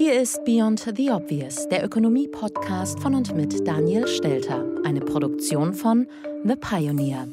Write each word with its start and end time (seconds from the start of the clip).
Hier 0.00 0.18
ist 0.18 0.46
Beyond 0.46 0.94
the 0.96 1.10
Obvious, 1.10 1.68
der 1.68 1.84
Ökonomie-Podcast 1.84 3.00
von 3.00 3.14
und 3.14 3.36
mit 3.36 3.68
Daniel 3.68 4.08
Stelter, 4.08 4.64
eine 4.82 5.00
Produktion 5.00 5.74
von 5.74 6.06
The 6.42 6.56
Pioneer. 6.56 7.28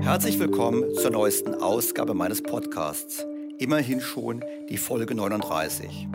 Herzlich 0.00 0.38
willkommen 0.38 0.94
zur 0.94 1.10
neuesten 1.10 1.56
Ausgabe 1.56 2.14
meines 2.14 2.40
Podcasts. 2.40 3.26
Immerhin 3.58 4.00
schon 4.00 4.42
die 4.70 4.78
Folge 4.78 5.14
39. 5.14 6.08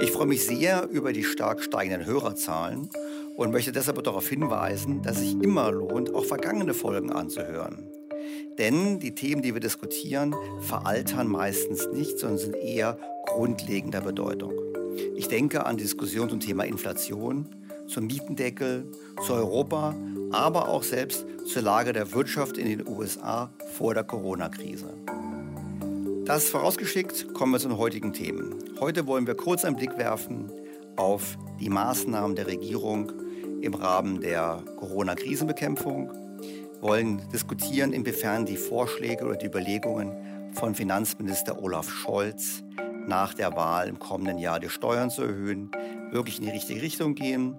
Ich 0.00 0.10
freue 0.10 0.28
mich 0.28 0.46
sehr 0.46 0.88
über 0.88 1.12
die 1.12 1.22
stark 1.22 1.62
steigenden 1.62 2.06
Hörerzahlen 2.06 2.88
und 3.36 3.52
möchte 3.52 3.72
deshalb 3.72 4.02
darauf 4.02 4.26
hinweisen, 4.26 5.02
dass 5.02 5.18
es 5.18 5.24
sich 5.24 5.42
immer 5.42 5.70
lohnt, 5.70 6.14
auch 6.14 6.24
vergangene 6.24 6.72
Folgen 6.72 7.12
anzuhören. 7.12 7.86
Denn 8.58 9.00
die 9.00 9.14
Themen, 9.14 9.42
die 9.42 9.52
wir 9.52 9.60
diskutieren, 9.60 10.34
veraltern 10.60 11.28
meistens 11.28 11.88
nicht, 11.92 12.18
sondern 12.18 12.38
sind 12.38 12.56
eher 12.56 12.98
grundlegender 13.26 14.00
Bedeutung. 14.00 14.52
Ich 15.14 15.28
denke 15.28 15.66
an 15.66 15.76
Diskussionen 15.76 16.30
zum 16.30 16.40
Thema 16.40 16.64
Inflation, 16.64 17.46
zum 17.86 18.06
Mietendeckel, 18.06 18.90
zu 19.24 19.34
Europa, 19.34 19.94
aber 20.32 20.68
auch 20.68 20.82
selbst 20.82 21.26
zur 21.46 21.62
Lage 21.62 21.92
der 21.92 22.12
Wirtschaft 22.12 22.56
in 22.56 22.66
den 22.66 22.88
USA 22.88 23.50
vor 23.74 23.94
der 23.94 24.04
Corona-Krise. 24.04 24.94
Das 26.24 26.48
vorausgeschickt 26.48 27.34
kommen 27.34 27.52
wir 27.52 27.60
zu 27.60 27.68
den 27.68 27.78
heutigen 27.78 28.12
Themen. 28.12 28.54
Heute 28.80 29.06
wollen 29.06 29.26
wir 29.26 29.36
kurz 29.36 29.64
einen 29.64 29.76
Blick 29.76 29.96
werfen 29.96 30.50
auf 30.96 31.38
die 31.60 31.68
Maßnahmen 31.68 32.34
der 32.34 32.46
Regierung 32.46 33.12
im 33.60 33.74
Rahmen 33.74 34.20
der 34.20 34.62
Corona-Krisenbekämpfung 34.78 36.10
wollen 36.80 37.22
diskutieren, 37.32 37.92
inwiefern 37.92 38.46
die 38.46 38.56
Vorschläge 38.56 39.24
oder 39.24 39.36
die 39.36 39.46
Überlegungen 39.46 40.12
von 40.52 40.74
Finanzminister 40.74 41.62
Olaf 41.62 41.90
Scholz 41.90 42.62
nach 43.06 43.34
der 43.34 43.54
Wahl 43.56 43.88
im 43.88 43.98
kommenden 43.98 44.38
Jahr 44.38 44.60
die 44.60 44.68
Steuern 44.68 45.10
zu 45.10 45.22
erhöhen, 45.22 45.70
wirklich 46.10 46.38
in 46.38 46.44
die 46.44 46.50
richtige 46.50 46.82
Richtung 46.82 47.14
gehen. 47.14 47.56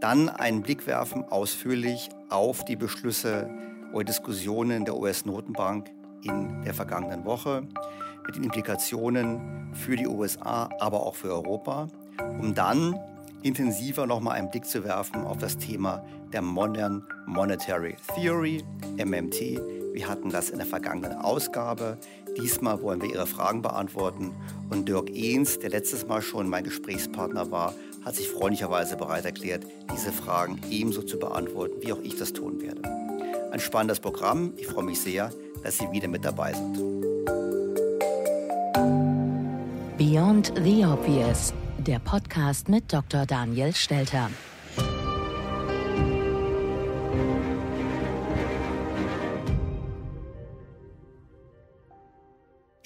Dann 0.00 0.28
einen 0.28 0.62
Blick 0.62 0.86
werfen 0.86 1.24
ausführlich 1.24 2.10
auf 2.28 2.64
die 2.64 2.76
Beschlüsse 2.76 3.48
oder 3.92 4.04
Diskussionen 4.04 4.84
der 4.84 4.96
US-Notenbank 4.96 5.90
in 6.22 6.62
der 6.62 6.74
vergangenen 6.74 7.24
Woche 7.24 7.62
mit 8.26 8.36
den 8.36 8.44
Implikationen 8.44 9.72
für 9.72 9.96
die 9.96 10.06
USA, 10.06 10.68
aber 10.80 11.06
auch 11.06 11.14
für 11.14 11.32
Europa, 11.32 11.88
um 12.40 12.54
dann 12.54 12.98
intensiver 13.42 14.06
nochmal 14.06 14.36
einen 14.36 14.50
Blick 14.50 14.66
zu 14.66 14.84
werfen 14.84 15.24
auf 15.24 15.38
das 15.38 15.56
Thema 15.56 16.04
der 16.36 16.42
Modern 16.42 17.02
Monetary 17.24 17.96
Theory, 18.14 18.62
MMT. 18.98 19.58
Wir 19.94 20.06
hatten 20.06 20.28
das 20.28 20.50
in 20.50 20.58
der 20.58 20.66
vergangenen 20.66 21.14
Ausgabe. 21.14 21.96
Diesmal 22.36 22.82
wollen 22.82 23.00
wir 23.00 23.08
Ihre 23.08 23.26
Fragen 23.26 23.62
beantworten. 23.62 24.34
Und 24.68 24.86
Dirk 24.86 25.08
Ehns, 25.16 25.58
der 25.58 25.70
letztes 25.70 26.06
Mal 26.06 26.20
schon 26.20 26.50
mein 26.50 26.64
Gesprächspartner 26.64 27.50
war, 27.50 27.72
hat 28.04 28.16
sich 28.16 28.28
freundlicherweise 28.28 28.98
bereit 28.98 29.24
erklärt, 29.24 29.64
diese 29.90 30.12
Fragen 30.12 30.60
ebenso 30.70 31.00
zu 31.00 31.18
beantworten, 31.18 31.76
wie 31.80 31.94
auch 31.94 32.02
ich 32.02 32.18
das 32.18 32.34
tun 32.34 32.60
werde. 32.60 32.82
Ein 33.50 33.60
spannendes 33.60 33.98
Programm. 33.98 34.52
Ich 34.58 34.66
freue 34.66 34.84
mich 34.84 35.00
sehr, 35.00 35.32
dass 35.62 35.78
Sie 35.78 35.90
wieder 35.90 36.08
mit 36.08 36.22
dabei 36.22 36.52
sind. 36.52 36.76
Beyond 39.96 40.52
the 40.62 40.84
Obvious 40.84 41.54
der 41.78 41.98
Podcast 42.00 42.68
mit 42.68 42.92
Dr. 42.92 43.24
Daniel 43.24 43.72
Stelter. 43.72 44.28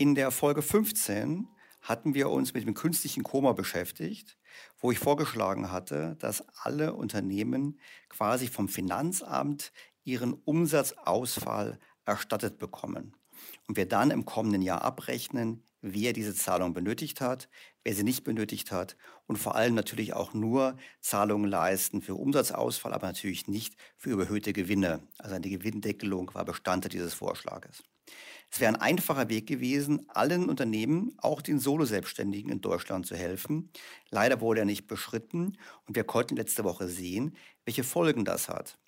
In 0.01 0.15
der 0.15 0.31
Folge 0.31 0.63
15 0.63 1.47
hatten 1.83 2.15
wir 2.15 2.31
uns 2.31 2.55
mit 2.55 2.67
dem 2.67 2.73
künstlichen 2.73 3.23
Koma 3.23 3.53
beschäftigt, 3.53 4.39
wo 4.79 4.91
ich 4.91 4.99
vorgeschlagen 4.99 5.71
hatte, 5.71 6.17
dass 6.21 6.43
alle 6.57 6.95
Unternehmen 6.95 7.79
quasi 8.09 8.49
vom 8.49 8.71
Finanzamt 8.71 9.75
ihren 10.03 10.33
Umsatzausfall 10.33 11.79
erstattet 12.07 12.57
bekommen 12.59 13.15
und 13.69 13.77
wir 13.77 13.87
dann 13.87 14.11
im 14.11 14.25
kommenden 14.25 14.63
Jahr 14.63 14.81
abrechnen, 14.81 15.65
wer 15.83 16.15
diese 16.15 16.35
Zahlung 16.35 16.73
benötigt 16.73 17.21
hat, 17.21 17.51
wer 17.85 17.95
sie 17.95 18.03
nicht 18.03 18.25
benötigt 18.25 18.73
hat 18.73 18.97
und 19.27 19.37
vor 19.37 19.55
allem 19.55 19.75
natürlich 19.75 20.15
auch 20.15 20.33
nur 20.33 20.79
Zahlungen 21.03 21.51
leisten 21.51 22.01
für 22.01 22.15
Umsatzausfall, 22.15 22.95
aber 22.95 23.09
natürlich 23.09 23.49
nicht 23.49 23.77
für 23.99 24.09
überhöhte 24.09 24.55
Gewinne. 24.55 25.07
Also 25.19 25.35
eine 25.35 25.51
Gewinndeckelung 25.51 26.33
war 26.33 26.47
Bestandteil 26.47 26.89
dieses 26.89 27.13
Vorschlages. 27.13 27.83
Es 28.51 28.61
wäre 28.61 28.75
ein 28.75 28.81
einfacher 28.81 29.29
Weg 29.29 29.47
gewesen, 29.47 30.09
allen 30.09 30.49
Unternehmen, 30.49 31.15
auch 31.19 31.41
den 31.41 31.61
Solo-Selbstständigen 31.61 32.51
in 32.51 32.61
Deutschland 32.61 33.07
zu 33.07 33.17
helfen. 33.17 33.71
Leider 34.11 34.41
wurde 34.41 34.61
er 34.61 34.67
nicht 34.67 34.87
beschritten 34.89 35.57
und 35.87 35.95
wir 35.95 36.05
konnten 36.05 36.37
letzte 36.37 36.65
Woche 36.65 36.89
sehen, 36.89 37.37
welche 37.65 37.85
Folgen 37.85 38.25
das 38.25 38.49
hat. 38.49 38.79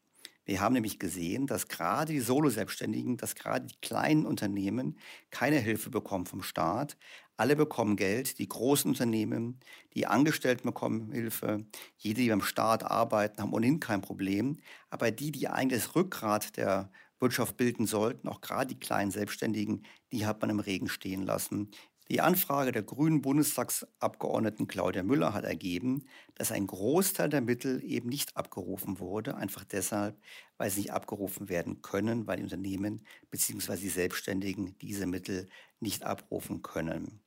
Wir 0.44 0.60
haben 0.60 0.72
nämlich 0.72 0.98
gesehen, 0.98 1.46
dass 1.46 1.68
gerade 1.68 2.12
die 2.12 2.20
Solo-Selbstständigen, 2.20 3.16
dass 3.16 3.36
gerade 3.36 3.66
die 3.66 3.76
kleinen 3.80 4.26
Unternehmen 4.26 4.98
keine 5.30 5.58
Hilfe 5.58 5.90
bekommen 5.90 6.26
vom 6.26 6.42
Staat. 6.42 6.96
Alle 7.36 7.54
bekommen 7.54 7.94
Geld, 7.96 8.38
die 8.40 8.48
großen 8.48 8.90
Unternehmen, 8.90 9.60
die 9.94 10.06
Angestellten 10.06 10.66
bekommen 10.66 11.12
Hilfe, 11.12 11.64
jede, 11.96 12.22
die 12.22 12.28
beim 12.28 12.42
Staat 12.42 12.82
arbeiten, 12.84 13.40
haben 13.40 13.52
ohnehin 13.52 13.78
kein 13.78 14.02
Problem. 14.02 14.58
Aber 14.90 15.12
die, 15.12 15.30
die 15.30 15.46
eigentlich 15.48 15.82
das 15.84 15.94
Rückgrat 15.94 16.56
der 16.56 16.90
Wirtschaft 17.22 17.56
bilden 17.56 17.86
sollten, 17.86 18.28
auch 18.28 18.40
gerade 18.40 18.74
die 18.74 18.80
kleinen 18.80 19.10
Selbstständigen, 19.10 19.84
die 20.12 20.26
hat 20.26 20.40
man 20.42 20.50
im 20.50 20.60
Regen 20.60 20.88
stehen 20.88 21.22
lassen. 21.22 21.70
Die 22.10 22.20
Anfrage 22.20 22.72
der 22.72 22.82
grünen 22.82 23.22
Bundestagsabgeordneten 23.22 24.66
Claudia 24.66 25.02
Müller 25.02 25.32
hat 25.32 25.44
ergeben, 25.44 26.04
dass 26.34 26.52
ein 26.52 26.66
Großteil 26.66 27.30
der 27.30 27.40
Mittel 27.40 27.82
eben 27.84 28.08
nicht 28.08 28.36
abgerufen 28.36 28.98
wurde, 28.98 29.36
einfach 29.36 29.64
deshalb, 29.64 30.20
weil 30.58 30.68
sie 30.70 30.80
nicht 30.80 30.92
abgerufen 30.92 31.48
werden 31.48 31.80
können, 31.80 32.26
weil 32.26 32.38
die 32.38 32.42
Unternehmen 32.42 33.06
bzw. 33.30 33.76
die 33.76 33.88
Selbstständigen 33.88 34.76
diese 34.80 35.06
Mittel 35.06 35.48
nicht 35.80 36.02
abrufen 36.02 36.60
können. 36.62 37.22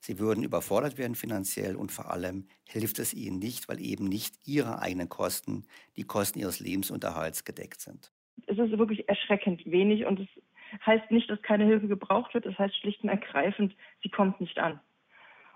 Sie 0.00 0.18
würden 0.18 0.44
überfordert 0.44 0.98
werden 0.98 1.14
finanziell 1.14 1.76
und 1.76 1.92
vor 1.92 2.10
allem 2.10 2.48
hilft 2.64 2.98
es 3.00 3.14
ihnen 3.14 3.38
nicht, 3.38 3.68
weil 3.68 3.80
eben 3.80 4.04
nicht 4.06 4.36
ihre 4.44 4.80
eigenen 4.80 5.08
Kosten, 5.08 5.66
die 5.96 6.04
Kosten 6.04 6.38
ihres 6.38 6.60
Lebensunterhalts 6.60 7.44
gedeckt 7.44 7.80
sind. 7.80 8.12
Es 8.46 8.58
ist 8.58 8.78
wirklich 8.78 9.08
erschreckend 9.08 9.64
wenig 9.70 10.06
und 10.06 10.20
es 10.20 10.28
heißt 10.86 11.10
nicht, 11.10 11.30
dass 11.30 11.42
keine 11.42 11.64
Hilfe 11.64 11.88
gebraucht 11.88 12.34
wird. 12.34 12.46
Es 12.46 12.58
heißt 12.58 12.76
schlicht 12.76 13.02
und 13.02 13.08
ergreifend, 13.08 13.74
sie 14.02 14.08
kommt 14.08 14.40
nicht 14.40 14.58
an. 14.58 14.80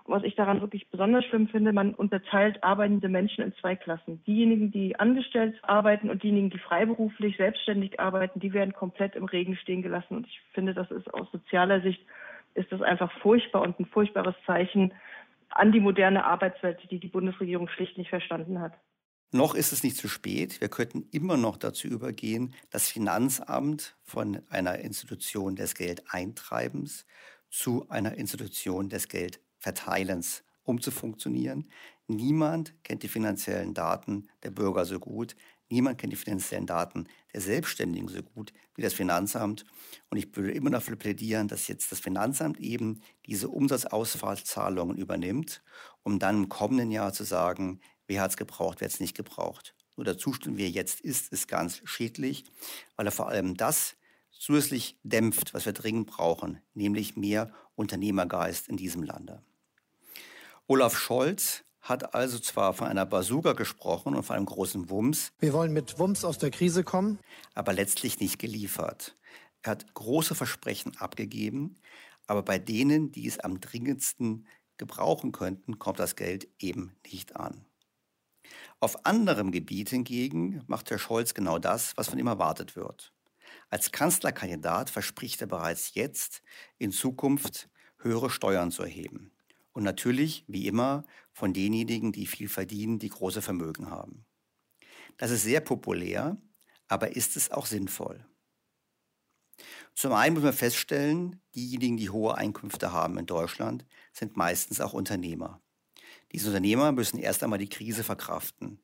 Was 0.05 0.23
ich 0.23 0.35
daran 0.35 0.61
wirklich 0.61 0.89
besonders 0.89 1.25
schlimm 1.25 1.49
finde, 1.49 1.73
man 1.73 1.93
unterteilt 1.93 2.63
arbeitende 2.63 3.09
Menschen 3.09 3.43
in 3.43 3.53
zwei 3.55 3.75
Klassen. 3.75 4.23
Diejenigen, 4.25 4.71
die 4.71 4.97
angestellt 4.97 5.59
arbeiten 5.63 6.09
und 6.09 6.23
diejenigen, 6.23 6.49
die 6.49 6.59
freiberuflich, 6.59 7.35
selbstständig 7.35 7.99
arbeiten, 7.99 8.39
die 8.39 8.53
werden 8.53 8.73
komplett 8.73 9.15
im 9.17 9.25
Regen 9.25 9.57
stehen 9.57 9.81
gelassen. 9.81 10.15
Und 10.15 10.27
ich 10.27 10.39
finde, 10.53 10.73
das 10.73 10.89
ist 10.91 11.13
aus 11.13 11.29
sozialer 11.33 11.81
Sicht, 11.81 11.99
ist 12.53 12.71
das 12.71 12.81
einfach 12.81 13.11
furchtbar 13.19 13.63
und 13.63 13.77
ein 13.79 13.85
furchtbares 13.85 14.35
Zeichen 14.45 14.93
an 15.49 15.73
die 15.73 15.81
moderne 15.81 16.23
Arbeitswelt, 16.23 16.79
die 16.89 16.99
die 16.99 17.07
Bundesregierung 17.09 17.67
schlicht 17.67 17.97
nicht 17.97 18.09
verstanden 18.09 18.61
hat. 18.61 18.73
Noch 19.31 19.55
ist 19.55 19.73
es 19.73 19.83
nicht 19.83 19.97
zu 19.97 20.07
spät. 20.07 20.61
Wir 20.61 20.69
könnten 20.69 21.05
immer 21.11 21.35
noch 21.35 21.57
dazu 21.57 21.87
übergehen, 21.87 22.53
das 22.69 22.87
Finanzamt 22.87 23.97
von 24.01 24.41
einer 24.49 24.79
Institution 24.79 25.57
des 25.57 25.75
Geldeintreibens 25.75 27.05
zu 27.49 27.89
einer 27.89 28.15
Institution 28.15 28.87
des 28.87 29.09
Geldverteilens 29.09 30.43
umzufunktionieren. 30.63 31.69
Niemand 32.07 32.73
kennt 32.83 33.03
die 33.03 33.09
finanziellen 33.09 33.73
Daten 33.73 34.29
der 34.43 34.51
Bürger 34.51 34.85
so 34.85 34.97
gut. 34.97 35.35
Niemand 35.69 35.97
kennt 35.97 36.13
die 36.13 36.17
finanziellen 36.17 36.65
Daten 36.65 37.07
der 37.33 37.41
Selbstständigen 37.41 38.07
so 38.07 38.23
gut 38.23 38.53
wie 38.75 38.81
das 38.81 38.93
Finanzamt. 38.93 39.65
Und 40.09 40.17
ich 40.17 40.33
würde 40.37 40.51
immer 40.51 40.69
dafür 40.69 40.95
plädieren, 40.95 41.49
dass 41.49 41.67
jetzt 41.67 41.91
das 41.91 41.99
Finanzamt 41.99 42.61
eben 42.61 43.01
diese 43.25 43.49
Umsatzausfallzahlungen 43.49 44.95
übernimmt, 44.95 45.61
um 46.03 46.17
dann 46.17 46.43
im 46.43 46.49
kommenden 46.49 46.91
Jahr 46.91 47.11
zu 47.11 47.25
sagen, 47.25 47.81
Wer 48.07 48.21
hat 48.21 48.31
es 48.31 48.37
gebraucht, 48.37 48.79
wer 48.79 48.87
hat 48.87 48.93
es 48.93 48.99
nicht 48.99 49.15
gebraucht? 49.15 49.75
Nur 49.97 50.05
der 50.05 50.17
Zustand, 50.17 50.57
wie 50.57 50.63
er 50.63 50.69
jetzt 50.69 51.01
ist, 51.01 51.31
ist 51.31 51.47
ganz 51.47 51.81
schädlich, 51.83 52.45
weil 52.95 53.05
er 53.05 53.11
vor 53.11 53.29
allem 53.29 53.57
das 53.57 53.95
zusätzlich 54.31 54.97
dämpft, 55.03 55.53
was 55.53 55.65
wir 55.65 55.73
dringend 55.73 56.07
brauchen, 56.07 56.61
nämlich 56.73 57.15
mehr 57.15 57.51
Unternehmergeist 57.75 58.67
in 58.67 58.77
diesem 58.77 59.03
Lande. 59.03 59.41
Olaf 60.67 60.97
Scholz 60.97 61.63
hat 61.81 62.13
also 62.13 62.37
zwar 62.39 62.73
von 62.73 62.87
einer 62.87 63.05
Bazooka 63.05 63.53
gesprochen 63.53 64.15
und 64.15 64.23
von 64.23 64.35
einem 64.35 64.45
großen 64.45 64.89
Wumms. 64.89 65.31
Wir 65.39 65.53
wollen 65.53 65.73
mit 65.73 65.99
Wumms 65.99 66.25
aus 66.25 66.37
der 66.37 66.51
Krise 66.51 66.83
kommen. 66.83 67.19
Aber 67.53 67.73
letztlich 67.73 68.19
nicht 68.19 68.39
geliefert. 68.39 69.15
Er 69.61 69.71
hat 69.71 69.93
große 69.93 70.35
Versprechen 70.35 70.97
abgegeben, 70.97 71.77
aber 72.27 72.43
bei 72.43 72.59
denen, 72.59 73.11
die 73.11 73.27
es 73.27 73.39
am 73.39 73.61
dringendsten 73.61 74.45
gebrauchen 74.77 75.31
könnten, 75.31 75.79
kommt 75.79 75.99
das 75.99 76.15
Geld 76.15 76.47
eben 76.59 76.91
nicht 77.09 77.35
an. 77.35 77.65
Auf 78.79 79.05
anderem 79.07 79.51
Gebiet 79.51 79.89
hingegen 79.89 80.63
macht 80.67 80.91
Herr 80.91 80.99
Scholz 80.99 81.33
genau 81.33 81.57
das, 81.57 81.97
was 81.97 82.09
von 82.09 82.19
ihm 82.19 82.27
erwartet 82.27 82.75
wird. 82.75 83.11
Als 83.69 83.91
Kanzlerkandidat 83.91 84.91
verspricht 84.91 85.41
er 85.41 85.47
bereits 85.47 85.95
jetzt, 85.95 86.43
in 86.77 86.91
Zukunft 86.91 87.69
höhere 87.99 88.29
Steuern 88.29 88.71
zu 88.71 88.83
erheben. 88.83 89.31
Und 89.73 89.83
natürlich, 89.83 90.45
wie 90.47 90.67
immer, 90.67 91.05
von 91.33 91.53
denjenigen, 91.53 92.11
die 92.11 92.27
viel 92.27 92.49
verdienen, 92.49 92.99
die 92.99 93.09
große 93.09 93.41
Vermögen 93.41 93.89
haben. 93.89 94.25
Das 95.17 95.31
ist 95.31 95.43
sehr 95.43 95.61
populär, 95.61 96.37
aber 96.87 97.15
ist 97.15 97.35
es 97.35 97.51
auch 97.51 97.65
sinnvoll? 97.65 98.25
Zum 99.95 100.13
einen 100.13 100.35
muss 100.35 100.43
man 100.43 100.53
feststellen, 100.53 101.41
diejenigen, 101.55 101.97
die 101.97 102.11
hohe 102.11 102.35
Einkünfte 102.35 102.91
haben 102.91 103.17
in 103.17 103.25
Deutschland, 103.25 103.85
sind 104.13 104.37
meistens 104.37 104.81
auch 104.81 104.93
Unternehmer. 104.93 105.61
Diese 106.31 106.47
Unternehmer 106.47 106.91
müssen 106.91 107.19
erst 107.19 107.43
einmal 107.43 107.59
die 107.59 107.69
Krise 107.69 108.03
verkraften. 108.03 108.79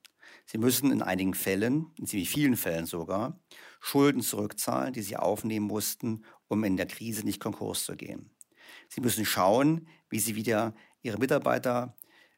Sie 0.45 0.57
müssen 0.57 0.91
in 0.91 1.01
einigen 1.01 1.33
Fällen, 1.33 1.91
in 1.97 2.05
ziemlich 2.05 2.29
vielen 2.29 2.57
Fällen 2.57 2.85
sogar, 2.85 3.39
Schulden 3.79 4.21
zurückzahlen, 4.21 4.93
die 4.93 5.01
sie 5.01 5.17
aufnehmen 5.17 5.67
mussten, 5.67 6.25
um 6.47 6.63
in 6.63 6.77
der 6.77 6.85
Krise 6.85 7.23
nicht 7.25 7.39
Konkurs 7.39 7.85
zu 7.85 7.95
gehen. 7.95 8.29
Sie 8.89 9.01
müssen 9.01 9.25
schauen, 9.25 9.87
wie 10.09 10.19
sie 10.19 10.35
wieder 10.35 10.73
ihre 11.01 11.17
Mitarbeiter 11.17 11.95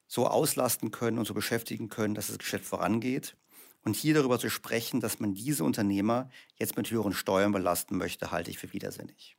so 0.08 0.28
auslasten 0.28 0.92
können 0.92 1.18
und 1.18 1.26
so 1.26 1.34
beschäftigen 1.34 1.90
können, 1.90 2.16
dass 2.16 2.28
das 2.28 2.38
Geschäft 2.38 2.66
vorangeht. 2.66 3.38
Und 3.84 3.96
hier 3.96 4.16
darüber 4.16 4.40
zu 4.40 4.50
sprechen, 4.50 5.00
dass 5.00 5.20
man 5.20 5.34
diese 5.34 5.64
Unternehmer 5.64 6.30
jetzt 6.56 6.78
mit 6.78 6.90
höheren 6.90 7.14
Steuern 7.14 7.52
belasten 7.52 7.98
möchte, 7.98 8.32
halte 8.32 8.50
ich 8.50 8.58
für 8.58 8.74
widersinnig. 8.74 9.38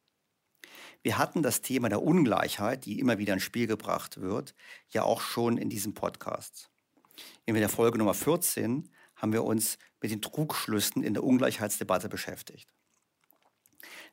Wir 1.07 1.19
hatten 1.19 1.45
das 1.45 1.63
Thema 1.63 1.89
der 1.89 2.03
Ungleichheit, 2.03 2.85
die 2.85 2.99
immer 2.99 3.17
wieder 3.17 3.35
ins 3.35 3.45
Spiel 3.45 3.69
gebracht 3.69 4.21
wird, 4.21 4.57
ja 4.89 5.05
auch 5.05 5.21
schon 5.21 5.57
in 5.57 5.71
diesem 5.71 5.95
Podcast. 5.95 6.69
In 7.45 7.55
der 7.55 7.69
Folge 7.69 7.97
Nummer 7.97 8.13
14 8.13 8.91
haben 9.15 9.33
wir 9.33 9.45
uns 9.45 9.79
mit 10.03 10.11
den 10.11 10.21
Trugschlüssen 10.21 11.05
in 11.05 11.15
der 11.15 11.23
Ungleichheitsdebatte 11.23 12.09
beschäftigt. 12.09 12.75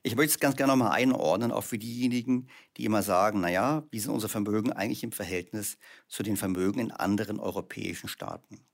Ich 0.04 0.16
möchte 0.16 0.34
es 0.34 0.40
ganz 0.40 0.56
gerne 0.56 0.72
nochmal 0.72 0.92
einordnen, 0.92 1.52
auch 1.52 1.64
für 1.64 1.80
diejenigen, 1.80 2.48
die 2.78 2.86
immer 2.86 3.02
sagen, 3.02 3.42
naja, 3.42 3.88
wie 3.90 3.98
sind 3.98 4.12
unsere 4.12 4.30
Vermögen 4.30 4.72
eigentlich 4.72 5.04
im 5.04 5.14
Verhältnis 5.14 5.80
zu 6.08 6.22
den 6.22 6.38
Vermögen 6.38 6.80
in 6.80 6.92
anderen 6.92 7.40
europäischen 7.40 8.08
Staaten? 8.08 8.68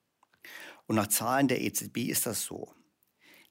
Und 0.87 0.97
nach 0.97 1.07
Zahlen 1.07 1.47
der 1.47 1.61
EZB 1.61 2.09
ist 2.09 2.25
das 2.25 2.43
so. 2.43 2.73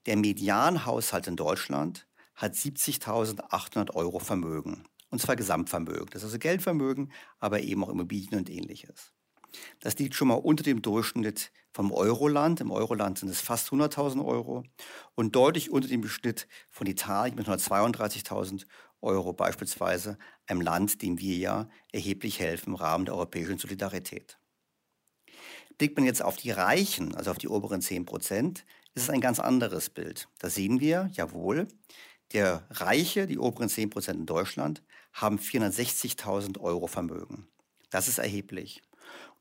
Der 0.05 0.19
Medianhaushalt 0.19 1.27
in 1.27 1.37
Deutschland 1.37 2.07
hat 2.39 2.55
70.800 2.55 3.95
Euro 3.95 4.21
Vermögen. 4.21 4.85
Und 5.11 5.21
zwar 5.21 5.37
Gesamtvermögen. 5.37 6.07
Das 6.11 6.23
ist 6.23 6.27
also 6.27 6.39
Geldvermögen, 6.39 7.13
aber 7.41 7.61
eben 7.61 7.83
auch 7.85 7.89
Immobilien 7.89 8.39
und 8.39 8.49
ähnliches. 8.49 9.13
Das 9.81 9.99
liegt 9.99 10.15
schon 10.15 10.29
mal 10.29 10.35
unter 10.35 10.63
dem 10.63 10.83
Durchschnitt 10.83 11.51
vom 11.73 11.91
Euroland. 11.91 12.61
Im 12.61 12.71
Euroland 12.71 13.19
sind 13.19 13.29
es 13.29 13.41
fast 13.41 13.71
100.000 13.71 14.25
Euro 14.25 14.63
und 15.15 15.35
deutlich 15.35 15.71
unter 15.71 15.89
dem 15.89 16.07
Schnitt 16.07 16.47
von 16.71 16.87
Italien 16.87 17.35
mit 17.35 17.49
132.000 17.49 18.67
Euro 19.01 19.33
beispielsweise, 19.33 20.19
einem 20.47 20.61
Land, 20.61 21.03
dem 21.03 21.19
wir 21.19 21.37
ja 21.37 21.69
erheblich 21.93 22.41
helfen 22.41 22.71
im 22.71 22.75
Rahmen 22.77 23.05
der 23.05 23.15
europäischen 23.15 23.59
Solidarität. 23.59 24.39
Blickt 25.79 25.97
man 25.97 26.07
jetzt 26.07 26.23
auf 26.23 26.37
die 26.37 26.51
Reichen, 26.51 27.15
also 27.15 27.31
auf 27.31 27.39
die 27.39 27.49
oberen 27.49 27.81
10 27.81 28.05
Prozent, 28.05 28.65
ist 28.95 29.05
es 29.05 29.11
ein 29.11 29.21
ganz 29.21 29.39
anderes 29.39 29.91
Bild. 29.91 30.29
Da 30.41 30.51
sehen 30.51 30.81
wir, 30.81 31.09
jawohl, 31.13 31.69
der 32.33 32.67
Reiche, 32.71 33.27
die 33.27 33.39
oberen 33.39 33.69
10 33.69 33.91
Prozent 33.91 34.21
in 34.21 34.27
Deutschland, 34.27 34.83
haben 35.13 35.39
460.000 35.39 36.61
Euro 36.61 36.87
Vermögen. 36.87 37.49
Das 37.91 38.09
ist 38.09 38.19
erheblich. 38.19 38.83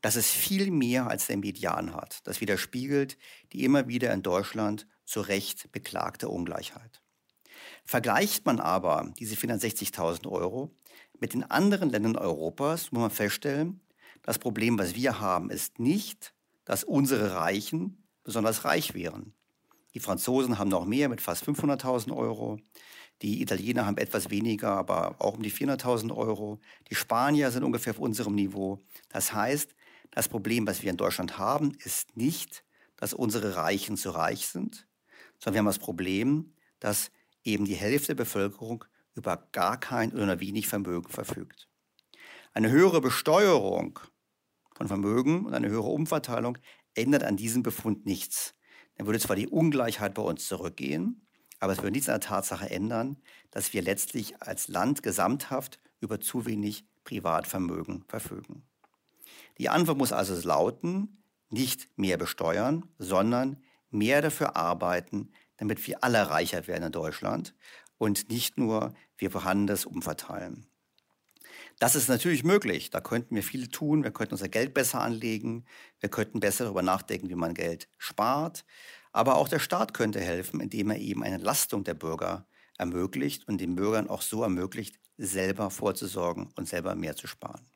Das 0.00 0.16
ist 0.16 0.30
viel 0.30 0.70
mehr, 0.70 1.08
als 1.08 1.26
der 1.26 1.36
Median 1.36 1.94
hat. 1.94 2.26
Das 2.26 2.40
widerspiegelt 2.40 3.18
die 3.52 3.64
immer 3.64 3.88
wieder 3.88 4.12
in 4.12 4.22
Deutschland 4.22 4.86
zu 5.04 5.20
Recht 5.20 5.72
beklagte 5.72 6.28
Ungleichheit. 6.28 7.02
Vergleicht 7.84 8.46
man 8.46 8.60
aber 8.60 9.12
diese 9.18 9.34
460.000 9.34 10.30
Euro 10.30 10.74
mit 11.18 11.32
den 11.32 11.42
anderen 11.42 11.90
Ländern 11.90 12.16
Europas, 12.16 12.92
muss 12.92 13.00
man 13.00 13.10
feststellen, 13.10 13.80
das 14.22 14.38
Problem, 14.38 14.78
was 14.78 14.94
wir 14.94 15.20
haben, 15.20 15.50
ist 15.50 15.78
nicht, 15.78 16.34
dass 16.64 16.84
unsere 16.84 17.34
Reichen 17.34 18.06
besonders 18.24 18.64
reich 18.64 18.94
wären. 18.94 19.32
Die 19.94 20.00
Franzosen 20.00 20.58
haben 20.58 20.68
noch 20.68 20.84
mehr 20.84 21.08
mit 21.08 21.20
fast 21.20 21.44
500.000 21.44 22.14
Euro. 22.16 22.58
Die 23.22 23.42
Italiener 23.42 23.86
haben 23.86 23.98
etwas 23.98 24.30
weniger, 24.30 24.70
aber 24.70 25.16
auch 25.18 25.36
um 25.36 25.42
die 25.42 25.50
400.000 25.50 26.14
Euro. 26.14 26.60
Die 26.90 26.94
Spanier 26.94 27.50
sind 27.50 27.64
ungefähr 27.64 27.92
auf 27.92 27.98
unserem 27.98 28.34
Niveau. 28.34 28.80
Das 29.08 29.32
heißt, 29.32 29.74
das 30.10 30.28
Problem, 30.28 30.66
was 30.66 30.82
wir 30.82 30.90
in 30.90 30.96
Deutschland 30.96 31.38
haben, 31.38 31.72
ist 31.84 32.16
nicht, 32.16 32.64
dass 32.96 33.14
unsere 33.14 33.56
Reichen 33.56 33.96
zu 33.96 34.10
reich 34.10 34.46
sind, 34.48 34.86
sondern 35.38 35.54
wir 35.54 35.58
haben 35.60 35.66
das 35.66 35.78
Problem, 35.78 36.52
dass 36.80 37.10
eben 37.44 37.64
die 37.64 37.74
Hälfte 37.74 38.08
der 38.08 38.22
Bevölkerung 38.24 38.84
über 39.14 39.48
gar 39.52 39.78
kein 39.78 40.12
oder 40.12 40.40
wenig 40.40 40.68
Vermögen 40.68 41.08
verfügt. 41.08 41.68
Eine 42.52 42.70
höhere 42.70 43.00
Besteuerung 43.00 43.98
von 44.74 44.88
Vermögen 44.88 45.46
und 45.46 45.54
eine 45.54 45.68
höhere 45.68 45.88
Umverteilung 45.88 46.58
ändert 46.94 47.24
an 47.24 47.36
diesem 47.36 47.62
Befund 47.62 48.06
nichts. 48.06 48.54
Dann 48.98 49.06
würde 49.06 49.20
zwar 49.20 49.36
die 49.36 49.48
Ungleichheit 49.48 50.14
bei 50.14 50.22
uns 50.22 50.46
zurückgehen, 50.46 51.22
aber 51.60 51.72
es 51.72 51.78
würde 51.78 51.92
nichts 51.92 52.08
an 52.08 52.20
der 52.20 52.28
Tatsache 52.28 52.68
ändern, 52.68 53.16
dass 53.50 53.72
wir 53.72 53.82
letztlich 53.82 54.42
als 54.42 54.68
Land 54.68 55.02
gesamthaft 55.02 55.80
über 56.00 56.20
zu 56.20 56.46
wenig 56.46 56.84
Privatvermögen 57.04 58.04
verfügen. 58.08 58.64
Die 59.58 59.68
Antwort 59.68 59.98
muss 59.98 60.12
also 60.12 60.34
lauten, 60.46 61.22
nicht 61.50 61.88
mehr 61.96 62.18
besteuern, 62.18 62.86
sondern 62.98 63.62
mehr 63.90 64.20
dafür 64.20 64.56
arbeiten, 64.56 65.30
damit 65.56 65.86
wir 65.86 66.04
alle 66.04 66.28
reicher 66.30 66.66
werden 66.66 66.84
in 66.84 66.92
Deutschland 66.92 67.54
und 67.96 68.28
nicht 68.28 68.58
nur 68.58 68.94
wir 69.16 69.30
Vorhandenes 69.30 69.86
umverteilen. 69.86 70.66
Das 71.78 71.94
ist 71.94 72.08
natürlich 72.08 72.42
möglich. 72.42 72.90
Da 72.90 73.00
könnten 73.00 73.34
wir 73.36 73.42
viel 73.42 73.68
tun. 73.68 74.02
Wir 74.02 74.10
könnten 74.10 74.34
unser 74.34 74.48
Geld 74.48 74.74
besser 74.74 75.00
anlegen. 75.00 75.64
Wir 76.00 76.08
könnten 76.08 76.40
besser 76.40 76.64
darüber 76.64 76.82
nachdenken, 76.82 77.28
wie 77.28 77.36
man 77.36 77.54
Geld 77.54 77.88
spart. 77.98 78.64
Aber 79.12 79.36
auch 79.36 79.48
der 79.48 79.60
Staat 79.60 79.94
könnte 79.94 80.20
helfen, 80.20 80.60
indem 80.60 80.90
er 80.90 80.98
eben 80.98 81.22
eine 81.22 81.36
Entlastung 81.36 81.84
der 81.84 81.94
Bürger 81.94 82.48
ermöglicht 82.78 83.46
und 83.46 83.60
den 83.60 83.76
Bürgern 83.76 84.08
auch 84.08 84.22
so 84.22 84.42
ermöglicht, 84.42 84.98
selber 85.16 85.70
vorzusorgen 85.70 86.50
und 86.56 86.68
selber 86.68 86.94
mehr 86.94 87.16
zu 87.16 87.26
sparen. 87.26 87.68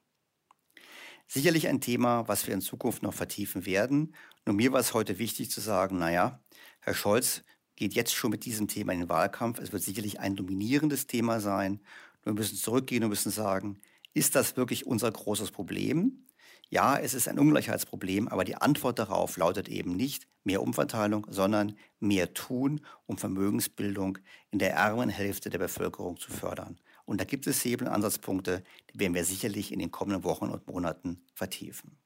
Sicherlich 1.26 1.68
ein 1.68 1.80
Thema, 1.80 2.28
was 2.28 2.46
wir 2.46 2.54
in 2.54 2.60
Zukunft 2.60 3.02
noch 3.02 3.14
vertiefen 3.14 3.66
werden. 3.66 4.14
Nur 4.44 4.54
mir 4.54 4.72
war 4.72 4.80
es 4.80 4.94
heute 4.94 5.18
wichtig 5.18 5.50
zu 5.50 5.60
sagen, 5.60 5.98
naja, 5.98 6.42
Herr 6.80 6.94
Scholz 6.94 7.42
geht 7.76 7.94
jetzt 7.94 8.14
schon 8.14 8.30
mit 8.30 8.44
diesem 8.44 8.68
Thema 8.68 8.92
in 8.92 9.00
den 9.00 9.08
Wahlkampf. 9.08 9.58
Es 9.58 9.72
wird 9.72 9.82
sicherlich 9.82 10.20
ein 10.20 10.36
dominierendes 10.36 11.06
Thema 11.06 11.40
sein. 11.40 11.80
Wir 12.22 12.34
müssen 12.34 12.56
zurückgehen 12.56 13.02
und 13.02 13.10
müssen 13.10 13.32
sagen, 13.32 13.80
ist 14.14 14.34
das 14.34 14.56
wirklich 14.56 14.86
unser 14.86 15.10
großes 15.10 15.50
Problem? 15.50 16.26
Ja, 16.68 16.96
es 16.96 17.12
ist 17.12 17.28
ein 17.28 17.38
Ungleichheitsproblem, 17.38 18.28
aber 18.28 18.44
die 18.44 18.56
Antwort 18.56 18.98
darauf 18.98 19.36
lautet 19.36 19.68
eben 19.68 19.94
nicht 19.94 20.26
mehr 20.42 20.62
Umverteilung, 20.62 21.26
sondern 21.28 21.76
mehr 22.00 22.32
tun, 22.32 22.80
um 23.06 23.18
Vermögensbildung 23.18 24.18
in 24.50 24.58
der 24.58 24.72
ärmeren 24.72 25.10
Hälfte 25.10 25.50
der 25.50 25.58
Bevölkerung 25.58 26.18
zu 26.18 26.30
fördern. 26.30 26.78
Und 27.04 27.20
da 27.20 27.24
gibt 27.24 27.46
es 27.46 27.62
Hebel 27.64 27.88
und 27.88 27.92
Ansatzpunkte, 27.92 28.64
die 28.92 29.00
werden 29.00 29.14
wir 29.14 29.24
sicherlich 29.24 29.70
in 29.70 29.80
den 29.80 29.90
kommenden 29.90 30.24
Wochen 30.24 30.48
und 30.48 30.66
Monaten 30.66 31.22
vertiefen. 31.34 31.98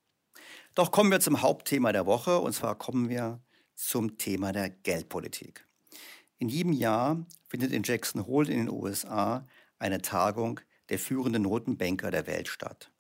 Doch 0.75 0.91
kommen 0.91 1.11
wir 1.11 1.21
zum 1.21 1.43
Hauptthema 1.43 1.93
der 1.93 2.07
Woche, 2.07 2.41
und 2.41 2.53
zwar 2.53 2.77
kommen 2.77 3.09
wir 3.09 3.41
zum 3.77 4.19
Thema 4.19 4.53
der 4.53 4.69
Geldpolitik. 4.71 5.67
In 6.39 6.49
jedem 6.49 6.73
Jahr 6.73 7.25
findet 7.49 7.73
in 7.73 7.83
Jackson 7.83 8.27
Hole 8.27 8.51
in 8.51 8.67
den 8.67 8.71
USA 8.71 9.47
eine 9.79 10.03
Tagung 10.03 10.61
der 10.89 10.99
führenden 10.99 11.43
Notenbanker 11.43 12.11
der 12.11 12.27
Welt 12.27 12.49
statt. 12.49 12.93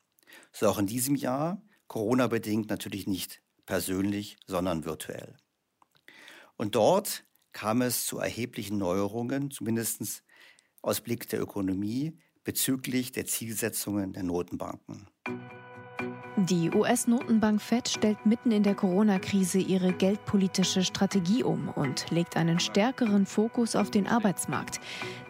So 0.52 0.68
auch 0.68 0.78
in 0.78 0.86
diesem 0.86 1.14
Jahr, 1.14 1.62
Corona-bedingt 1.88 2.68
natürlich 2.68 3.06
nicht 3.06 3.42
persönlich, 3.64 4.36
sondern 4.46 4.84
virtuell. 4.84 5.36
Und 6.56 6.74
dort 6.74 7.24
kam 7.52 7.82
es 7.82 8.06
zu 8.06 8.18
erheblichen 8.18 8.78
Neuerungen, 8.78 9.50
zumindest 9.50 10.24
aus 10.82 11.00
Blick 11.00 11.28
der 11.28 11.40
Ökonomie, 11.40 12.18
bezüglich 12.44 13.12
der 13.12 13.26
Zielsetzungen 13.26 14.12
der 14.12 14.22
Notenbanken. 14.22 15.08
Die 16.38 16.70
US-Notenbank 16.70 17.62
Fed 17.62 17.88
stellt 17.88 18.26
mitten 18.26 18.50
in 18.52 18.62
der 18.62 18.74
Corona-Krise 18.74 19.58
ihre 19.58 19.94
geldpolitische 19.94 20.84
Strategie 20.84 21.42
um 21.42 21.70
und 21.70 22.10
legt 22.10 22.36
einen 22.36 22.60
stärkeren 22.60 23.24
Fokus 23.24 23.74
auf 23.74 23.90
den 23.90 24.06
Arbeitsmarkt. 24.06 24.78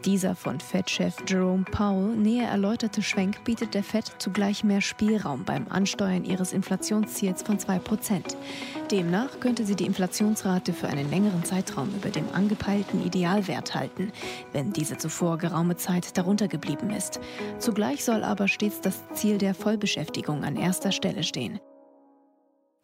Dieser 0.04 0.34
von 0.34 0.58
Fed-Chef 0.58 1.14
Jerome 1.28 1.62
Powell 1.62 2.16
näher 2.16 2.48
erläuterte 2.48 3.02
Schwenk 3.02 3.44
bietet 3.44 3.74
der 3.74 3.84
Fed 3.84 4.16
zugleich 4.18 4.64
mehr 4.64 4.80
Spielraum 4.80 5.44
beim 5.44 5.68
Ansteuern 5.68 6.24
ihres 6.24 6.52
Inflationsziels 6.52 7.44
von 7.44 7.58
2%. 7.58 8.34
Demnach 8.86 9.40
könnte 9.40 9.66
sie 9.66 9.74
die 9.74 9.86
Inflationsrate 9.86 10.72
für 10.72 10.88
einen 10.88 11.10
längeren 11.10 11.44
Zeitraum 11.44 11.94
über 11.94 12.10
dem 12.10 12.28
angepeilten 12.32 13.04
Idealwert 13.04 13.74
halten, 13.74 14.12
wenn 14.52 14.72
diese 14.72 14.96
zuvor 14.96 15.38
geraume 15.38 15.76
Zeit 15.76 16.16
darunter 16.16 16.48
geblieben 16.48 16.90
ist. 16.90 17.20
Zugleich 17.58 18.04
soll 18.04 18.22
aber 18.22 18.48
stets 18.48 18.80
das 18.80 19.02
Ziel 19.14 19.38
der 19.38 19.54
Vollbeschäftigung 19.54 20.44
an 20.44 20.56
erster 20.56 20.92
Stelle 20.92 21.24
stehen. 21.24 21.58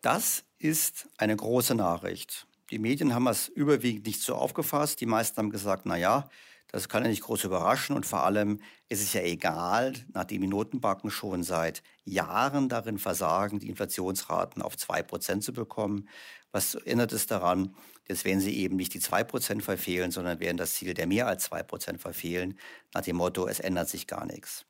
Das 0.01 0.45
ist 0.59 1.09
eine 1.19 1.37
große 1.37 1.75
Nachricht. 1.75 2.47
Die 2.71 2.79
Medien 2.79 3.15
haben 3.15 3.27
es 3.29 3.49
überwiegend 3.49 4.07
nicht 4.07 4.21
so 4.21 4.35
aufgefasst. 4.35 5.01
Die 5.01 5.07
meisten 5.07 5.37
haben 5.37 5.51
gesagt, 5.51 5.87
na 5.87 5.97
ja, 5.97 6.29
das 6.73 6.89
kann 6.89 7.05
ja 7.05 7.11
nicht 7.11 7.23
groß 7.23 7.45
überraschen 7.45 7.95
und 7.95 8.07
vor 8.07 8.25
allem 8.25 8.61
ist 8.89 9.03
es 9.03 9.13
ja 9.13 9.21
egal, 9.21 9.93
nachdem 10.15 10.41
die 10.41 10.49
Notenbanken 10.49 11.11
schon 11.11 11.43
seit 11.43 11.83
Jahren 12.05 12.71
darin 12.71 12.99
versagen, 12.99 13.59
die 13.59 13.69
Inflationsraten 13.69 14.63
auf 14.63 14.75
2% 14.77 15.41
zu 15.41 15.53
bekommen. 15.53 16.09
Was 16.51 16.75
ändert 16.75 17.13
es 17.13 17.27
daran? 17.27 17.77
Jetzt 18.09 18.25
werden 18.25 18.41
sie 18.41 18.57
eben 18.57 18.77
nicht 18.77 18.95
die 18.95 19.01
2% 19.01 19.61
verfehlen, 19.61 20.11
sondern 20.11 20.41
werden 20.41 20.57
das 20.57 20.73
Ziel 20.75 20.95
der 20.95 21.07
mehr 21.07 21.27
als 21.27 21.51
2% 21.51 21.99
verfehlen, 21.99 22.59
nach 22.95 23.03
dem 23.03 23.17
Motto, 23.17 23.47
es 23.47 23.61
ändert 23.61 23.89
sich 23.91 24.07
gar 24.07 24.25
nichts. 24.25 24.65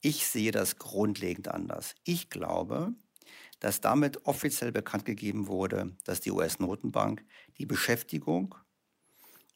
Ich 0.00 0.26
sehe 0.26 0.50
das 0.50 0.78
grundlegend 0.78 1.48
anders. 1.48 1.94
Ich 2.04 2.28
glaube, 2.28 2.92
dass 3.60 3.80
damit 3.80 4.26
offiziell 4.26 4.72
bekannt 4.72 5.04
gegeben 5.04 5.46
wurde, 5.46 5.96
dass 6.04 6.20
die 6.20 6.30
US-Notenbank 6.30 7.24
die 7.58 7.66
Beschäftigung 7.66 8.54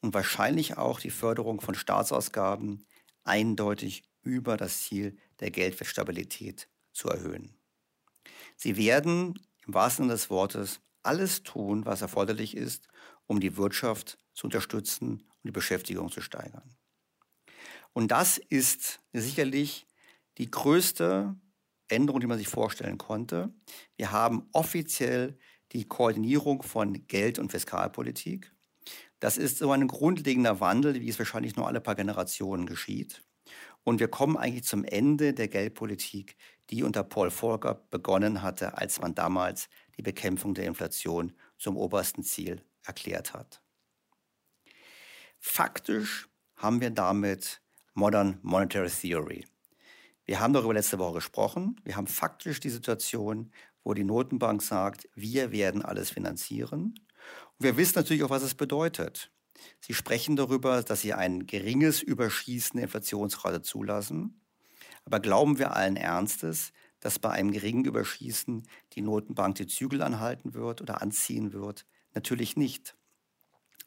und 0.01 0.13
wahrscheinlich 0.13 0.77
auch 0.77 0.99
die 0.99 1.09
Förderung 1.09 1.61
von 1.61 1.75
Staatsausgaben 1.75 2.85
eindeutig 3.23 4.03
über 4.23 4.57
das 4.57 4.83
Ziel 4.83 5.17
der 5.39 5.51
Geldwertstabilität 5.51 6.67
zu 6.91 7.09
erhöhen. 7.09 7.55
Sie 8.55 8.77
werden 8.77 9.39
im 9.65 9.73
wahrsten 9.73 10.05
Sinne 10.05 10.13
des 10.13 10.29
Wortes 10.29 10.81
alles 11.03 11.43
tun, 11.43 11.85
was 11.85 12.01
erforderlich 12.01 12.55
ist, 12.55 12.87
um 13.27 13.39
die 13.39 13.57
Wirtschaft 13.57 14.17
zu 14.33 14.47
unterstützen 14.47 15.11
und 15.11 15.43
die 15.45 15.51
Beschäftigung 15.51 16.11
zu 16.11 16.21
steigern. 16.21 16.75
Und 17.93 18.09
das 18.09 18.37
ist 18.37 19.01
sicherlich 19.13 19.87
die 20.37 20.49
größte 20.49 21.35
Änderung, 21.87 22.21
die 22.21 22.27
man 22.27 22.37
sich 22.37 22.47
vorstellen 22.47 22.97
konnte. 22.97 23.53
Wir 23.97 24.11
haben 24.11 24.47
offiziell 24.53 25.37
die 25.73 25.85
Koordinierung 25.85 26.63
von 26.63 27.05
Geld- 27.07 27.39
und 27.39 27.51
Fiskalpolitik. 27.51 28.53
Das 29.21 29.37
ist 29.37 29.59
so 29.59 29.71
ein 29.71 29.87
grundlegender 29.87 30.59
Wandel, 30.59 30.99
wie 30.99 31.07
es 31.07 31.19
wahrscheinlich 31.19 31.55
nur 31.55 31.67
alle 31.67 31.79
paar 31.79 31.93
Generationen 31.93 32.65
geschieht. 32.65 33.23
Und 33.83 33.99
wir 33.99 34.07
kommen 34.07 34.35
eigentlich 34.35 34.63
zum 34.63 34.83
Ende 34.83 35.33
der 35.33 35.47
Geldpolitik, 35.47 36.35
die 36.71 36.81
unter 36.81 37.03
Paul 37.03 37.29
Volcker 37.29 37.75
begonnen 37.91 38.41
hatte, 38.41 38.79
als 38.79 38.99
man 38.99 39.13
damals 39.13 39.69
die 39.95 40.01
Bekämpfung 40.01 40.55
der 40.55 40.65
Inflation 40.65 41.33
zum 41.59 41.77
obersten 41.77 42.23
Ziel 42.23 42.63
erklärt 42.83 43.35
hat. 43.35 43.61
Faktisch 45.39 46.27
haben 46.55 46.81
wir 46.81 46.89
damit 46.89 47.61
Modern 47.93 48.39
Monetary 48.41 48.89
Theory. 48.89 49.45
Wir 50.25 50.39
haben 50.39 50.53
darüber 50.53 50.73
letzte 50.73 50.97
Woche 50.97 51.15
gesprochen. 51.15 51.79
Wir 51.83 51.95
haben 51.95 52.07
faktisch 52.07 52.59
die 52.59 52.69
Situation, 52.71 53.51
wo 53.83 53.93
die 53.93 54.03
Notenbank 54.03 54.63
sagt, 54.63 55.07
wir 55.13 55.51
werden 55.51 55.83
alles 55.83 56.09
finanzieren. 56.09 56.95
Wir 57.59 57.77
wissen 57.77 57.93
natürlich 57.95 58.23
auch, 58.23 58.29
was 58.29 58.43
es 58.43 58.55
bedeutet. 58.55 59.31
Sie 59.79 59.93
sprechen 59.93 60.35
darüber, 60.35 60.83
dass 60.83 61.01
Sie 61.01 61.13
ein 61.13 61.45
geringes 61.45 62.01
Überschießen 62.01 62.77
der 62.77 62.85
Inflationsrate 62.85 63.61
zulassen. 63.61 64.41
Aber 65.05 65.19
glauben 65.19 65.59
wir 65.59 65.75
allen 65.75 65.95
Ernstes, 65.95 66.71
dass 66.99 67.19
bei 67.19 67.29
einem 67.31 67.51
geringen 67.51 67.85
Überschießen 67.85 68.67
die 68.93 69.01
Notenbank 69.01 69.55
die 69.55 69.67
Zügel 69.67 70.01
anhalten 70.01 70.53
wird 70.53 70.81
oder 70.81 71.01
anziehen 71.01 71.53
wird? 71.53 71.85
Natürlich 72.13 72.55
nicht. 72.55 72.95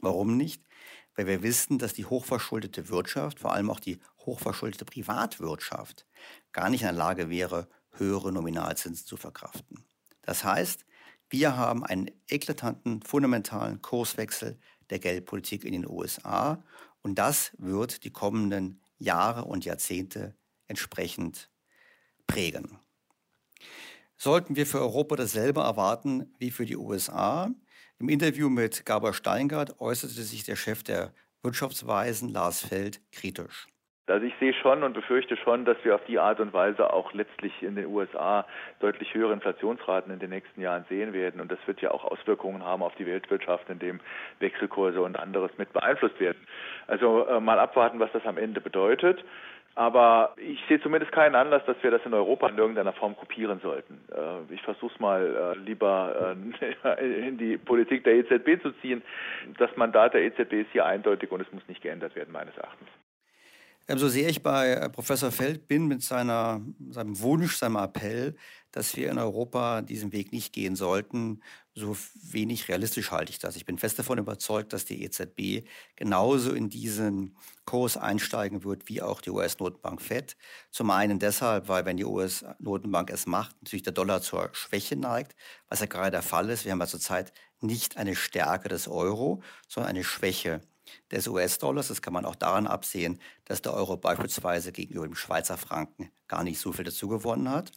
Warum 0.00 0.36
nicht? 0.36 0.64
Weil 1.14 1.26
wir 1.26 1.42
wissen, 1.42 1.78
dass 1.78 1.92
die 1.92 2.06
hochverschuldete 2.06 2.88
Wirtschaft, 2.88 3.38
vor 3.40 3.52
allem 3.52 3.70
auch 3.70 3.80
die 3.80 4.00
hochverschuldete 4.18 4.84
Privatwirtschaft, 4.84 6.06
gar 6.52 6.68
nicht 6.70 6.82
in 6.82 6.88
der 6.88 6.92
Lage 6.92 7.30
wäre, 7.30 7.68
höhere 7.92 8.32
Nominalzinsen 8.32 9.06
zu 9.06 9.16
verkraften. 9.16 9.84
Das 10.22 10.42
heißt, 10.42 10.84
wir 11.34 11.56
haben 11.56 11.84
einen 11.84 12.12
eklatanten, 12.28 13.02
fundamentalen 13.02 13.82
Kurswechsel 13.82 14.56
der 14.88 15.00
Geldpolitik 15.00 15.64
in 15.64 15.72
den 15.72 15.84
USA 15.84 16.62
und 17.02 17.16
das 17.16 17.50
wird 17.58 18.04
die 18.04 18.12
kommenden 18.12 18.80
Jahre 18.98 19.44
und 19.44 19.64
Jahrzehnte 19.64 20.36
entsprechend 20.68 21.50
prägen. 22.28 22.78
Sollten 24.16 24.54
wir 24.54 24.64
für 24.64 24.78
Europa 24.78 25.16
dasselbe 25.16 25.62
erwarten 25.62 26.32
wie 26.38 26.52
für 26.52 26.66
die 26.66 26.76
USA? 26.76 27.50
Im 27.98 28.08
Interview 28.08 28.48
mit 28.48 28.86
Gabor 28.86 29.12
Steingart 29.12 29.80
äußerte 29.80 30.22
sich 30.22 30.44
der 30.44 30.54
Chef 30.54 30.84
der 30.84 31.12
Wirtschaftsweisen 31.42 32.28
Lars 32.28 32.60
Feld 32.60 33.00
kritisch. 33.10 33.66
Also 34.06 34.26
ich 34.26 34.34
sehe 34.38 34.52
schon 34.52 34.82
und 34.82 34.92
befürchte 34.92 35.36
schon, 35.38 35.64
dass 35.64 35.78
wir 35.82 35.94
auf 35.94 36.04
die 36.04 36.18
Art 36.18 36.38
und 36.38 36.52
Weise 36.52 36.92
auch 36.92 37.14
letztlich 37.14 37.62
in 37.62 37.74
den 37.74 37.86
USA 37.86 38.44
deutlich 38.80 39.14
höhere 39.14 39.32
Inflationsraten 39.32 40.12
in 40.12 40.18
den 40.18 40.28
nächsten 40.28 40.60
Jahren 40.60 40.84
sehen 40.90 41.14
werden. 41.14 41.40
Und 41.40 41.50
das 41.50 41.58
wird 41.66 41.80
ja 41.80 41.90
auch 41.90 42.04
Auswirkungen 42.04 42.64
haben 42.64 42.82
auf 42.82 42.94
die 42.96 43.06
Weltwirtschaft, 43.06 43.70
indem 43.70 44.00
Wechselkurse 44.40 45.00
und 45.00 45.16
anderes 45.18 45.50
mit 45.56 45.72
beeinflusst 45.72 46.20
werden. 46.20 46.46
Also 46.86 47.26
äh, 47.26 47.40
mal 47.40 47.58
abwarten, 47.58 47.98
was 47.98 48.12
das 48.12 48.26
am 48.26 48.36
Ende 48.36 48.60
bedeutet. 48.60 49.24
Aber 49.76 50.34
ich 50.36 50.60
sehe 50.68 50.80
zumindest 50.80 51.10
keinen 51.10 51.34
Anlass, 51.34 51.64
dass 51.66 51.82
wir 51.82 51.90
das 51.90 52.04
in 52.04 52.14
Europa 52.14 52.48
in 52.48 52.58
irgendeiner 52.58 52.92
Form 52.92 53.16
kopieren 53.16 53.58
sollten. 53.60 54.00
Äh, 54.12 54.54
ich 54.54 54.62
versuche 54.62 54.92
es 54.92 55.00
mal 55.00 55.54
äh, 55.56 55.58
lieber 55.58 56.36
äh, 56.84 57.28
in 57.28 57.38
die 57.38 57.56
Politik 57.56 58.04
der 58.04 58.16
EZB 58.16 58.62
zu 58.62 58.70
ziehen. 58.82 59.02
Das 59.58 59.74
Mandat 59.76 60.14
der 60.14 60.22
EZB 60.22 60.52
ist 60.52 60.72
hier 60.72 60.84
eindeutig 60.84 61.32
und 61.32 61.40
es 61.40 61.50
muss 61.52 61.66
nicht 61.68 61.82
geändert 61.82 62.14
werden, 62.14 62.32
meines 62.32 62.56
Erachtens. 62.56 62.88
So 63.86 64.08
sehr 64.08 64.30
ich 64.30 64.42
bei 64.42 64.88
Professor 64.88 65.30
Feld 65.30 65.68
bin 65.68 65.86
mit 65.86 66.02
seiner, 66.02 66.62
seinem 66.88 67.20
Wunsch, 67.20 67.56
seinem 67.56 67.76
Appell, 67.76 68.34
dass 68.72 68.96
wir 68.96 69.10
in 69.10 69.18
Europa 69.18 69.82
diesen 69.82 70.10
Weg 70.12 70.32
nicht 70.32 70.54
gehen 70.54 70.74
sollten, 70.74 71.42
so 71.74 71.94
wenig 72.14 72.68
realistisch 72.68 73.10
halte 73.10 73.30
ich 73.30 73.40
das. 73.40 73.56
Ich 73.56 73.66
bin 73.66 73.76
fest 73.76 73.98
davon 73.98 74.18
überzeugt, 74.18 74.72
dass 74.72 74.86
die 74.86 75.02
EZB 75.04 75.68
genauso 75.96 76.52
in 76.52 76.70
diesen 76.70 77.36
Kurs 77.66 77.98
einsteigen 77.98 78.64
wird 78.64 78.88
wie 78.88 79.02
auch 79.02 79.20
die 79.20 79.30
US-Notenbank 79.30 80.00
Fed. 80.00 80.36
Zum 80.70 80.90
einen 80.90 81.18
deshalb, 81.18 81.68
weil 81.68 81.84
wenn 81.84 81.98
die 81.98 82.04
US-Notenbank 82.06 83.10
es 83.10 83.26
macht, 83.26 83.54
natürlich 83.62 83.82
der 83.82 83.92
Dollar 83.92 84.22
zur 84.22 84.48
Schwäche 84.52 84.96
neigt, 84.96 85.36
was 85.68 85.80
ja 85.80 85.86
gerade 85.86 86.12
der 86.12 86.22
Fall 86.22 86.48
ist. 86.48 86.64
Wir 86.64 86.72
haben 86.72 86.80
ja 86.80 86.86
zurzeit 86.86 87.32
nicht 87.60 87.98
eine 87.98 88.16
Stärke 88.16 88.68
des 88.68 88.88
Euro, 88.88 89.42
sondern 89.68 89.90
eine 89.90 90.04
Schwäche 90.04 90.62
des 91.10 91.28
US-Dollars. 91.28 91.88
Das 91.88 92.02
kann 92.02 92.12
man 92.12 92.24
auch 92.24 92.34
daran 92.34 92.66
absehen, 92.66 93.20
dass 93.44 93.62
der 93.62 93.74
Euro 93.74 93.96
beispielsweise 93.96 94.72
gegenüber 94.72 95.06
dem 95.06 95.14
Schweizer 95.14 95.56
Franken 95.56 96.10
gar 96.28 96.44
nicht 96.44 96.58
so 96.58 96.72
viel 96.72 96.84
dazu 96.84 97.08
gewonnen 97.08 97.50
hat. 97.50 97.72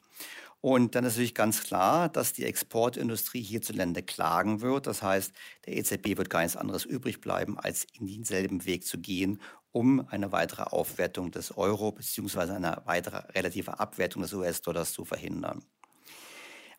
Und 0.62 0.95
dann 0.95 1.05
ist 1.05 1.13
natürlich 1.13 1.36
ganz 1.36 1.63
klar, 1.63 2.09
dass 2.09 2.33
die 2.33 2.45
Exportindustrie 2.45 3.41
hierzulande 3.41 4.01
klagen 4.01 4.62
wird. 4.62 4.88
Das 4.88 5.03
heißt, 5.03 5.31
der 5.65 5.77
EZB 5.77 6.17
wird 6.17 6.29
gar 6.29 6.41
nichts 6.41 6.57
anderes 6.57 6.83
übrig 6.83 7.21
bleiben, 7.21 7.59
als 7.59 7.86
in 7.93 8.07
denselben 8.07 8.65
Weg 8.65 8.86
zu 8.86 8.97
gehen, 8.97 9.39
um 9.71 10.07
eine 10.07 10.31
weitere 10.31 10.63
Aufwertung 10.63 11.31
des 11.31 11.55
Euro 11.55 11.91
bzw. 11.91 12.53
eine 12.53 12.81
weitere 12.86 13.17
relative 13.33 13.79
Abwertung 13.79 14.24
des 14.24 14.33
US-Dollars 14.33 14.93
zu 14.93 15.05
verhindern. 15.05 15.63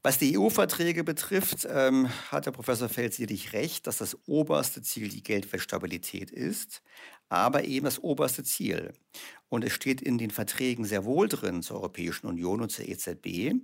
Was 0.03 0.17
die 0.19 0.39
EU-Verträge 0.39 1.03
betrifft, 1.03 1.67
ähm, 1.69 2.09
hat 2.31 2.47
der 2.47 2.53
Professor 2.53 2.89
Feld 2.89 3.15
sicherlich 3.15 3.53
recht, 3.53 3.87
dass 3.89 3.99
das 3.99 4.17
oberste 4.27 4.81
Ziel 4.81 5.09
die 5.09 5.25
Geldwertstabilität 5.25 6.31
ist, 6.31 6.83
aber 7.29 7.65
eben 7.65 7.85
das 7.85 7.99
oberste 7.99 8.45
Ziel. 8.45 8.93
Und 9.49 9.65
es 9.65 9.73
steht 9.73 10.01
in 10.01 10.17
den 10.17 10.31
Verträgen 10.31 10.85
sehr 10.85 11.05
wohl 11.05 11.29
drin 11.29 11.63
zur 11.63 11.79
Europäischen 11.79 12.27
Union 12.29 12.63
und 12.63 12.71
zur 12.71 12.89
EZB, 12.89 13.55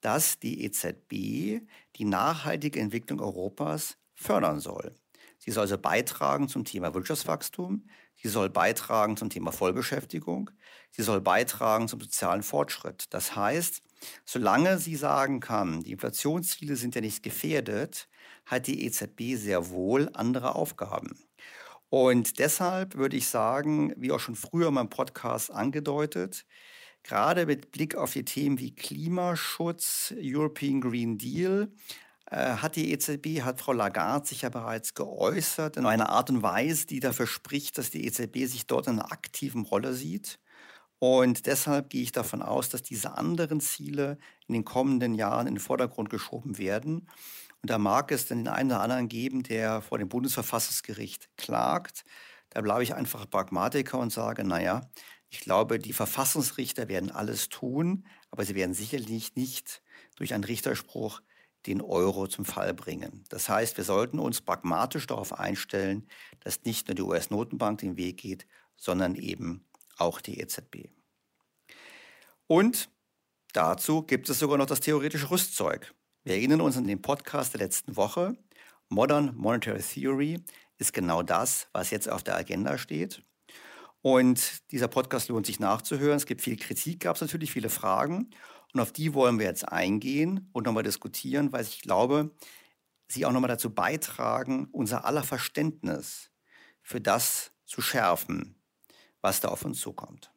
dass 0.00 0.40
die 0.40 0.64
EZB 0.64 1.62
die 1.96 2.04
nachhaltige 2.04 2.80
Entwicklung 2.80 3.20
Europas 3.20 3.96
fördern 4.14 4.58
soll. 4.58 4.92
Sie 5.38 5.52
soll 5.52 5.62
also 5.62 5.78
beitragen 5.78 6.48
zum 6.48 6.64
Thema 6.64 6.94
Wirtschaftswachstum, 6.94 7.88
sie 8.22 8.28
soll 8.28 8.50
beitragen 8.50 9.16
zum 9.16 9.30
Thema 9.30 9.52
Vollbeschäftigung, 9.52 10.50
sie 10.90 11.02
soll 11.02 11.20
beitragen 11.20 11.88
zum 11.88 12.00
sozialen 12.00 12.42
Fortschritt. 12.42 13.06
Das 13.10 13.36
heißt, 13.36 13.82
Solange 14.24 14.78
sie 14.78 14.96
sagen 14.96 15.40
kann, 15.40 15.82
die 15.82 15.92
Inflationsziele 15.92 16.76
sind 16.76 16.94
ja 16.94 17.00
nicht 17.00 17.22
gefährdet, 17.22 18.08
hat 18.44 18.66
die 18.66 18.84
EZB 18.84 19.36
sehr 19.36 19.70
wohl 19.70 20.10
andere 20.14 20.54
Aufgaben. 20.54 21.18
Und 21.88 22.38
deshalb 22.38 22.96
würde 22.96 23.16
ich 23.16 23.28
sagen, 23.28 23.92
wie 23.96 24.12
auch 24.12 24.20
schon 24.20 24.34
früher 24.34 24.68
in 24.68 24.74
meinem 24.74 24.90
Podcast 24.90 25.50
angedeutet, 25.50 26.44
gerade 27.02 27.46
mit 27.46 27.70
Blick 27.70 27.94
auf 27.94 28.12
die 28.12 28.24
Themen 28.24 28.58
wie 28.58 28.74
Klimaschutz, 28.74 30.12
European 30.18 30.80
Green 30.80 31.18
Deal, 31.18 31.72
hat 32.30 32.76
die 32.76 32.92
EZB, 32.92 33.42
hat 33.42 33.60
Frau 33.60 33.72
Lagarde 33.72 34.26
sich 34.26 34.42
ja 34.42 34.48
bereits 34.48 34.94
geäußert, 34.94 35.76
in 35.76 35.86
einer 35.86 36.08
Art 36.08 36.28
und 36.30 36.42
Weise, 36.42 36.86
die 36.86 37.00
dafür 37.00 37.26
spricht, 37.26 37.78
dass 37.78 37.90
die 37.90 38.04
EZB 38.04 38.46
sich 38.46 38.66
dort 38.66 38.88
in 38.88 38.98
einer 38.98 39.12
aktiven 39.12 39.62
Rolle 39.64 39.94
sieht. 39.94 40.38
Und 40.98 41.46
deshalb 41.46 41.90
gehe 41.90 42.02
ich 42.02 42.12
davon 42.12 42.42
aus, 42.42 42.68
dass 42.68 42.82
diese 42.82 43.16
anderen 43.16 43.60
Ziele 43.60 44.18
in 44.48 44.54
den 44.54 44.64
kommenden 44.64 45.14
Jahren 45.14 45.46
in 45.46 45.54
den 45.54 45.60
Vordergrund 45.60 46.10
geschoben 46.10 46.58
werden. 46.58 47.08
Und 47.62 47.70
da 47.70 47.78
mag 47.78 48.10
es 48.12 48.26
dann 48.26 48.38
den 48.38 48.48
einen 48.48 48.70
oder 48.70 48.80
anderen 48.80 49.08
geben, 49.08 49.42
der 49.42 49.82
vor 49.82 49.98
dem 49.98 50.08
Bundesverfassungsgericht 50.08 51.28
klagt. 51.36 52.04
Da 52.50 52.60
bleibe 52.60 52.82
ich 52.82 52.94
einfach 52.94 53.28
Pragmatiker 53.28 53.98
und 53.98 54.12
sage, 54.12 54.44
naja, 54.44 54.90
ich 55.28 55.40
glaube, 55.40 55.78
die 55.78 55.92
Verfassungsrichter 55.92 56.88
werden 56.88 57.10
alles 57.10 57.48
tun, 57.48 58.06
aber 58.30 58.44
sie 58.44 58.54
werden 58.54 58.74
sicherlich 58.74 59.34
nicht 59.36 59.82
durch 60.16 60.32
einen 60.32 60.44
Richterspruch 60.44 61.20
den 61.66 61.80
Euro 61.80 62.26
zum 62.26 62.44
Fall 62.44 62.74
bringen. 62.74 63.24
Das 63.28 63.48
heißt, 63.48 63.76
wir 63.76 63.84
sollten 63.84 64.18
uns 64.18 64.40
pragmatisch 64.40 65.06
darauf 65.06 65.38
einstellen, 65.38 66.08
dass 66.40 66.64
nicht 66.64 66.88
nur 66.88 66.94
die 66.94 67.02
US-Notenbank 67.02 67.80
den 67.80 67.96
Weg 67.96 68.18
geht, 68.18 68.46
sondern 68.76 69.14
eben 69.14 69.66
auch 69.96 70.20
die 70.20 70.40
EZB. 70.40 70.88
Und 72.46 72.88
dazu 73.52 74.02
gibt 74.02 74.28
es 74.28 74.38
sogar 74.38 74.58
noch 74.58 74.66
das 74.66 74.80
theoretische 74.80 75.30
Rüstzeug. 75.30 75.94
Wir 76.24 76.34
erinnern 76.34 76.60
uns 76.60 76.76
an 76.76 76.86
den 76.86 77.02
Podcast 77.02 77.54
der 77.54 77.60
letzten 77.60 77.96
Woche. 77.96 78.36
Modern 78.88 79.34
Monetary 79.34 79.82
Theory 79.82 80.40
ist 80.78 80.92
genau 80.92 81.22
das, 81.22 81.68
was 81.72 81.90
jetzt 81.90 82.08
auf 82.08 82.22
der 82.22 82.36
Agenda 82.36 82.78
steht. 82.78 83.22
Und 84.02 84.70
dieser 84.70 84.86
Podcast 84.86 85.28
lohnt 85.28 85.46
sich 85.46 85.58
nachzuhören. 85.58 86.16
Es 86.16 86.26
gibt 86.26 86.42
viel 86.42 86.56
Kritik, 86.56 87.00
gab 87.00 87.16
es 87.16 87.22
natürlich 87.22 87.50
viele 87.50 87.70
Fragen. 87.70 88.30
Und 88.72 88.80
auf 88.80 88.92
die 88.92 89.14
wollen 89.14 89.38
wir 89.38 89.46
jetzt 89.46 89.68
eingehen 89.68 90.48
und 90.52 90.66
nochmal 90.66 90.82
diskutieren, 90.82 91.52
weil 91.52 91.62
ich 91.62 91.80
glaube, 91.80 92.34
sie 93.08 93.24
auch 93.24 93.32
nochmal 93.32 93.48
dazu 93.48 93.70
beitragen, 93.70 94.68
unser 94.72 95.04
aller 95.04 95.22
Verständnis 95.22 96.30
für 96.82 97.00
das 97.00 97.52
zu 97.64 97.80
schärfen, 97.80 98.60
was 99.20 99.40
da 99.40 99.48
auf 99.48 99.64
uns 99.64 99.80
zukommt. 99.80 100.30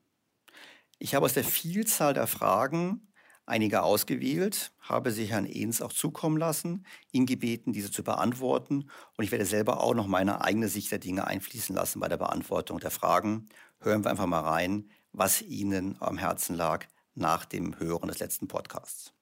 Ich 0.99 1.15
habe 1.15 1.25
aus 1.25 1.33
der 1.33 1.43
Vielzahl 1.43 2.13
der 2.13 2.27
Fragen 2.27 3.07
einige 3.45 3.83
ausgewählt, 3.83 4.71
habe 4.79 5.11
sie 5.11 5.25
Herrn 5.25 5.45
Ehns 5.45 5.81
auch 5.81 5.93
zukommen 5.93 6.37
lassen, 6.37 6.85
ihn 7.11 7.25
gebeten, 7.25 7.73
diese 7.73 7.91
zu 7.91 8.03
beantworten. 8.03 8.89
Und 9.17 9.23
ich 9.23 9.31
werde 9.31 9.45
selber 9.45 9.81
auch 9.81 9.95
noch 9.95 10.07
meine 10.07 10.41
eigene 10.41 10.67
Sicht 10.67 10.91
der 10.91 10.99
Dinge 10.99 11.25
einfließen 11.25 11.75
lassen 11.75 11.99
bei 11.99 12.07
der 12.07 12.17
Beantwortung 12.17 12.79
der 12.79 12.91
Fragen. 12.91 13.49
Hören 13.79 14.03
wir 14.03 14.11
einfach 14.11 14.27
mal 14.27 14.41
rein, 14.41 14.89
was 15.11 15.41
Ihnen 15.41 15.97
am 15.99 16.17
Herzen 16.17 16.55
lag 16.55 16.85
nach 17.15 17.45
dem 17.45 17.79
Hören 17.79 18.07
des 18.07 18.19
letzten 18.19 18.47
Podcasts. 18.47 19.13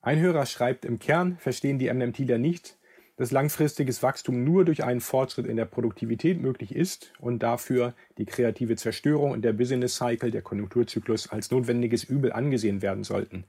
Ein 0.00 0.18
Hörer 0.18 0.46
schreibt, 0.46 0.84
im 0.84 0.98
Kern 0.98 1.36
verstehen 1.38 1.78
die 1.78 1.92
MMTler 1.92 2.38
nicht, 2.38 2.76
dass 3.16 3.30
langfristiges 3.30 4.02
Wachstum 4.02 4.42
nur 4.42 4.64
durch 4.64 4.82
einen 4.82 5.00
Fortschritt 5.00 5.46
in 5.46 5.56
der 5.56 5.66
Produktivität 5.66 6.40
möglich 6.40 6.74
ist 6.74 7.12
und 7.20 7.42
dafür 7.42 7.94
die 8.18 8.24
kreative 8.24 8.74
Zerstörung 8.76 9.30
und 9.30 9.42
der 9.42 9.52
Business 9.52 9.96
Cycle, 9.96 10.30
der 10.30 10.42
Konjunkturzyklus, 10.42 11.28
als 11.28 11.50
notwendiges 11.50 12.04
Übel 12.04 12.32
angesehen 12.32 12.82
werden 12.82 13.04
sollten. 13.04 13.44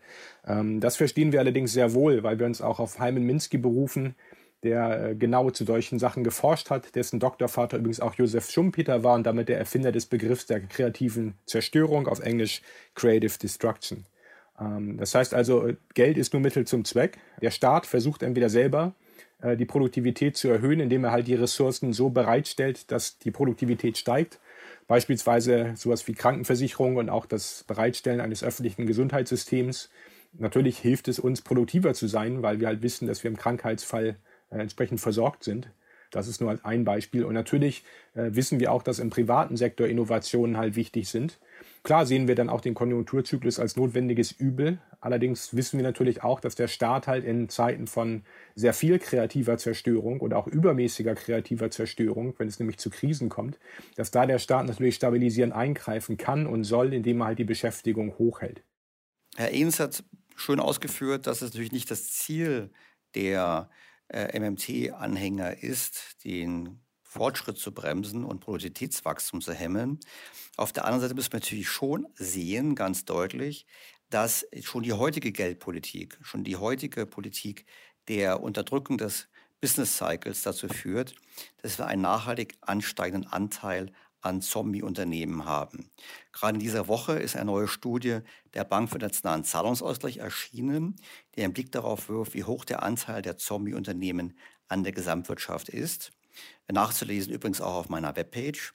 Ähm, 0.46 0.80
das 0.80 0.98
verstehen 0.98 1.32
wir 1.32 1.40
allerdings 1.40 1.74
sehr 1.74 1.94
wohl, 1.94 2.24
weil 2.24 2.38
wir 2.40 2.46
uns 2.46 2.62
auch 2.62 2.80
auf 2.80 3.00
Hyman 3.00 3.24
Minsky 3.24 3.58
berufen, 3.58 4.16
der 4.64 5.10
äh, 5.10 5.16
genau 5.16 5.50
zu 5.50 5.66
solchen 5.66 6.00
Sachen 6.00 6.24
geforscht 6.24 6.70
hat, 6.70 6.96
dessen 6.96 7.20
Doktorvater 7.20 7.78
übrigens 7.78 8.00
auch 8.00 8.16
Josef 8.16 8.50
Schumpeter 8.50 9.04
war 9.04 9.16
und 9.16 9.26
damit 9.26 9.50
der 9.50 9.58
Erfinder 9.58 9.92
des 9.92 10.06
Begriffs 10.06 10.46
der 10.46 10.62
kreativen 10.62 11.36
Zerstörung, 11.46 12.08
auf 12.08 12.20
Englisch 12.20 12.62
Creative 12.96 13.38
Destruction. 13.38 14.06
Ähm, 14.60 14.98
das 14.98 15.14
heißt 15.14 15.34
also, 15.34 15.70
Geld 15.94 16.18
ist 16.18 16.34
nur 16.34 16.42
Mittel 16.42 16.66
zum 16.66 16.86
Zweck. 16.86 17.18
Der 17.42 17.52
Staat 17.52 17.86
versucht 17.86 18.24
entweder 18.24 18.50
selber 18.50 18.94
äh, 19.42 19.58
die 19.58 19.66
Produktivität 19.66 20.38
zu 20.38 20.50
erhöhen, 20.50 20.80
indem 20.80 21.04
er 21.04 21.12
halt 21.12 21.28
die 21.28 21.36
Ressourcen 21.36 21.94
so 21.94 22.10
bereitstellt, 22.10 22.92
dass 22.92 23.20
die 23.20 23.32
Produktivität 23.32 23.98
steigt. 23.98 24.40
Beispielsweise 24.88 25.74
sowas 25.76 26.08
wie 26.08 26.14
Krankenversicherung 26.14 26.98
und 26.98 27.10
auch 27.10 27.26
das 27.26 27.64
Bereitstellen 27.68 28.22
eines 28.22 28.44
öffentlichen 28.44 28.86
Gesundheitssystems. 28.86 29.90
Natürlich 30.34 30.80
hilft 30.80 31.08
es 31.08 31.20
uns, 31.20 31.42
produktiver 31.42 31.94
zu 31.94 32.08
sein, 32.08 32.42
weil 32.42 32.60
wir 32.60 32.68
halt 32.68 32.82
wissen, 32.82 33.08
dass 33.08 33.24
wir 33.24 33.30
im 33.30 33.38
Krankheitsfall 33.38 34.08
äh, 34.08 34.14
entsprechend 34.60 35.00
versorgt 35.00 35.44
sind. 35.44 35.70
Das 36.14 36.28
ist 36.28 36.42
nur 36.42 36.60
ein 36.64 36.84
Beispiel. 36.84 37.26
Und 37.26 37.34
natürlich 37.34 37.84
äh, 38.14 38.30
wissen 38.34 38.60
wir 38.60 38.72
auch, 38.72 38.84
dass 38.84 39.00
im 39.00 39.10
privaten 39.10 39.58
Sektor 39.58 39.88
Innovationen 39.88 40.58
halt 40.58 40.76
wichtig 40.76 41.10
sind. 41.10 41.40
Klar 41.82 42.06
sehen 42.06 42.28
wir 42.28 42.36
dann 42.36 42.50
auch 42.50 42.62
den 42.62 42.76
Konjunkturzyklus 42.76 43.60
als 43.60 43.76
notwendiges 43.76 44.32
Übel. 44.32 44.78
Allerdings 45.02 45.56
wissen 45.56 45.78
wir 45.78 45.84
natürlich 45.84 46.24
auch, 46.24 46.40
dass 46.40 46.56
der 46.56 46.68
Staat 46.68 47.08
halt 47.08 47.26
in 47.26 47.50
Zeiten 47.50 47.88
von 47.88 48.24
sehr 48.56 48.74
viel 48.74 49.00
kreativer 49.00 49.58
Zerstörung 49.58 50.22
oder 50.22 50.38
auch 50.38 50.48
übermäßiger 50.48 51.16
kreativer 51.16 51.72
Zerstörung, 51.72 52.36
wenn 52.38 52.48
es 52.48 52.60
nämlich 52.60 52.78
zu 52.78 52.90
Krisen 52.90 53.28
kommt, 53.28 53.60
dass 53.96 54.12
da 54.12 54.26
der 54.26 54.40
Staat 54.40 54.68
natürlich 54.68 54.96
stabilisierend 54.96 55.54
eingreifen 55.54 56.18
kann 56.18 56.46
und 56.46 56.64
soll, 56.64 56.94
indem 56.94 57.22
er 57.22 57.26
halt 57.26 57.40
die 57.40 57.44
Beschäftigung 57.44 58.18
hochhält. 58.20 58.64
Herr 59.36 59.52
Ehns 59.52 59.80
hat 59.80 60.04
schön 60.36 60.60
ausgeführt, 60.60 61.28
dass 61.28 61.42
es 61.42 61.50
natürlich 61.50 61.72
nicht 61.72 61.90
das 61.90 62.12
Ziel 62.12 62.70
der 63.16 63.70
äh, 64.10 64.40
MMT-Anhänger 64.40 65.64
ist, 65.64 66.24
den 66.24 66.84
Fortschritt 67.02 67.58
zu 67.58 67.74
bremsen 67.74 68.24
und 68.24 68.40
Produktivitätswachstum 68.40 69.42
zu 69.42 69.54
hemmen. 69.54 70.00
Auf 70.58 70.74
der 70.74 70.86
anderen 70.86 71.02
Seite 71.02 71.14
müssen 71.14 71.32
wir 71.32 71.40
natürlich 71.40 71.70
schon 71.70 72.08
sehen, 72.16 72.76
ganz 72.76 73.06
deutlich, 73.06 73.68
dass 74.10 74.46
schon 74.62 74.84
die 74.84 74.94
heutige 74.94 75.32
Geldpolitik, 75.32 76.18
schon 76.22 76.44
die 76.44 76.56
heutige 76.56 77.06
Politik 77.06 77.66
der 78.08 78.42
Unterdrückung 78.42 78.98
des 78.98 79.28
Business 79.62 79.98
Cycles 79.98 80.42
dazu 80.44 80.68
führt, 80.68 81.16
dass 81.62 81.80
wir 81.80 81.88
einen 81.88 82.02
nachhaltig 82.02 82.56
ansteigenden 82.62 83.32
Anteil 83.32 83.92
an 84.24 84.42
Zombie-Unternehmen 84.42 85.46
haben. 85.46 85.90
Gerade 86.32 86.56
in 86.56 86.62
dieser 86.62 86.88
Woche 86.88 87.14
ist 87.14 87.36
eine 87.36 87.46
neue 87.46 87.68
Studie 87.68 88.20
der 88.54 88.64
Bank 88.64 88.90
für 88.90 88.98
Nationalen 88.98 89.44
Zahlungsausgleich 89.44 90.18
erschienen, 90.18 90.96
die 91.36 91.44
einen 91.44 91.54
Blick 91.54 91.72
darauf 91.72 92.10
wirft, 92.10 92.34
wie 92.34 92.44
hoch 92.44 92.66
der 92.66 92.84
Anteil 92.84 93.22
der 93.22 93.38
Zombie-Unternehmen 93.38 94.38
an 94.68 94.84
der 94.84 94.94
Gesamtwirtschaft 94.94 95.70
ist. 95.70 96.12
Nachzulesen 96.72 97.34
übrigens 97.34 97.62
auch 97.62 97.76
auf 97.76 97.90
meiner 97.90 98.16
Webpage. 98.16 98.74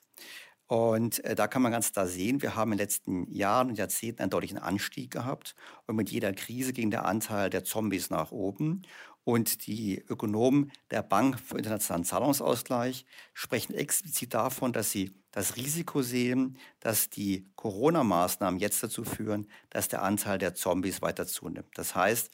Und 0.66 1.24
äh, 1.24 1.34
da 1.34 1.48
kann 1.48 1.62
man 1.62 1.72
ganz 1.72 1.92
klar 1.92 2.06
sehen, 2.06 2.42
wir 2.42 2.54
haben 2.54 2.72
in 2.72 2.78
den 2.78 2.84
letzten 2.84 3.32
Jahren 3.32 3.70
und 3.70 3.78
Jahrzehnten 3.78 4.20
einen 4.20 4.30
deutlichen 4.30 4.58
Anstieg 4.58 5.10
gehabt. 5.10 5.54
Und 5.86 5.96
mit 5.96 6.10
jeder 6.10 6.32
Krise 6.34 6.74
ging 6.74 6.90
der 6.90 7.06
Anteil 7.06 7.48
der 7.48 7.64
Zombies 7.64 8.10
nach 8.10 8.32
oben. 8.32 8.82
Und 9.24 9.66
die 9.66 9.98
Ökonomen 10.08 10.70
der 10.90 11.02
Bank 11.02 11.40
für 11.40 11.56
internationalen 11.56 12.04
Zahlungsausgleich 12.04 13.06
sprechen 13.34 13.74
explizit 13.74 14.34
davon, 14.34 14.72
dass 14.72 14.90
sie 14.90 15.10
das 15.38 15.54
Risiko 15.54 16.02
sehen, 16.02 16.58
dass 16.80 17.10
die 17.10 17.48
Corona-Maßnahmen 17.54 18.58
jetzt 18.58 18.82
dazu 18.82 19.04
führen, 19.04 19.46
dass 19.70 19.86
der 19.86 20.02
Anteil 20.02 20.36
der 20.38 20.56
Zombies 20.56 21.00
weiter 21.00 21.28
zunimmt. 21.28 21.70
Das 21.76 21.94
heißt, 21.94 22.30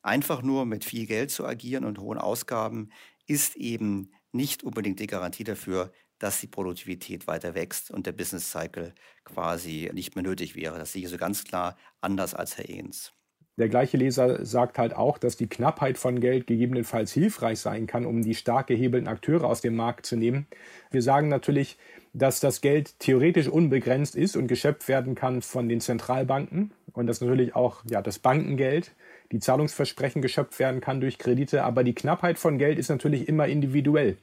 einfach 0.00 0.40
nur 0.40 0.64
mit 0.64 0.82
viel 0.82 1.06
Geld 1.06 1.30
zu 1.30 1.44
agieren 1.44 1.84
und 1.84 1.98
hohen 1.98 2.16
Ausgaben 2.16 2.88
ist 3.26 3.56
eben 3.56 4.10
nicht 4.32 4.64
unbedingt 4.64 5.00
die 5.00 5.06
Garantie 5.06 5.44
dafür, 5.44 5.92
dass 6.18 6.40
die 6.40 6.46
Produktivität 6.46 7.26
weiter 7.26 7.54
wächst 7.54 7.90
und 7.90 8.06
der 8.06 8.12
Business 8.12 8.50
Cycle 8.50 8.94
quasi 9.24 9.90
nicht 9.92 10.14
mehr 10.14 10.24
nötig 10.24 10.54
wäre. 10.56 10.78
Das 10.78 10.92
sehe 10.92 11.02
ich 11.02 11.10
so 11.10 11.18
ganz 11.18 11.44
klar 11.44 11.76
anders 12.00 12.32
als 12.32 12.56
Herr 12.56 12.70
Ehns. 12.70 13.12
Der 13.58 13.70
gleiche 13.70 13.96
Leser 13.96 14.44
sagt 14.44 14.78
halt 14.78 14.94
auch, 14.94 15.16
dass 15.16 15.38
die 15.38 15.48
Knappheit 15.48 15.96
von 15.96 16.20
Geld 16.20 16.46
gegebenenfalls 16.46 17.12
hilfreich 17.12 17.58
sein 17.58 17.86
kann, 17.86 18.04
um 18.04 18.22
die 18.22 18.34
stark 18.34 18.66
gehebelten 18.66 19.08
Akteure 19.08 19.44
aus 19.44 19.62
dem 19.62 19.74
Markt 19.74 20.04
zu 20.04 20.16
nehmen. 20.16 20.46
Wir 20.90 21.00
sagen 21.00 21.28
natürlich, 21.28 21.78
dass 22.12 22.40
das 22.40 22.60
Geld 22.60 22.98
theoretisch 22.98 23.48
unbegrenzt 23.48 24.14
ist 24.14 24.36
und 24.36 24.46
geschöpft 24.46 24.88
werden 24.88 25.14
kann 25.14 25.40
von 25.40 25.70
den 25.70 25.80
Zentralbanken 25.80 26.72
und 26.92 27.06
dass 27.06 27.22
natürlich 27.22 27.56
auch 27.56 27.82
ja, 27.90 28.02
das 28.02 28.18
Bankengeld, 28.18 28.92
die 29.32 29.40
Zahlungsversprechen 29.40 30.20
geschöpft 30.20 30.58
werden 30.58 30.82
kann 30.82 31.00
durch 31.00 31.18
Kredite. 31.18 31.64
Aber 31.64 31.82
die 31.82 31.94
Knappheit 31.94 32.38
von 32.38 32.58
Geld 32.58 32.78
ist 32.78 32.90
natürlich 32.90 33.26
immer 33.26 33.46
individuell. 33.46 34.18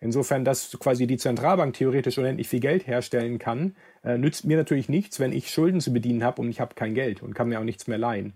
Insofern, 0.00 0.44
dass 0.44 0.78
quasi 0.78 1.08
die 1.08 1.16
Zentralbank 1.16 1.74
theoretisch 1.74 2.18
unendlich 2.18 2.48
viel 2.48 2.60
Geld 2.60 2.86
herstellen 2.86 3.40
kann, 3.40 3.74
äh, 4.04 4.16
nützt 4.16 4.44
mir 4.44 4.56
natürlich 4.56 4.88
nichts, 4.88 5.18
wenn 5.18 5.32
ich 5.32 5.50
Schulden 5.50 5.80
zu 5.80 5.92
bedienen 5.92 6.22
habe 6.22 6.40
und 6.40 6.48
ich 6.48 6.60
habe 6.60 6.76
kein 6.76 6.94
Geld 6.94 7.22
und 7.22 7.34
kann 7.34 7.48
mir 7.48 7.58
auch 7.58 7.64
nichts 7.64 7.88
mehr 7.88 7.98
leihen. 7.98 8.34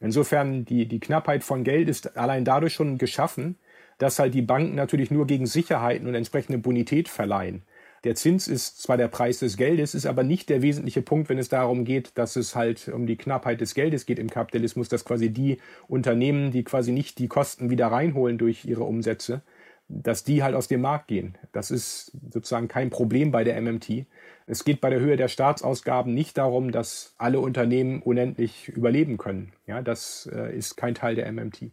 Insofern, 0.00 0.64
die, 0.64 0.86
die 0.86 1.00
Knappheit 1.00 1.44
von 1.44 1.62
Geld 1.62 1.88
ist 1.88 2.16
allein 2.16 2.44
dadurch 2.44 2.72
schon 2.72 2.98
geschaffen, 2.98 3.56
dass 3.98 4.18
halt 4.18 4.32
die 4.32 4.42
Banken 4.42 4.74
natürlich 4.74 5.10
nur 5.10 5.26
gegen 5.26 5.46
Sicherheiten 5.46 6.08
und 6.08 6.14
entsprechende 6.14 6.58
Bonität 6.58 7.08
verleihen. 7.08 7.62
Der 8.04 8.14
Zins 8.14 8.48
ist 8.48 8.80
zwar 8.80 8.96
der 8.96 9.08
Preis 9.08 9.40
des 9.40 9.58
Geldes, 9.58 9.94
ist 9.94 10.06
aber 10.06 10.22
nicht 10.22 10.48
der 10.48 10.62
wesentliche 10.62 11.02
Punkt, 11.02 11.28
wenn 11.28 11.36
es 11.36 11.50
darum 11.50 11.84
geht, 11.84 12.12
dass 12.14 12.36
es 12.36 12.56
halt 12.56 12.88
um 12.88 13.06
die 13.06 13.18
Knappheit 13.18 13.60
des 13.60 13.74
Geldes 13.74 14.06
geht 14.06 14.18
im 14.18 14.30
Kapitalismus, 14.30 14.88
dass 14.88 15.04
quasi 15.04 15.28
die 15.28 15.58
Unternehmen, 15.86 16.50
die 16.50 16.64
quasi 16.64 16.92
nicht 16.92 17.18
die 17.18 17.28
Kosten 17.28 17.68
wieder 17.68 17.88
reinholen 17.88 18.38
durch 18.38 18.64
ihre 18.64 18.84
Umsätze, 18.84 19.42
dass 19.90 20.22
die 20.22 20.42
halt 20.42 20.54
aus 20.54 20.68
dem 20.68 20.80
Markt 20.80 21.08
gehen. 21.08 21.36
Das 21.52 21.70
ist 21.70 22.12
sozusagen 22.30 22.68
kein 22.68 22.90
Problem 22.90 23.32
bei 23.32 23.42
der 23.42 23.60
MMT. 23.60 24.06
Es 24.46 24.64
geht 24.64 24.80
bei 24.80 24.88
der 24.88 25.00
Höhe 25.00 25.16
der 25.16 25.28
Staatsausgaben 25.28 26.14
nicht 26.14 26.38
darum, 26.38 26.70
dass 26.70 27.14
alle 27.18 27.40
Unternehmen 27.40 28.00
unendlich 28.00 28.68
überleben 28.68 29.18
können. 29.18 29.52
Ja, 29.66 29.82
das 29.82 30.30
äh, 30.32 30.56
ist 30.56 30.76
kein 30.76 30.94
Teil 30.94 31.16
der 31.16 31.30
MMT. 31.30 31.72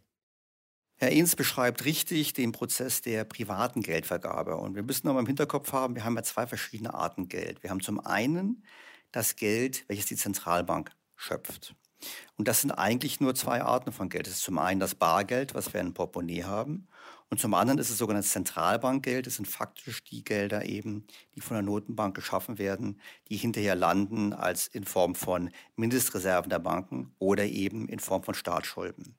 Herr 0.99 1.11
Ehns 1.11 1.35
beschreibt 1.35 1.85
richtig 1.85 2.33
den 2.33 2.51
Prozess 2.51 3.03
der 3.03 3.23
privaten 3.23 3.83
Geldvergabe. 3.83 4.57
Und 4.57 4.75
wir 4.75 4.81
müssen 4.81 5.07
aber 5.07 5.19
im 5.19 5.27
Hinterkopf 5.27 5.71
haben, 5.71 5.93
wir 5.93 6.03
haben 6.03 6.15
ja 6.15 6.23
zwei 6.23 6.47
verschiedene 6.47 6.95
Arten 6.95 7.27
Geld. 7.27 7.61
Wir 7.61 7.69
haben 7.69 7.81
zum 7.81 7.99
einen 7.99 8.63
das 9.11 9.35
Geld, 9.35 9.85
welches 9.87 10.07
die 10.07 10.15
Zentralbank 10.15 10.91
schöpft. 11.15 11.75
Und 12.35 12.47
das 12.47 12.61
sind 12.61 12.71
eigentlich 12.71 13.19
nur 13.19 13.35
zwei 13.35 13.61
Arten 13.61 13.91
von 13.91 14.09
Geld. 14.09 14.25
Das 14.25 14.33
ist 14.35 14.43
zum 14.43 14.57
einen 14.57 14.79
das 14.79 14.95
Bargeld, 14.95 15.53
was 15.53 15.73
wir 15.73 15.81
in 15.81 15.93
Portemonnaie 15.93 16.43
haben. 16.43 16.87
Und 17.29 17.39
zum 17.41 17.53
anderen 17.53 17.77
ist 17.79 17.89
es 17.89 17.97
sogenanntes 17.97 18.31
Zentralbankgeld. 18.31 19.27
Das 19.27 19.35
sind 19.35 19.47
faktisch 19.47 20.03
die 20.03 20.23
Gelder 20.23 20.65
eben, 20.65 21.05
die 21.35 21.41
von 21.41 21.55
der 21.55 21.63
Notenbank 21.63 22.15
geschaffen 22.15 22.57
werden, 22.57 23.01
die 23.27 23.35
hinterher 23.35 23.75
landen 23.75 24.31
als 24.31 24.67
in 24.67 24.85
Form 24.85 25.13
von 25.13 25.49
Mindestreserven 25.75 26.49
der 26.49 26.59
Banken 26.59 27.13
oder 27.19 27.45
eben 27.45 27.89
in 27.89 27.99
Form 27.99 28.23
von 28.23 28.33
Staatsschulden. 28.33 29.17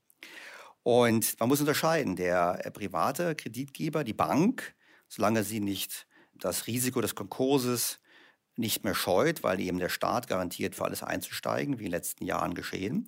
Und 0.83 1.39
man 1.39 1.51
muss 1.51 1.61
unterscheiden, 1.61 2.17
der 2.17 2.65
äh, 2.65 2.71
private 2.71 3.35
Kreditgeber, 3.35 4.05
die 4.05 4.15
Bank, 4.15 4.75
solange 5.07 5.45
sie 5.45 5.61
nicht 5.61 6.07
das 6.35 6.67
Risiko 6.67 7.03
des 7.03 7.15
Konkurses 7.15 8.01
nicht 8.57 8.85
mehr 8.85 8.95
scheut, 8.95 9.43
weil 9.43 9.61
eben 9.61 9.79
der 9.79 9.91
Staat 9.91 10.29
garantiert 10.29 10.75
für 10.75 10.85
alles 10.87 11.03
einzusteigen, 11.03 11.79
wie 11.79 11.85
in 11.85 11.91
den 11.91 11.99
letzten 11.99 12.25
Jahren 12.25 12.55
geschehen, 12.55 13.07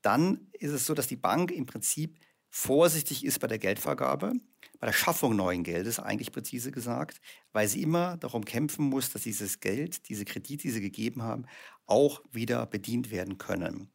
dann 0.00 0.48
ist 0.52 0.72
es 0.72 0.86
so, 0.86 0.94
dass 0.94 1.06
die 1.06 1.16
Bank 1.16 1.50
im 1.50 1.66
Prinzip 1.66 2.18
vorsichtig 2.58 3.24
ist 3.24 3.38
bei 3.38 3.46
der 3.46 3.60
Geldvergabe, 3.60 4.32
bei 4.80 4.86
der 4.88 4.92
Schaffung 4.92 5.36
neuen 5.36 5.62
Geldes 5.62 6.00
eigentlich 6.00 6.32
präzise 6.32 6.72
gesagt, 6.72 7.20
weil 7.52 7.68
sie 7.68 7.82
immer 7.82 8.16
darum 8.16 8.44
kämpfen 8.44 8.86
muss, 8.86 9.10
dass 9.10 9.22
dieses 9.22 9.60
Geld, 9.60 10.08
diese 10.08 10.24
Kredite, 10.24 10.62
die 10.62 10.72
sie 10.72 10.80
gegeben 10.80 11.22
haben, 11.22 11.46
auch 11.86 12.20
wieder 12.32 12.66
bedient 12.66 13.12
werden 13.12 13.38
können. 13.38 13.92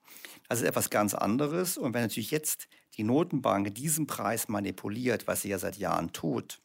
Das 0.48 0.62
ist 0.62 0.66
etwas 0.66 0.90
ganz 0.90 1.14
anderes. 1.14 1.78
Und 1.78 1.94
wenn 1.94 2.04
natürlich 2.04 2.32
jetzt 2.32 2.70
die 2.96 3.04
Notenbank 3.04 3.76
diesen 3.76 4.08
Preis 4.08 4.48
manipuliert, 4.48 5.28
was 5.28 5.42
sie 5.42 5.50
ja 5.50 5.60
seit 5.60 5.78
Jahren 5.78 6.14
tut, 6.14 6.62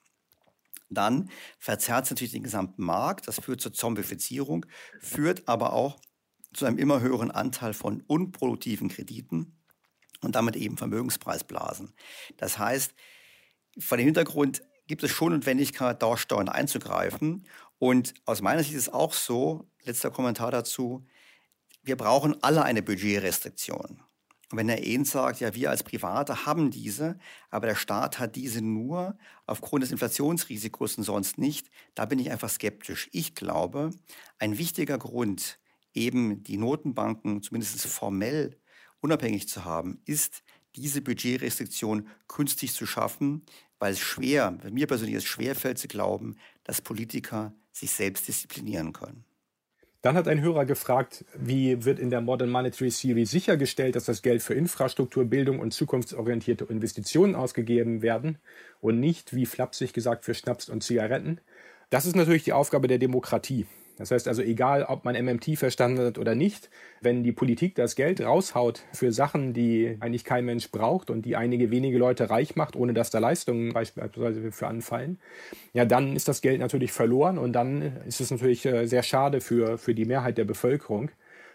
dann 0.88 1.30
verzerrt 1.58 2.04
es 2.04 2.10
natürlich 2.10 2.32
den 2.32 2.44
gesamten 2.44 2.84
Markt. 2.84 3.26
Das 3.26 3.40
führt 3.40 3.60
zur 3.60 3.72
Zombifizierung, 3.72 4.66
führt 5.00 5.48
aber 5.48 5.72
auch 5.72 5.98
zu 6.54 6.64
einem 6.64 6.78
immer 6.78 7.00
höheren 7.00 7.32
Anteil 7.32 7.74
von 7.74 8.02
unproduktiven 8.06 8.88
Krediten 8.88 9.57
und 10.22 10.34
damit 10.34 10.56
eben 10.56 10.76
Vermögenspreisblasen. 10.76 11.92
Das 12.36 12.58
heißt, 12.58 12.94
vor 13.78 13.96
dem 13.96 14.06
Hintergrund 14.06 14.62
gibt 14.86 15.02
es 15.02 15.10
schon 15.10 15.32
Notwendigkeit, 15.32 16.02
da 16.02 16.16
steuernd 16.16 16.48
einzugreifen. 16.48 17.46
Und 17.78 18.14
aus 18.24 18.42
meiner 18.42 18.62
Sicht 18.62 18.74
ist 18.74 18.88
es 18.88 18.92
auch 18.92 19.12
so, 19.12 19.68
letzter 19.84 20.10
Kommentar 20.10 20.50
dazu, 20.50 21.06
wir 21.82 21.96
brauchen 21.96 22.42
alle 22.42 22.64
eine 22.64 22.82
Budgetrestriktion. 22.82 24.02
Und 24.50 24.56
wenn 24.56 24.68
Herr 24.68 24.82
Ehn 24.82 25.04
sagt, 25.04 25.40
ja, 25.40 25.54
wir 25.54 25.70
als 25.70 25.82
Private 25.82 26.46
haben 26.46 26.70
diese, 26.70 27.18
aber 27.50 27.66
der 27.66 27.74
Staat 27.74 28.18
hat 28.18 28.34
diese 28.34 28.62
nur 28.62 29.18
aufgrund 29.46 29.82
des 29.82 29.92
Inflationsrisikos 29.92 30.96
und 30.96 31.04
sonst 31.04 31.36
nicht, 31.36 31.70
da 31.94 32.06
bin 32.06 32.18
ich 32.18 32.30
einfach 32.30 32.48
skeptisch. 32.48 33.10
Ich 33.12 33.34
glaube, 33.34 33.90
ein 34.38 34.56
wichtiger 34.56 34.96
Grund, 34.96 35.58
eben 35.92 36.42
die 36.44 36.56
Notenbanken 36.56 37.42
zumindest 37.42 37.86
formell 37.86 38.58
unabhängig 39.00 39.48
zu 39.48 39.64
haben, 39.64 40.00
ist, 40.04 40.42
diese 40.76 41.00
Budgetrestriktion 41.00 42.08
künstlich 42.28 42.72
zu 42.72 42.86
schaffen, 42.86 43.42
weil 43.78 43.92
es 43.92 44.00
schwer, 44.00 44.58
mir 44.70 44.86
persönlich 44.86 45.16
es 45.16 45.24
schwerfällt 45.24 45.78
zu 45.78 45.88
glauben, 45.88 46.36
dass 46.64 46.80
Politiker 46.80 47.52
sich 47.72 47.90
selbst 47.90 48.28
disziplinieren 48.28 48.92
können. 48.92 49.24
Dann 50.00 50.16
hat 50.16 50.28
ein 50.28 50.40
Hörer 50.40 50.64
gefragt, 50.64 51.24
wie 51.36 51.84
wird 51.84 51.98
in 51.98 52.10
der 52.10 52.20
Modern 52.20 52.50
Monetary 52.50 52.90
Theory 52.90 53.26
sichergestellt, 53.26 53.96
dass 53.96 54.04
das 54.04 54.22
Geld 54.22 54.42
für 54.42 54.54
Infrastruktur, 54.54 55.24
Bildung 55.24 55.58
und 55.58 55.72
zukunftsorientierte 55.72 56.64
Investitionen 56.66 57.34
ausgegeben 57.34 58.00
werden 58.00 58.38
und 58.80 59.00
nicht, 59.00 59.34
wie 59.34 59.44
flapsig 59.44 59.92
gesagt, 59.92 60.24
für 60.24 60.34
Schnaps 60.34 60.68
und 60.68 60.84
Zigaretten. 60.84 61.40
Das 61.90 62.06
ist 62.06 62.14
natürlich 62.14 62.44
die 62.44 62.52
Aufgabe 62.52 62.86
der 62.86 62.98
Demokratie. 62.98 63.66
Das 63.98 64.12
heißt 64.12 64.28
also, 64.28 64.42
egal 64.42 64.84
ob 64.84 65.04
man 65.04 65.14
MMT 65.14 65.58
verstanden 65.58 66.06
hat 66.06 66.18
oder 66.18 66.34
nicht, 66.34 66.70
wenn 67.00 67.24
die 67.24 67.32
Politik 67.32 67.74
das 67.74 67.96
Geld 67.96 68.20
raushaut 68.20 68.84
für 68.92 69.12
Sachen, 69.12 69.52
die 69.52 69.96
eigentlich 70.00 70.24
kein 70.24 70.44
Mensch 70.44 70.70
braucht 70.70 71.10
und 71.10 71.22
die 71.22 71.36
einige 71.36 71.70
wenige 71.70 71.98
Leute 71.98 72.30
reich 72.30 72.54
macht, 72.56 72.76
ohne 72.76 72.94
dass 72.94 73.10
da 73.10 73.18
Leistungen 73.18 73.72
beispielsweise 73.72 74.52
für 74.52 74.68
anfallen, 74.68 75.18
ja, 75.72 75.84
dann 75.84 76.14
ist 76.14 76.28
das 76.28 76.40
Geld 76.40 76.60
natürlich 76.60 76.92
verloren 76.92 77.38
und 77.38 77.52
dann 77.52 77.96
ist 78.06 78.20
es 78.20 78.30
natürlich 78.30 78.64
äh, 78.66 78.86
sehr 78.86 79.02
schade 79.02 79.40
für, 79.40 79.78
für 79.78 79.94
die 79.94 80.04
Mehrheit 80.04 80.38
der 80.38 80.44
Bevölkerung. 80.44 81.10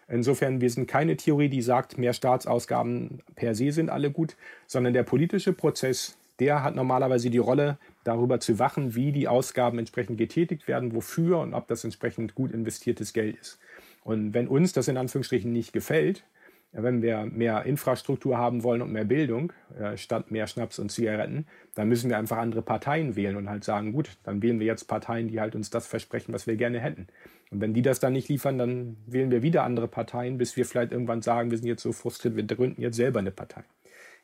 Insofern, 0.09 0.59
wir 0.59 0.69
sind 0.69 0.87
keine 0.87 1.15
Theorie, 1.15 1.49
die 1.49 1.61
sagt, 1.61 1.97
mehr 1.97 2.13
Staatsausgaben 2.13 3.21
per 3.35 3.55
se 3.55 3.71
sind 3.71 3.89
alle 3.89 4.11
gut, 4.11 4.35
sondern 4.67 4.93
der 4.93 5.03
politische 5.03 5.53
Prozess, 5.53 6.17
der 6.39 6.63
hat 6.63 6.75
normalerweise 6.75 7.29
die 7.29 7.37
Rolle, 7.37 7.77
darüber 8.03 8.39
zu 8.39 8.59
wachen, 8.59 8.95
wie 8.95 9.11
die 9.11 9.27
Ausgaben 9.27 9.79
entsprechend 9.79 10.17
getätigt 10.17 10.67
werden, 10.67 10.93
wofür 10.93 11.39
und 11.39 11.53
ob 11.53 11.67
das 11.67 11.83
entsprechend 11.83 12.35
gut 12.35 12.51
investiertes 12.51 13.13
Geld 13.13 13.37
ist. 13.39 13.59
Und 14.03 14.33
wenn 14.33 14.47
uns 14.47 14.73
das 14.73 14.87
in 14.87 14.97
Anführungsstrichen 14.97 15.51
nicht 15.51 15.73
gefällt, 15.73 16.25
wenn 16.73 17.03
wir 17.03 17.25
mehr 17.25 17.63
Infrastruktur 17.65 18.37
haben 18.37 18.63
wollen 18.63 18.81
und 18.81 18.91
mehr 18.91 19.05
Bildung 19.05 19.53
äh, 19.79 19.95
statt 19.95 20.31
mehr 20.31 20.47
Schnaps 20.47 20.79
und 20.79 20.91
Zigaretten, 20.91 21.45
dann 21.75 21.87
müssen 21.87 22.09
wir 22.09 22.17
einfach 22.17 22.37
andere 22.37 22.63
Parteien 22.63 23.15
wählen 23.15 23.35
und 23.35 23.49
halt 23.49 23.63
sagen, 23.63 23.93
gut, 23.93 24.17
dann 24.23 24.41
wählen 24.41 24.59
wir 24.59 24.65
jetzt 24.65 24.85
Parteien, 24.85 25.27
die 25.27 25.39
halt 25.39 25.55
uns 25.55 25.69
das 25.69 25.85
versprechen, 25.85 26.33
was 26.33 26.47
wir 26.47 26.55
gerne 26.55 26.79
hätten. 26.79 27.07
Und 27.51 27.61
wenn 27.61 27.75
die 27.75 27.83
das 27.83 27.99
dann 27.99 28.13
nicht 28.13 28.27
liefern, 28.27 28.57
dann 28.57 28.97
wählen 29.05 29.29
wir 29.29 29.43
wieder 29.43 29.63
andere 29.63 29.87
Parteien, 29.87 30.39
bis 30.39 30.57
wir 30.57 30.65
vielleicht 30.65 30.91
irgendwann 30.91 31.21
sagen, 31.21 31.51
wir 31.51 31.57
sind 31.59 31.67
jetzt 31.67 31.83
so 31.83 31.91
frustriert, 31.91 32.35
wir 32.35 32.43
gründen 32.43 32.81
jetzt 32.81 32.95
selber 32.95 33.19
eine 33.19 33.31
Partei. 33.31 33.63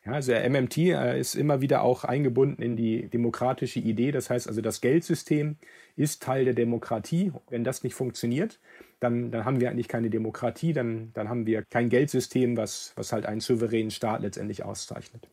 Ja, 0.06 0.14
also 0.14 0.32
der 0.32 0.50
MMT 0.50 0.78
äh, 0.78 1.20
ist 1.20 1.36
immer 1.36 1.60
wieder 1.62 1.82
auch 1.82 2.06
eingebunden 2.06 2.62
in 2.62 2.78
die 2.78 3.10
demokratische 3.10 3.80
Idee. 3.80 4.12
Das 4.12 4.30
heißt 4.30 4.48
also, 4.48 4.62
das 4.62 4.80
Geldsystem 4.80 5.58
ist 5.98 6.24
Teil 6.24 6.46
der 6.46 6.54
Demokratie. 6.54 7.34
Wenn 7.50 7.66
das 7.66 7.84
nicht 7.84 7.96
funktioniert, 7.96 8.60
dann, 9.02 9.32
dann 9.32 9.44
haben 9.44 9.60
wir 9.60 9.70
eigentlich 9.70 9.90
keine 9.90 10.10
Demokratie, 10.10 10.72
dann, 10.72 11.12
dann 11.14 11.28
haben 11.28 11.46
wir 11.46 11.64
kein 11.64 11.90
Geldsystem, 11.90 12.56
was, 12.56 12.94
was 12.96 13.12
halt 13.12 13.26
einen 13.26 13.42
souveränen 13.42 13.92
Staat 13.92 14.22
letztendlich 14.22 14.64
auszeichnet. 14.64 15.28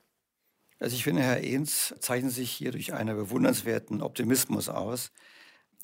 Also 0.78 0.94
ich 0.94 1.04
finde, 1.04 1.22
Herr 1.22 1.42
Ehns 1.42 1.94
zeichnet 2.00 2.32
sich 2.32 2.50
hier 2.50 2.72
durch 2.72 2.92
einen 2.92 3.16
bewundernswerten 3.16 4.02
Optimismus 4.02 4.68
aus. 4.68 5.12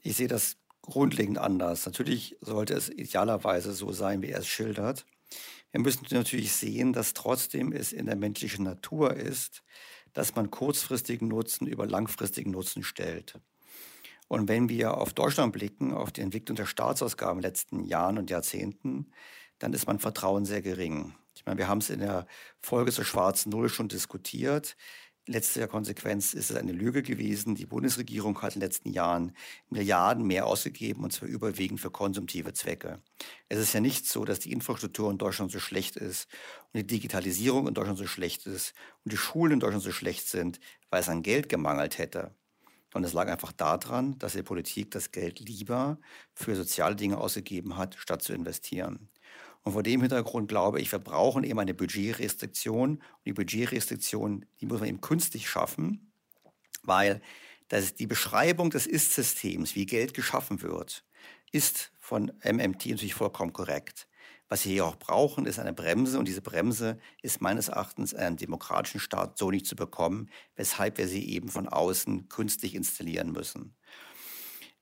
Ich 0.03 0.16
sehe 0.16 0.29
das 0.29 0.57
grundlegend 0.83 1.38
anders. 1.38 1.87
Natürlich 1.87 2.37
sollte 2.40 2.75
es 2.75 2.90
idealerweise 2.90 3.73
so 3.73 3.92
sein, 3.92 4.23
wie 4.23 4.31
er 4.31 4.40
es 4.40 4.49
schildert. 4.49 5.07
Wir 5.73 5.81
müssen 5.81 6.07
natürlich 6.11 6.53
sehen, 6.53 6.93
dass 6.93 7.15
trotzdem 7.15 7.73
es 7.73 7.93
in 7.93 8.07
der 8.07 8.17
menschlichen 8.17 8.65
Natur 8.65 9.15
ist, 9.15 9.63
dass 10.13 10.35
man 10.35 10.51
kurzfristigen 10.51 11.29
Nutzen 11.29 11.67
über 11.67 11.87
langfristigen 11.87 12.51
Nutzen 12.51 12.85
stellt. 12.85 13.41
Und 14.29 14.49
wenn 14.49 14.69
wir 14.69 14.99
auf 14.99 15.15
Deutschland 15.15 15.53
blicken, 15.53 15.93
auf 15.93 16.13
die 16.13 16.21
Entwicklung 16.21 16.57
der 16.57 16.67
Staatsausgaben 16.67 17.39
in 17.39 17.43
den 17.43 17.49
letzten 17.49 17.85
Jahren 17.85 18.19
und 18.19 18.31
Jahrzehnten, 18.31 19.11
dann 19.59 19.73
ist 19.73 19.87
mein 19.87 19.99
Vertrauen 19.99 20.45
sehr 20.45 20.63
gering. 20.63 21.15
Ich 21.35 21.47
meine, 21.47 21.59
wir 21.59 21.69
haben 21.69 21.79
es 21.79 21.91
in 21.91 22.01
der 22.01 22.27
Folge 22.61 22.93
zur 22.93 23.05
schwarzen 23.05 23.51
Null 23.51 23.69
schon 23.69 23.89
diskutiert. 23.89 24.77
Letzte 25.29 25.69
Konsequenz 25.69 26.35
ist 26.35 26.51
es 26.51 26.57
eine 26.57 26.73
Lüge 26.73 27.03
gewesen. 27.05 27.55
Die 27.55 27.67
Bundesregierung 27.67 28.43
hat 28.43 28.55
in 28.55 28.61
den 28.61 28.67
letzten 28.67 28.91
Jahren 28.91 29.37
Milliarden 29.71 30.27
mehr 30.27 30.47
ausgegeben 30.47 31.05
und 31.05 31.13
zwar 31.13 31.29
überwiegend 31.29 31.81
für 31.81 31.93
konsumtive 31.93 32.53
Zwecke. 32.55 33.01
Es 33.49 33.59
ist 33.61 33.73
ja 33.73 33.79
nicht 33.81 34.07
so, 34.09 34.25
dass 34.25 34.41
die 34.41 34.51
Infrastruktur 34.51 35.09
in 35.13 35.19
Deutschland 35.19 35.53
so 35.53 35.61
schlecht 35.61 35.97
ist 35.97 36.27
und 36.73 36.81
die 36.81 36.87
Digitalisierung 36.87 37.69
in 37.69 37.75
Deutschland 37.75 37.99
so 37.99 38.07
schlecht 38.09 38.47
ist 38.47 38.75
und 39.05 39.13
die 39.13 39.17
Schulen 39.17 39.53
in 39.53 39.61
Deutschland 39.61 39.85
so 39.85 39.93
schlecht 39.93 40.27
sind, 40.27 40.59
weil 40.91 41.01
es 41.01 41.09
an 41.09 41.23
Geld 41.23 41.49
gemangelt 41.49 41.99
hätte. 41.99 42.35
Und 42.93 43.05
es 43.05 43.13
lag 43.13 43.29
einfach 43.29 43.53
daran, 43.53 44.19
dass 44.19 44.33
die 44.33 44.43
Politik 44.43 44.91
das 44.91 45.13
Geld 45.13 45.39
lieber 45.39 46.01
für 46.35 46.57
soziale 46.57 46.97
Dinge 46.97 47.19
ausgegeben 47.19 47.77
hat, 47.77 47.95
statt 47.97 48.23
zu 48.23 48.33
investieren. 48.35 49.09
Und 49.62 49.72
vor 49.72 49.83
dem 49.83 50.01
Hintergrund 50.01 50.48
glaube 50.48 50.81
ich, 50.81 50.90
wir 50.90 50.98
brauchen 50.98 51.44
eben 51.44 51.59
eine 51.59 51.75
Budgetrestriktion. 51.75 52.96
Und 52.96 53.25
die 53.25 53.33
Budgetrestriktion, 53.33 54.44
die 54.61 54.66
muss 54.66 54.81
man 54.81 54.88
eben 54.88 55.01
künstlich 55.01 55.48
schaffen, 55.48 56.12
weil 56.83 57.20
das 57.68 57.94
die 57.94 58.07
Beschreibung 58.07 58.70
des 58.70 58.87
Ist-Systems, 58.87 59.75
wie 59.77 59.87
Geld 59.87 60.14
geschaffen 60.14 60.62
wird, 60.62 61.05
ist 61.53 61.92
von 61.98 62.33
MMT 62.44 62.87
natürlich 62.87 63.14
vollkommen 63.14 63.53
korrekt. 63.53 64.09
Was 64.48 64.66
wir 64.66 64.72
hier 64.72 64.85
auch 64.85 64.96
brauchen, 64.96 65.46
ist 65.46 65.59
eine 65.59 65.72
Bremse 65.72 66.18
und 66.18 66.29
diese 66.29 66.42
Bremse 66.42 66.98
ist 67.22 67.40
meines 67.40 67.68
Erachtens 67.68 68.12
in 68.12 68.18
einem 68.18 68.37
demokratischen 68.37 69.01
Staat 69.01 69.38
so 69.38 69.51
nicht 69.51 69.64
zu 69.64 69.77
bekommen, 69.77 70.29
weshalb 70.57 70.98
wir 70.98 71.09
sie 71.09 71.27
eben 71.31 71.48
von 71.48 71.68
außen 71.68 72.29
künstlich 72.29 72.75
installieren 72.75 73.33
müssen. 73.33 73.75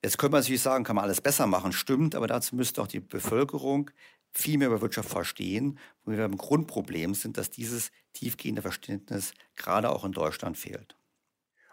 Jetzt 0.03 0.19
könnte 0.19 0.33
man 0.33 0.41
natürlich 0.41 0.63
sagen, 0.63 0.83
kann 0.83 0.97
man 0.97 1.05
alles 1.05 1.21
besser 1.21 1.47
machen, 1.47 1.73
stimmt, 1.73 2.17
aber 2.17 2.27
dazu 2.27 2.57
müsste 2.57 2.83
auch 2.83 2.89
die 2.89 2.99
Bevölkerung 2.99 3.93
viel 4.33 4.59
mehr 4.59 4.69
über 4.69 4.81
Wirtschaft 4.81 5.09
verstehen, 5.09 5.79
wo 6.05 6.13
wir 6.13 6.19
beim 6.19 6.37
Grundproblem 6.37 7.15
sind, 7.15 7.37
dass 7.37 7.51
dieses 7.51 7.91
tiefgehende 8.13 8.63
Verständnis 8.63 9.35
gerade 9.57 9.91
auch 9.91 10.05
in 10.05 10.13
Deutschland 10.13 10.57
fehlt. 10.57 10.97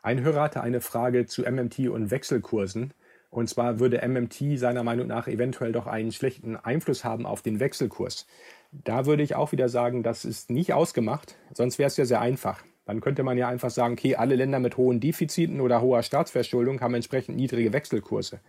Ein 0.01 0.21
Hörer 0.21 0.43
hatte 0.43 0.61
eine 0.61 0.81
Frage 0.81 1.25
zu 1.25 1.43
MMT 1.43 1.89
und 1.89 2.11
Wechselkursen. 2.11 2.93
Und 3.29 3.49
zwar 3.49 3.79
würde 3.79 4.07
MMT 4.07 4.57
seiner 4.57 4.83
Meinung 4.83 5.07
nach 5.07 5.27
eventuell 5.27 5.73
doch 5.73 5.85
einen 5.85 6.11
schlechten 6.11 6.55
Einfluss 6.55 7.03
haben 7.03 7.25
auf 7.25 7.41
den 7.41 7.59
Wechselkurs. 7.59 8.25
Da 8.71 9.05
würde 9.05 9.23
ich 9.23 9.35
auch 9.35 9.51
wieder 9.51 9.69
sagen, 9.69 10.01
das 10.03 10.23
ist 10.23 10.49
nicht 10.49 10.73
ausgemacht, 10.73 11.35
sonst 11.53 11.77
wäre 11.77 11.87
es 11.87 11.97
ja 11.97 12.05
sehr 12.05 12.21
einfach. 12.21 12.63
Dann 12.85 13.01
könnte 13.01 13.23
man 13.23 13.37
ja 13.37 13.49
einfach 13.49 13.69
sagen, 13.69 13.93
okay, 13.93 14.15
alle 14.15 14.35
Länder 14.35 14.59
mit 14.59 14.77
hohen 14.77 15.01
Defiziten 15.01 15.59
oder 15.59 15.81
hoher 15.81 16.03
Staatsverschuldung 16.03 16.79
haben 16.79 16.93
entsprechend 16.93 17.35
niedrige 17.35 17.73
Wechselkurse. 17.73 18.39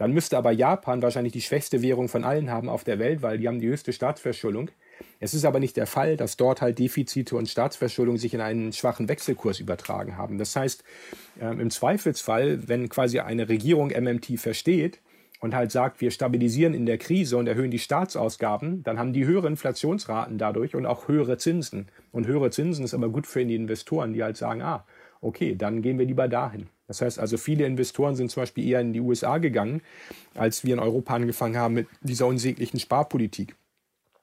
Dann 0.00 0.12
müsste 0.12 0.38
aber 0.38 0.50
Japan 0.50 1.02
wahrscheinlich 1.02 1.34
die 1.34 1.42
schwächste 1.42 1.82
Währung 1.82 2.08
von 2.08 2.24
allen 2.24 2.50
haben 2.50 2.70
auf 2.70 2.84
der 2.84 2.98
Welt, 2.98 3.20
weil 3.20 3.36
die 3.36 3.46
haben 3.46 3.60
die 3.60 3.68
höchste 3.68 3.92
Staatsverschuldung. 3.92 4.70
Es 5.18 5.34
ist 5.34 5.44
aber 5.44 5.60
nicht 5.60 5.76
der 5.76 5.86
Fall, 5.86 6.16
dass 6.16 6.38
dort 6.38 6.62
halt 6.62 6.78
Defizite 6.78 7.36
und 7.36 7.50
Staatsverschuldung 7.50 8.16
sich 8.16 8.32
in 8.32 8.40
einen 8.40 8.72
schwachen 8.72 9.10
Wechselkurs 9.10 9.60
übertragen 9.60 10.16
haben. 10.16 10.38
Das 10.38 10.56
heißt, 10.56 10.84
ähm, 11.38 11.60
im 11.60 11.68
Zweifelsfall, 11.68 12.66
wenn 12.66 12.88
quasi 12.88 13.18
eine 13.20 13.50
Regierung 13.50 13.90
MMT 13.90 14.40
versteht, 14.40 15.00
und 15.42 15.54
halt 15.54 15.70
sagt, 15.70 16.00
wir 16.02 16.10
stabilisieren 16.10 16.74
in 16.74 16.84
der 16.84 16.98
Krise 16.98 17.36
und 17.38 17.46
erhöhen 17.46 17.70
die 17.70 17.78
Staatsausgaben, 17.78 18.82
dann 18.82 18.98
haben 18.98 19.14
die 19.14 19.24
höhere 19.24 19.48
Inflationsraten 19.48 20.36
dadurch 20.36 20.74
und 20.74 20.84
auch 20.84 21.08
höhere 21.08 21.38
Zinsen. 21.38 21.88
Und 22.12 22.26
höhere 22.26 22.50
Zinsen 22.50 22.84
ist 22.84 22.92
aber 22.92 23.08
gut 23.08 23.26
für 23.26 23.44
die 23.44 23.54
Investoren, 23.54 24.12
die 24.12 24.22
halt 24.22 24.36
sagen, 24.36 24.60
ah, 24.60 24.84
okay, 25.22 25.56
dann 25.56 25.80
gehen 25.80 25.98
wir 25.98 26.04
lieber 26.04 26.28
dahin. 26.28 26.68
Das 26.90 27.02
heißt 27.02 27.20
also, 27.20 27.36
viele 27.36 27.66
Investoren 27.66 28.16
sind 28.16 28.32
zum 28.32 28.42
Beispiel 28.42 28.66
eher 28.66 28.80
in 28.80 28.92
die 28.92 28.98
USA 28.98 29.38
gegangen, 29.38 29.80
als 30.34 30.64
wir 30.64 30.74
in 30.74 30.80
Europa 30.80 31.14
angefangen 31.14 31.56
haben 31.56 31.74
mit 31.74 31.86
dieser 32.00 32.26
unsäglichen 32.26 32.80
Sparpolitik. 32.80 33.54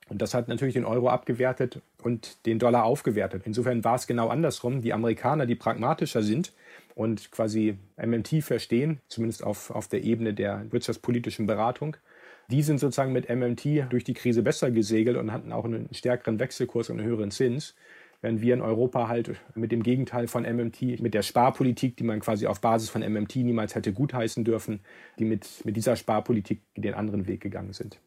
Und 0.09 0.21
das 0.21 0.33
hat 0.33 0.49
natürlich 0.49 0.73
den 0.73 0.83
Euro 0.83 1.07
abgewertet 1.07 1.81
und 2.03 2.45
den 2.45 2.59
Dollar 2.59 2.83
aufgewertet. 2.83 3.43
Insofern 3.45 3.85
war 3.85 3.95
es 3.95 4.05
genau 4.05 4.27
andersrum. 4.27 4.81
Die 4.81 4.91
Amerikaner, 4.91 5.45
die 5.45 5.55
pragmatischer 5.55 6.21
sind 6.21 6.51
und 6.93 7.31
quasi 7.31 7.77
MMT 7.95 8.43
verstehen, 8.43 8.99
zumindest 9.07 9.45
auf, 9.45 9.71
auf 9.71 9.87
der 9.87 10.03
Ebene 10.03 10.33
der 10.33 10.69
wirtschaftspolitischen 10.69 11.47
Beratung, 11.47 11.95
die 12.49 12.63
sind 12.63 12.81
sozusagen 12.81 13.13
mit 13.13 13.29
MMT 13.29 13.89
durch 13.93 14.03
die 14.03 14.13
Krise 14.13 14.43
besser 14.43 14.71
gesegelt 14.71 15.15
und 15.15 15.31
hatten 15.31 15.53
auch 15.53 15.63
einen 15.63 15.87
stärkeren 15.93 16.37
Wechselkurs 16.37 16.89
und 16.89 16.99
einen 16.99 17.07
höheren 17.07 17.31
Zins 17.31 17.75
wenn 18.21 18.41
wir 18.41 18.53
in 18.53 18.61
Europa 18.61 19.07
halt 19.07 19.39
mit 19.55 19.71
dem 19.71 19.83
Gegenteil 19.83 20.27
von 20.27 20.43
MMT, 20.43 20.99
mit 21.01 21.13
der 21.13 21.21
Sparpolitik, 21.21 21.97
die 21.97 22.03
man 22.03 22.19
quasi 22.19 22.47
auf 22.47 22.61
Basis 22.61 22.89
von 22.89 23.01
MMT 23.01 23.37
niemals 23.37 23.75
hätte 23.75 23.93
gutheißen 23.93 24.43
dürfen, 24.43 24.81
die 25.19 25.25
mit, 25.25 25.63
mit 25.65 25.75
dieser 25.75 25.95
Sparpolitik 25.95 26.63
den 26.75 26.93
anderen 26.93 27.27
Weg 27.27 27.41
gegangen 27.41 27.73
sind. 27.73 28.01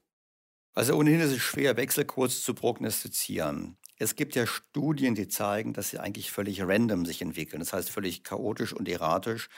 Also 0.74 0.96
ohnehin 0.96 1.20
ist 1.20 1.32
es 1.32 1.42
schwer, 1.42 1.76
Wechselkurs 1.76 2.42
zu 2.42 2.54
prognostizieren. 2.54 3.76
Es 3.98 4.16
gibt 4.16 4.34
ja 4.34 4.46
Studien, 4.46 5.14
die 5.14 5.28
zeigen, 5.28 5.72
dass 5.72 5.90
sie 5.90 5.98
eigentlich 5.98 6.30
völlig 6.30 6.62
random 6.62 7.04
sich 7.04 7.20
entwickeln. 7.20 7.60
Das 7.60 7.72
heißt 7.72 7.90
völlig 7.90 8.24
chaotisch 8.24 8.72
und 8.72 8.88
erratisch. 8.88 9.48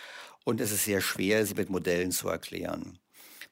Und 0.45 0.61
es 0.61 0.73
ist 0.73 0.85
sehr 0.85 1.01
schwer, 1.01 1.47
sie 1.47 1.55
mit 1.55 1.71
Modellen 1.71 2.11
zu 2.11 2.29
erklären. 2.29 2.99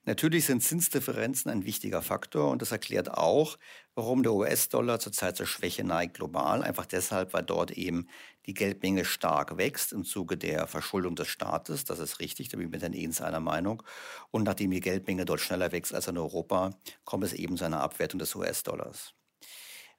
Natürlich 0.04 0.46
sind 0.46 0.62
Zinsdifferenzen 0.62 1.50
ein 1.50 1.64
wichtiger 1.64 2.02
Faktor 2.02 2.50
und 2.50 2.62
das 2.62 2.72
erklärt 2.72 3.12
auch, 3.12 3.58
warum 4.00 4.22
der 4.22 4.32
US-Dollar 4.32 4.98
zurzeit 4.98 5.36
zur 5.36 5.44
Schwäche 5.44 5.84
neigt 5.84 6.14
global. 6.14 6.62
Einfach 6.62 6.86
deshalb, 6.86 7.34
weil 7.34 7.42
dort 7.42 7.72
eben 7.72 8.08
die 8.46 8.54
Geldmenge 8.54 9.04
stark 9.04 9.58
wächst 9.58 9.92
im 9.92 10.04
Zuge 10.04 10.38
der 10.38 10.66
Verschuldung 10.66 11.16
des 11.16 11.28
Staates. 11.28 11.84
Das 11.84 11.98
ist 11.98 12.18
richtig, 12.18 12.48
da 12.48 12.56
bin 12.56 12.68
ich 12.68 12.72
mit 12.72 12.80
Herrn 12.80 12.94
Ehns 12.94 13.20
einer 13.20 13.40
Meinung. 13.40 13.82
Und 14.30 14.44
nachdem 14.44 14.70
die 14.70 14.80
Geldmenge 14.80 15.26
dort 15.26 15.40
schneller 15.40 15.70
wächst 15.72 15.94
als 15.94 16.08
in 16.08 16.16
Europa, 16.16 16.70
kommt 17.04 17.24
es 17.24 17.34
eben 17.34 17.58
zu 17.58 17.64
einer 17.66 17.82
Abwertung 17.82 18.18
des 18.18 18.34
US-Dollars. 18.34 19.12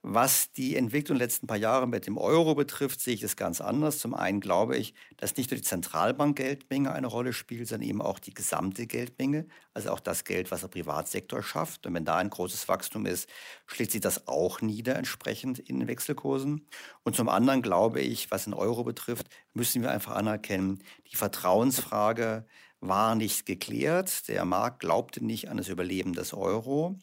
Was 0.03 0.51
die 0.51 0.75
Entwicklung 0.77 1.19
der 1.19 1.27
letzten 1.27 1.45
paar 1.45 1.57
Jahre 1.57 1.87
mit 1.87 2.07
dem 2.07 2.17
Euro 2.17 2.55
betrifft, 2.55 3.01
sehe 3.01 3.13
ich 3.13 3.21
es 3.21 3.35
ganz 3.35 3.61
anders. 3.61 3.99
Zum 3.99 4.15
einen 4.15 4.39
glaube 4.39 4.75
ich, 4.75 4.95
dass 5.17 5.37
nicht 5.37 5.51
nur 5.51 5.57
die 5.57 5.63
Zentralbankgeldmenge 5.63 6.91
eine 6.91 7.05
Rolle 7.05 7.33
spielt, 7.33 7.67
sondern 7.67 7.87
eben 7.87 8.01
auch 8.01 8.17
die 8.17 8.33
gesamte 8.33 8.87
Geldmenge, 8.87 9.45
also 9.75 9.91
auch 9.91 9.99
das 9.99 10.23
Geld, 10.23 10.49
was 10.49 10.61
der 10.61 10.69
Privatsektor 10.69 11.43
schafft. 11.43 11.85
Und 11.85 11.93
wenn 11.93 12.03
da 12.03 12.17
ein 12.17 12.31
großes 12.31 12.67
Wachstum 12.67 13.05
ist, 13.05 13.29
schlägt 13.67 13.91
sich 13.91 14.01
das 14.01 14.27
auch 14.27 14.61
nieder 14.61 14.95
entsprechend 14.95 15.59
in 15.59 15.77
den 15.79 15.87
Wechselkursen. 15.87 16.65
Und 17.03 17.15
zum 17.15 17.29
anderen 17.29 17.61
glaube 17.61 18.01
ich, 18.01 18.31
was 18.31 18.45
den 18.45 18.55
Euro 18.55 18.83
betrifft, 18.83 19.27
müssen 19.53 19.83
wir 19.83 19.91
einfach 19.91 20.15
anerkennen, 20.15 20.83
die 21.11 21.15
Vertrauensfrage 21.15 22.47
war 22.79 23.13
nicht 23.13 23.45
geklärt. 23.45 24.27
Der 24.27 24.45
Markt 24.45 24.79
glaubte 24.79 25.23
nicht 25.23 25.49
an 25.49 25.57
das 25.57 25.69
Überleben 25.69 26.13
des 26.13 26.33
Euro. 26.33 26.97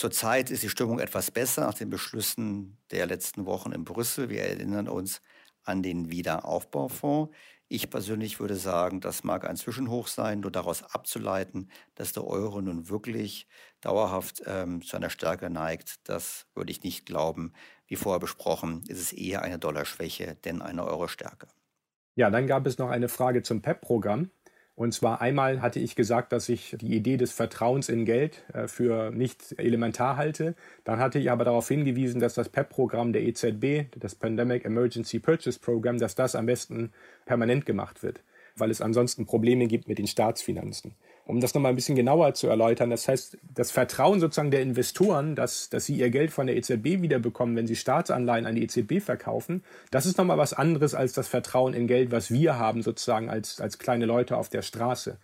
Zurzeit 0.00 0.50
ist 0.50 0.62
die 0.62 0.70
Stimmung 0.70 0.98
etwas 0.98 1.30
besser 1.30 1.66
nach 1.66 1.74
den 1.74 1.90
Beschlüssen 1.90 2.78
der 2.90 3.04
letzten 3.04 3.44
Wochen 3.44 3.70
in 3.72 3.84
Brüssel. 3.84 4.30
Wir 4.30 4.44
erinnern 4.44 4.88
uns 4.88 5.20
an 5.62 5.82
den 5.82 6.10
Wiederaufbaufonds. 6.10 7.36
Ich 7.68 7.90
persönlich 7.90 8.40
würde 8.40 8.56
sagen, 8.56 9.02
das 9.02 9.24
mag 9.24 9.46
ein 9.46 9.56
Zwischenhoch 9.56 10.06
sein, 10.06 10.40
nur 10.40 10.50
daraus 10.50 10.82
abzuleiten, 10.82 11.70
dass 11.96 12.14
der 12.14 12.26
Euro 12.26 12.62
nun 12.62 12.88
wirklich 12.88 13.46
dauerhaft 13.82 14.42
ähm, 14.46 14.80
zu 14.80 14.96
einer 14.96 15.10
Stärke 15.10 15.50
neigt, 15.50 16.08
das 16.08 16.46
würde 16.54 16.70
ich 16.70 16.82
nicht 16.82 17.04
glauben. 17.04 17.52
Wie 17.86 17.96
vorher 17.96 18.20
besprochen, 18.20 18.82
ist 18.88 19.00
es 19.00 19.12
eher 19.12 19.42
eine 19.42 19.58
Dollarschwäche, 19.58 20.34
denn 20.46 20.62
eine 20.62 20.86
Euro-Stärke. 20.86 21.46
Ja, 22.14 22.30
dann 22.30 22.46
gab 22.46 22.66
es 22.66 22.78
noch 22.78 22.88
eine 22.88 23.10
Frage 23.10 23.42
zum 23.42 23.60
PEP-Programm. 23.60 24.30
Und 24.80 24.94
zwar 24.94 25.20
einmal 25.20 25.60
hatte 25.60 25.78
ich 25.78 25.94
gesagt, 25.94 26.32
dass 26.32 26.48
ich 26.48 26.74
die 26.80 26.96
Idee 26.96 27.18
des 27.18 27.32
Vertrauens 27.32 27.90
in 27.90 28.06
Geld 28.06 28.42
äh, 28.54 28.66
für 28.66 29.10
nicht 29.10 29.54
elementar 29.58 30.16
halte. 30.16 30.54
Dann 30.84 31.00
hatte 31.00 31.18
ich 31.18 31.30
aber 31.30 31.44
darauf 31.44 31.68
hingewiesen, 31.68 32.18
dass 32.18 32.32
das 32.32 32.48
PEP-Programm 32.48 33.12
der 33.12 33.20
EZB, 33.24 33.94
das 33.98 34.14
Pandemic 34.14 34.64
Emergency 34.64 35.18
Purchase 35.18 35.60
Program, 35.60 35.98
dass 35.98 36.14
das 36.14 36.34
am 36.34 36.46
besten 36.46 36.92
permanent 37.26 37.66
gemacht 37.66 38.02
wird, 38.02 38.22
weil 38.56 38.70
es 38.70 38.80
ansonsten 38.80 39.26
Probleme 39.26 39.66
gibt 39.66 39.86
mit 39.86 39.98
den 39.98 40.06
Staatsfinanzen. 40.06 40.94
Um 41.30 41.40
das 41.40 41.54
nochmal 41.54 41.72
ein 41.72 41.76
bisschen 41.76 41.96
genauer 41.96 42.34
zu 42.34 42.48
erläutern, 42.48 42.90
das 42.90 43.08
heißt, 43.08 43.38
das 43.54 43.70
Vertrauen 43.70 44.20
sozusagen 44.20 44.50
der 44.50 44.62
Investoren, 44.62 45.36
dass, 45.36 45.70
dass 45.70 45.86
sie 45.86 45.94
ihr 45.94 46.10
Geld 46.10 46.32
von 46.32 46.46
der 46.46 46.56
EZB 46.56 47.00
wiederbekommen, 47.00 47.56
wenn 47.56 47.66
sie 47.66 47.76
Staatsanleihen 47.76 48.46
an 48.46 48.56
die 48.56 48.64
EZB 48.64 49.00
verkaufen, 49.00 49.62
das 49.90 50.06
ist 50.06 50.18
nochmal 50.18 50.38
was 50.38 50.52
anderes 50.52 50.94
als 50.94 51.12
das 51.12 51.28
Vertrauen 51.28 51.72
in 51.72 51.86
Geld, 51.86 52.10
was 52.10 52.30
wir 52.30 52.58
haben 52.58 52.82
sozusagen 52.82 53.30
als, 53.30 53.60
als 53.60 53.78
kleine 53.78 54.06
Leute 54.06 54.36
auf 54.36 54.48
der 54.48 54.62
Straße. 54.62 55.18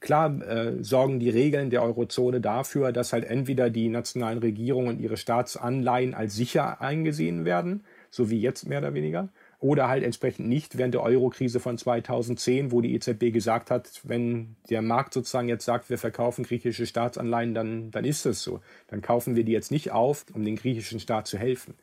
Klar 0.00 0.40
äh, 0.42 0.82
sorgen 0.82 1.18
die 1.18 1.30
Regeln 1.30 1.70
der 1.70 1.82
Eurozone 1.82 2.40
dafür, 2.40 2.92
dass 2.92 3.12
halt 3.12 3.24
entweder 3.24 3.68
die 3.68 3.88
nationalen 3.88 4.38
Regierungen 4.38 5.00
ihre 5.00 5.16
Staatsanleihen 5.16 6.14
als 6.14 6.36
sicher 6.36 6.80
eingesehen 6.80 7.44
werden, 7.44 7.82
so 8.10 8.30
wie 8.30 8.40
jetzt 8.40 8.68
mehr 8.68 8.78
oder 8.78 8.94
weniger, 8.94 9.28
oder 9.60 9.88
halt 9.88 10.04
entsprechend 10.04 10.48
nicht 10.48 10.78
während 10.78 10.94
der 10.94 11.02
Euro-Krise 11.02 11.58
von 11.58 11.76
2010, 11.76 12.70
wo 12.70 12.80
die 12.80 12.94
EZB 12.94 13.32
gesagt 13.32 13.70
hat, 13.70 14.00
wenn 14.04 14.56
der 14.70 14.82
Markt 14.82 15.12
sozusagen 15.12 15.48
jetzt 15.48 15.64
sagt, 15.64 15.90
wir 15.90 15.98
verkaufen 15.98 16.44
griechische 16.44 16.86
Staatsanleihen, 16.86 17.54
dann, 17.54 17.90
dann 17.90 18.04
ist 18.04 18.24
das 18.24 18.42
so. 18.42 18.60
Dann 18.86 19.02
kaufen 19.02 19.34
wir 19.34 19.44
die 19.44 19.52
jetzt 19.52 19.72
nicht 19.72 19.90
auf, 19.90 20.26
um 20.32 20.44
den 20.44 20.56
griechischen 20.56 21.00
Staat 21.00 21.26
zu 21.26 21.38
helfen. 21.38 21.74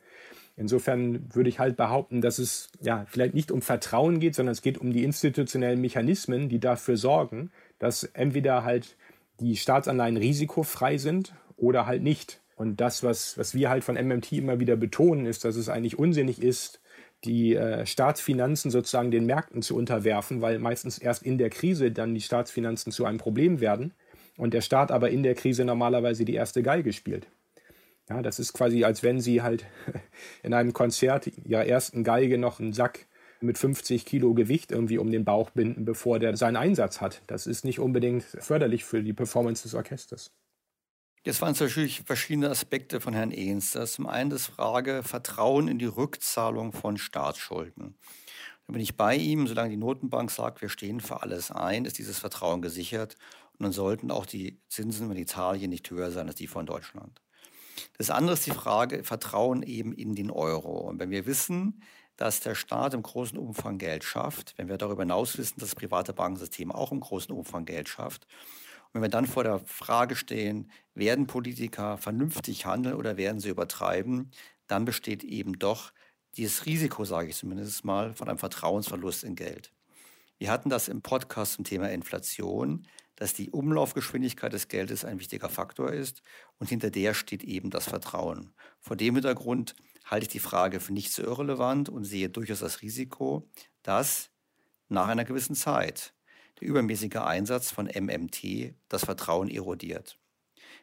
Insofern 0.56 1.34
würde 1.34 1.50
ich 1.50 1.58
halt 1.58 1.76
behaupten, 1.76 2.22
dass 2.22 2.38
es 2.38 2.70
ja 2.80 3.04
vielleicht 3.10 3.34
nicht 3.34 3.52
um 3.52 3.60
Vertrauen 3.60 4.20
geht, 4.20 4.34
sondern 4.34 4.54
es 4.54 4.62
geht 4.62 4.78
um 4.78 4.90
die 4.90 5.04
institutionellen 5.04 5.80
Mechanismen, 5.82 6.48
die 6.48 6.58
dafür 6.58 6.96
sorgen, 6.96 7.50
dass 7.78 8.04
entweder 8.04 8.64
halt 8.64 8.96
die 9.38 9.56
Staatsanleihen 9.56 10.16
risikofrei 10.16 10.96
sind 10.96 11.34
oder 11.58 11.84
halt 11.84 12.02
nicht. 12.02 12.40
Und 12.56 12.80
das, 12.80 13.02
was, 13.02 13.36
was 13.36 13.54
wir 13.54 13.68
halt 13.68 13.84
von 13.84 13.96
MMT 13.96 14.32
immer 14.32 14.58
wieder 14.58 14.76
betonen, 14.76 15.26
ist, 15.26 15.44
dass 15.44 15.56
es 15.56 15.68
eigentlich 15.68 15.98
unsinnig 15.98 16.40
ist, 16.40 16.80
die 17.24 17.54
äh, 17.54 17.86
Staatsfinanzen 17.86 18.70
sozusagen 18.70 19.10
den 19.10 19.26
Märkten 19.26 19.62
zu 19.62 19.76
unterwerfen, 19.76 20.42
weil 20.42 20.58
meistens 20.58 20.98
erst 20.98 21.22
in 21.22 21.38
der 21.38 21.50
Krise 21.50 21.90
dann 21.90 22.14
die 22.14 22.20
Staatsfinanzen 22.20 22.92
zu 22.92 23.04
einem 23.04 23.18
Problem 23.18 23.60
werden 23.60 23.94
und 24.36 24.54
der 24.54 24.60
Staat 24.60 24.92
aber 24.92 25.10
in 25.10 25.22
der 25.22 25.34
Krise 25.34 25.64
normalerweise 25.64 26.24
die 26.24 26.34
erste 26.34 26.62
Geige 26.62 26.92
spielt. 26.92 27.26
Ja, 28.08 28.22
das 28.22 28.38
ist 28.38 28.52
quasi, 28.52 28.84
als 28.84 29.02
wenn 29.02 29.20
Sie 29.20 29.42
halt 29.42 29.66
in 30.42 30.54
einem 30.54 30.72
Konzert 30.72 31.26
Ihrer 31.44 31.66
ersten 31.66 32.04
Geige 32.04 32.38
noch 32.38 32.60
einen 32.60 32.72
Sack 32.72 33.06
mit 33.40 33.58
50 33.58 34.06
Kilo 34.06 34.34
Gewicht 34.34 34.72
irgendwie 34.72 34.98
um 34.98 35.10
den 35.10 35.24
Bauch 35.24 35.50
binden, 35.50 35.84
bevor 35.84 36.18
der 36.18 36.36
seinen 36.36 36.56
Einsatz 36.56 37.00
hat. 37.00 37.22
Das 37.26 37.46
ist 37.46 37.64
nicht 37.64 37.80
unbedingt 37.80 38.22
förderlich 38.22 38.84
für 38.84 39.02
die 39.02 39.12
Performance 39.12 39.64
des 39.64 39.74
Orchesters. 39.74 40.30
Jetzt 41.26 41.42
waren 41.42 41.54
es 41.54 41.60
natürlich 41.60 42.02
verschiedene 42.02 42.48
Aspekte 42.48 43.00
von 43.00 43.12
Herrn 43.12 43.32
Ehns. 43.32 43.72
Das 43.72 43.90
ist 43.90 43.94
zum 43.96 44.06
einen 44.06 44.30
das 44.30 44.46
Frage 44.46 45.02
Vertrauen 45.02 45.66
in 45.66 45.80
die 45.80 45.86
Rückzahlung 45.86 46.72
von 46.72 46.98
Staatsschulden. 46.98 47.96
Da 48.68 48.72
bin 48.72 48.80
ich 48.80 48.96
bei 48.96 49.16
ihm, 49.16 49.48
solange 49.48 49.70
die 49.70 49.76
Notenbank 49.76 50.30
sagt, 50.30 50.62
wir 50.62 50.68
stehen 50.68 51.00
für 51.00 51.22
alles 51.22 51.50
ein, 51.50 51.84
ist 51.84 51.98
dieses 51.98 52.20
Vertrauen 52.20 52.62
gesichert. 52.62 53.16
Und 53.54 53.64
dann 53.64 53.72
sollten 53.72 54.12
auch 54.12 54.24
die 54.24 54.60
Zinsen 54.68 55.10
in 55.10 55.16
Italien 55.16 55.70
nicht 55.70 55.90
höher 55.90 56.12
sein 56.12 56.28
als 56.28 56.36
die 56.36 56.46
von 56.46 56.64
Deutschland. 56.64 57.20
Das 57.98 58.10
andere 58.10 58.34
ist 58.34 58.46
die 58.46 58.52
Frage 58.52 59.02
Vertrauen 59.02 59.64
eben 59.64 59.92
in 59.94 60.14
den 60.14 60.30
Euro. 60.30 60.78
Und 60.78 61.00
wenn 61.00 61.10
wir 61.10 61.26
wissen, 61.26 61.82
dass 62.16 62.38
der 62.38 62.54
Staat 62.54 62.94
im 62.94 63.02
großen 63.02 63.36
Umfang 63.36 63.78
Geld 63.78 64.04
schafft, 64.04 64.54
wenn 64.58 64.68
wir 64.68 64.78
darüber 64.78 65.02
hinaus 65.02 65.36
wissen, 65.38 65.58
dass 65.58 65.70
das 65.70 65.74
private 65.74 66.12
Bankensystem 66.12 66.70
auch 66.70 66.92
im 66.92 67.00
großen 67.00 67.34
Umfang 67.34 67.64
Geld 67.64 67.88
schafft, 67.88 68.28
wenn 68.96 69.02
wir 69.02 69.08
dann 69.10 69.26
vor 69.26 69.44
der 69.44 69.58
Frage 69.58 70.16
stehen, 70.16 70.70
werden 70.94 71.26
Politiker 71.26 71.98
vernünftig 71.98 72.64
handeln 72.64 72.96
oder 72.96 73.18
werden 73.18 73.40
sie 73.40 73.50
übertreiben, 73.50 74.30
dann 74.68 74.86
besteht 74.86 75.22
eben 75.22 75.58
doch 75.58 75.92
dieses 76.38 76.64
Risiko, 76.64 77.04
sage 77.04 77.28
ich 77.28 77.36
zumindest 77.36 77.84
mal, 77.84 78.14
von 78.14 78.28
einem 78.30 78.38
Vertrauensverlust 78.38 79.22
in 79.22 79.36
Geld. 79.36 79.74
Wir 80.38 80.50
hatten 80.50 80.70
das 80.70 80.88
im 80.88 81.02
Podcast 81.02 81.54
zum 81.54 81.64
Thema 81.64 81.90
Inflation, 81.90 82.88
dass 83.16 83.34
die 83.34 83.50
Umlaufgeschwindigkeit 83.50 84.54
des 84.54 84.68
Geldes 84.68 85.04
ein 85.04 85.20
wichtiger 85.20 85.50
Faktor 85.50 85.92
ist 85.92 86.22
und 86.58 86.70
hinter 86.70 86.90
der 86.90 87.12
steht 87.12 87.44
eben 87.44 87.68
das 87.68 87.84
Vertrauen. 87.86 88.54
Vor 88.80 88.96
dem 88.96 89.14
Hintergrund 89.14 89.76
halte 90.06 90.24
ich 90.24 90.32
die 90.32 90.38
Frage 90.38 90.80
für 90.80 90.94
nicht 90.94 91.12
so 91.12 91.22
irrelevant 91.22 91.90
und 91.90 92.04
sehe 92.04 92.30
durchaus 92.30 92.60
das 92.60 92.80
Risiko, 92.80 93.46
dass 93.82 94.30
nach 94.88 95.08
einer 95.08 95.24
gewissen 95.26 95.54
Zeit 95.54 96.14
der 96.60 96.68
übermäßige 96.68 97.16
Einsatz 97.16 97.70
von 97.70 97.86
MMT 97.86 98.74
das 98.88 99.04
Vertrauen 99.04 99.48
erodiert. 99.48 100.18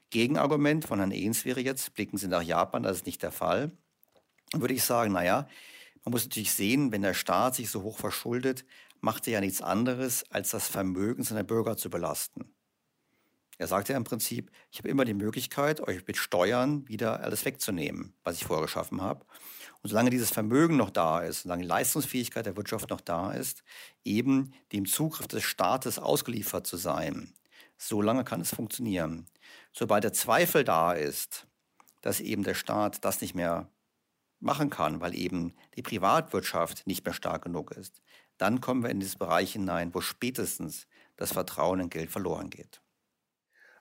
Gegenargument 0.09 0.85
von 0.85 0.99
Herrn 0.99 1.11
Ehns 1.11 1.45
wäre 1.45 1.61
jetzt, 1.61 1.93
blicken 1.95 2.17
Sie 2.17 2.27
nach 2.27 2.43
Japan, 2.43 2.83
das 2.83 2.97
ist 2.97 3.05
nicht 3.05 3.23
der 3.23 3.31
Fall. 3.31 3.71
Dann 4.51 4.61
würde 4.61 4.75
ich 4.75 4.83
sagen, 4.83 5.13
naja, 5.13 5.47
man 6.03 6.11
muss 6.11 6.25
natürlich 6.25 6.51
sehen, 6.51 6.91
wenn 6.91 7.01
der 7.01 7.13
Staat 7.13 7.55
sich 7.55 7.69
so 7.69 7.81
hoch 7.81 7.97
verschuldet, 7.97 8.65
macht 9.01 9.27
er 9.27 9.33
ja 9.33 9.39
nichts 9.41 9.61
anderes, 9.61 10.29
als 10.29 10.51
das 10.51 10.67
Vermögen 10.67 11.23
seiner 11.23 11.43
Bürger 11.43 11.77
zu 11.77 11.89
belasten. 11.89 12.53
Er 13.57 13.67
sagt 13.67 13.89
ja 13.89 13.97
im 13.97 14.03
Prinzip, 14.03 14.51
ich 14.71 14.79
habe 14.79 14.89
immer 14.89 15.05
die 15.05 15.13
Möglichkeit, 15.13 15.81
euch 15.81 16.05
mit 16.05 16.17
Steuern 16.17 16.87
wieder 16.87 17.21
alles 17.21 17.45
wegzunehmen, 17.45 18.13
was 18.23 18.35
ich 18.35 18.45
vorgeschaffen 18.45 19.01
habe. 19.01 19.25
Und 19.83 19.89
solange 19.89 20.09
dieses 20.09 20.31
Vermögen 20.31 20.77
noch 20.77 20.89
da 20.89 21.19
ist, 21.19 21.43
solange 21.43 21.63
die 21.63 21.67
Leistungsfähigkeit 21.67 22.45
der 22.45 22.55
Wirtschaft 22.55 22.89
noch 22.89 23.01
da 23.01 23.33
ist, 23.33 23.63
eben 24.05 24.53
dem 24.71 24.85
Zugriff 24.85 25.27
des 25.27 25.43
Staates 25.43 25.99
ausgeliefert 25.99 26.65
zu 26.65 26.77
sein, 26.77 27.33
solange 27.77 28.23
kann 28.23 28.39
es 28.39 28.55
funktionieren. 28.55 29.25
Sobald 29.73 30.05
der 30.05 30.13
Zweifel 30.13 30.63
da 30.63 30.93
ist, 30.93 31.47
dass 32.01 32.21
eben 32.21 32.43
der 32.43 32.53
Staat 32.53 33.03
das 33.03 33.19
nicht 33.19 33.35
mehr 33.35 33.69
machen 34.39 34.69
kann, 34.69 35.01
weil 35.01 35.15
eben 35.15 35.53
die 35.75 35.81
Privatwirtschaft 35.81 36.87
nicht 36.87 37.03
mehr 37.05 37.13
stark 37.13 37.43
genug 37.43 37.71
ist, 37.71 38.01
dann 38.37 38.61
kommen 38.61 38.83
wir 38.83 38.89
in 38.89 39.01
dieses 39.01 39.17
Bereich 39.17 39.53
hinein, 39.53 39.93
wo 39.93 39.99
spätestens 39.99 40.87
das 41.17 41.33
Vertrauen 41.33 41.81
in 41.81 41.89
Geld 41.89 42.09
verloren 42.09 42.49
geht. 42.49 42.81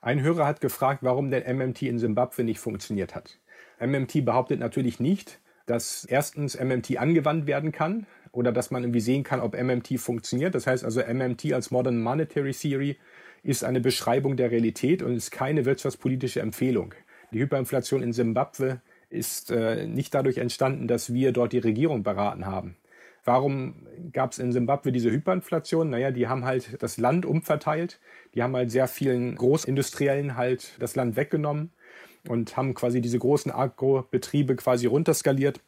Ein 0.01 0.21
Hörer 0.21 0.45
hat 0.45 0.59
gefragt, 0.59 1.01
warum 1.03 1.31
der 1.31 1.51
MMT 1.53 1.83
in 1.83 1.97
Simbabwe 1.97 2.43
nicht 2.43 2.59
funktioniert 2.59 3.15
hat. 3.15 3.39
MMT 3.79 4.25
behauptet 4.25 4.59
natürlich 4.59 4.99
nicht, 4.99 5.39
dass 5.65 6.05
erstens 6.05 6.59
MMT 6.59 6.97
angewandt 6.97 7.47
werden 7.47 7.71
kann 7.71 8.05
oder 8.31 8.51
dass 8.51 8.71
man 8.71 8.83
irgendwie 8.83 8.99
sehen 8.99 9.23
kann, 9.23 9.39
ob 9.39 9.55
MMT 9.55 9.99
funktioniert. 9.99 10.55
Das 10.55 10.67
heißt 10.67 10.83
also, 10.83 11.01
MMT 11.01 11.53
als 11.53 11.71
Modern 11.71 12.01
Monetary 12.01 12.51
Theory 12.51 12.97
ist 13.43 13.63
eine 13.63 13.79
Beschreibung 13.79 14.37
der 14.37 14.51
Realität 14.51 15.01
und 15.01 15.15
ist 15.15 15.31
keine 15.31 15.65
wirtschaftspolitische 15.65 16.41
Empfehlung. 16.41 16.93
Die 17.31 17.39
Hyperinflation 17.39 18.01
in 18.01 18.13
Simbabwe 18.13 18.81
ist 19.09 19.51
äh, 19.51 19.87
nicht 19.87 20.13
dadurch 20.13 20.37
entstanden, 20.37 20.87
dass 20.87 21.13
wir 21.13 21.31
dort 21.31 21.53
die 21.53 21.59
Regierung 21.59 22.03
beraten 22.03 22.45
haben. 22.45 22.77
Warum 23.25 23.87
gab 24.11 24.31
es 24.33 24.39
in 24.39 24.51
Simbabwe 24.51 24.91
diese 24.91 25.09
Hyperinflation? 25.09 25.89
Naja, 25.89 26.11
die 26.11 26.27
haben 26.27 26.43
halt 26.43 26.81
das 26.81 26.97
Land 26.97 27.25
umverteilt. 27.25 27.99
Die 28.33 28.43
haben 28.43 28.55
halt 28.55 28.69
sehr 28.69 28.87
vielen 28.87 29.35
Großindustriellen 29.35 30.35
halt 30.35 30.75
das 30.79 30.95
Land 30.95 31.15
weggenommen 31.15 31.71
und 32.27 32.55
haben 32.57 32.73
quasi 32.73 33.01
diese 33.01 33.19
großen 33.19 33.51
Agrobetriebe 33.51 34.55
quasi 34.55 34.85
runterskaliert 34.85 35.59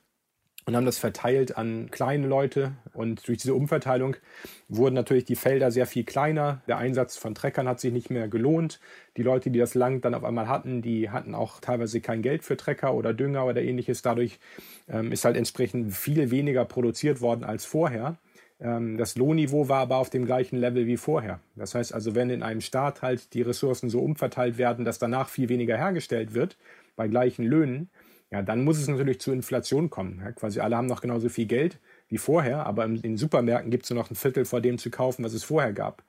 und 0.66 0.76
haben 0.76 0.86
das 0.86 0.98
verteilt 0.98 1.58
an 1.58 1.90
kleine 1.92 2.28
Leute. 2.28 2.74
Und 2.94 3.28
durch 3.28 3.38
diese 3.38 3.54
Umverteilung 3.54 4.16
wurden 4.68 4.96
natürlich 4.96 5.26
die 5.26 5.36
Felder 5.36 5.70
sehr 5.72 5.86
viel 5.86 6.04
kleiner. 6.04 6.62
Der 6.68 6.78
Einsatz 6.78 7.18
von 7.18 7.36
Treckern 7.36 7.68
hat 7.68 7.80
sich 7.80 7.94
nicht 7.94 8.10
mehr 8.10 8.28
gelohnt. 8.28 8.80
Die 9.16 9.22
Leute, 9.22 9.52
die 9.52 9.60
das 9.60 9.76
Land 9.76 10.06
dann 10.06 10.16
auf 10.16 10.24
einmal 10.24 10.48
hatten, 10.48 10.82
die 10.82 11.12
hatten 11.12 11.36
auch 11.36 11.60
teilweise 11.60 12.02
kein 12.02 12.24
Geld 12.24 12.44
für 12.44 12.58
Trecker 12.58 12.96
oder 12.96 13.14
Dünger 13.14 13.46
oder 13.46 13.62
ähnliches. 13.62 14.02
Dadurch 14.02 14.40
ähm, 14.90 15.12
ist 15.12 15.24
halt 15.24 15.38
entsprechend 15.38 15.94
viel 15.94 16.32
weniger 16.32 16.66
produziert 16.66 17.22
worden 17.22 17.44
als 17.44 17.66
vorher. 17.66 18.18
Ähm, 18.60 18.98
das 18.98 19.16
Lohnniveau 19.16 19.70
war 19.70 19.80
aber 19.80 19.98
auf 19.98 20.10
dem 20.10 20.26
gleichen 20.26 20.58
Level 20.58 20.88
wie 20.88 20.98
vorher. 20.98 21.40
Das 21.56 21.76
heißt 21.76 21.94
also, 21.94 22.16
wenn 22.16 22.30
in 22.30 22.44
einem 22.44 22.62
Staat 22.62 23.02
halt 23.02 23.34
die 23.34 23.42
Ressourcen 23.42 23.90
so 23.90 24.00
umverteilt 24.00 24.58
werden, 24.58 24.86
dass 24.86 25.00
danach 25.00 25.30
viel 25.30 25.50
weniger 25.50 25.78
hergestellt 25.78 26.34
wird, 26.34 26.58
bei 26.96 27.08
gleichen 27.08 27.44
Löhnen, 27.44 27.90
ja, 28.32 28.42
dann 28.42 28.64
muss 28.64 28.80
es 28.80 28.88
natürlich 28.88 29.20
zu 29.20 29.32
Inflation 29.32 29.90
kommen. 29.90 30.22
Ja, 30.24 30.32
quasi 30.32 30.60
alle 30.60 30.76
haben 30.76 30.88
noch 30.88 31.02
genauso 31.02 31.30
viel 31.30 31.46
Geld 31.46 31.80
wie 32.08 32.18
vorher, 32.18 32.66
aber 32.66 32.86
in 32.86 33.02
den 33.02 33.18
Supermärkten 33.18 33.72
gibt 33.72 33.84
es 33.84 33.90
nur 33.90 34.00
noch 34.00 34.10
ein 34.10 34.16
Viertel 34.16 34.46
vor 34.46 34.62
dem 34.62 34.78
zu 34.78 34.90
kaufen, 34.90 35.24
was 35.24 35.34
es 35.34 35.44
vorher 35.44 35.74
gab. 35.74 36.04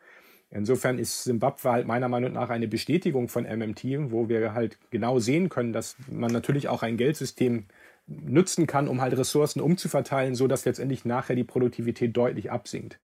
Insofern 0.50 0.98
ist 0.98 1.24
Simbabwe 1.24 1.70
halt 1.70 1.86
meiner 1.86 2.08
Meinung 2.08 2.32
nach 2.32 2.50
eine 2.50 2.68
Bestätigung 2.68 3.28
von 3.28 3.44
MMT, 3.44 4.12
wo 4.12 4.28
wir 4.28 4.54
halt 4.54 4.78
genau 4.90 5.18
sehen 5.18 5.48
können, 5.48 5.72
dass 5.72 5.96
man 6.08 6.30
natürlich 6.30 6.68
auch 6.68 6.82
ein 6.82 6.96
Geldsystem 6.96 7.66
nutzen 8.06 8.66
kann, 8.66 8.88
um 8.88 9.00
halt 9.00 9.16
Ressourcen 9.16 9.60
umzuverteilen, 9.60 10.34
sodass 10.34 10.64
letztendlich 10.64 11.04
nachher 11.04 11.36
die 11.36 11.44
Produktivität 11.44 12.16
deutlich 12.16 12.50
absinkt. 12.50 13.00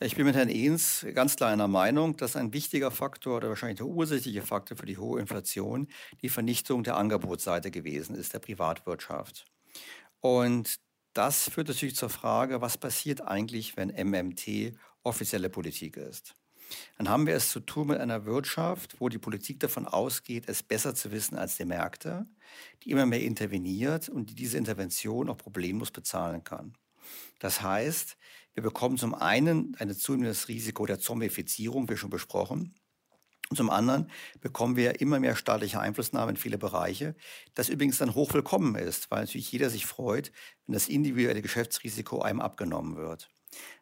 Ich 0.00 0.14
bin 0.14 0.26
mit 0.26 0.36
Herrn 0.36 0.48
Ehns 0.48 1.04
ganz 1.12 1.34
klar 1.34 1.50
einer 1.50 1.66
Meinung, 1.66 2.16
dass 2.16 2.36
ein 2.36 2.52
wichtiger 2.52 2.92
Faktor 2.92 3.38
oder 3.38 3.48
wahrscheinlich 3.48 3.78
der 3.78 3.86
ursächliche 3.86 4.42
Faktor 4.42 4.76
für 4.76 4.86
die 4.86 4.98
hohe 4.98 5.20
Inflation 5.20 5.88
die 6.22 6.28
Vernichtung 6.28 6.84
der 6.84 6.96
Angebotsseite 6.96 7.72
gewesen 7.72 8.14
ist, 8.14 8.32
der 8.32 8.38
Privatwirtschaft. 8.38 9.46
Und 10.20 10.76
das 11.14 11.48
führt 11.48 11.66
natürlich 11.66 11.96
zur 11.96 12.10
Frage, 12.10 12.60
was 12.60 12.78
passiert 12.78 13.22
eigentlich, 13.22 13.76
wenn 13.76 13.88
MMT 13.88 14.78
offizielle 15.02 15.50
Politik 15.50 15.96
ist? 15.96 16.34
Dann 16.96 17.08
haben 17.08 17.26
wir 17.26 17.34
es 17.34 17.50
zu 17.50 17.60
tun 17.60 17.88
mit 17.88 17.98
einer 17.98 18.24
Wirtschaft, 18.24 19.00
wo 19.00 19.08
die 19.08 19.18
Politik 19.18 19.58
davon 19.58 19.86
ausgeht, 19.86 20.44
es 20.46 20.62
besser 20.62 20.94
zu 20.94 21.10
wissen 21.10 21.36
als 21.36 21.56
die 21.56 21.64
Märkte, 21.64 22.26
die 22.82 22.90
immer 22.90 23.06
mehr 23.06 23.22
interveniert 23.22 24.08
und 24.08 24.30
die 24.30 24.34
diese 24.34 24.58
Intervention 24.58 25.28
auch 25.28 25.38
problemlos 25.38 25.90
bezahlen 25.90 26.44
kann. 26.44 26.74
Das 27.38 27.62
heißt, 27.62 28.16
wir 28.54 28.62
bekommen 28.62 28.98
zum 28.98 29.14
einen 29.14 29.76
ein 29.78 29.94
zunehmendes 29.94 30.48
Risiko 30.48 30.86
der 30.86 30.98
Zombifizierung, 30.98 31.88
wie 31.88 31.96
schon 31.96 32.10
besprochen. 32.10 32.74
Und 33.50 33.56
zum 33.56 33.70
anderen 33.70 34.10
bekommen 34.40 34.76
wir 34.76 35.00
immer 35.00 35.20
mehr 35.20 35.34
staatliche 35.34 35.80
Einflussnahme 35.80 36.32
in 36.32 36.36
viele 36.36 36.58
Bereiche, 36.58 37.14
das 37.54 37.70
übrigens 37.70 37.96
dann 37.98 38.14
hoch 38.14 38.34
willkommen 38.34 38.74
ist, 38.74 39.10
weil 39.10 39.20
natürlich 39.20 39.50
jeder 39.50 39.70
sich 39.70 39.86
freut, 39.86 40.32
wenn 40.66 40.74
das 40.74 40.88
individuelle 40.88 41.40
Geschäftsrisiko 41.40 42.20
einem 42.20 42.40
abgenommen 42.40 42.96
wird. 42.96 43.30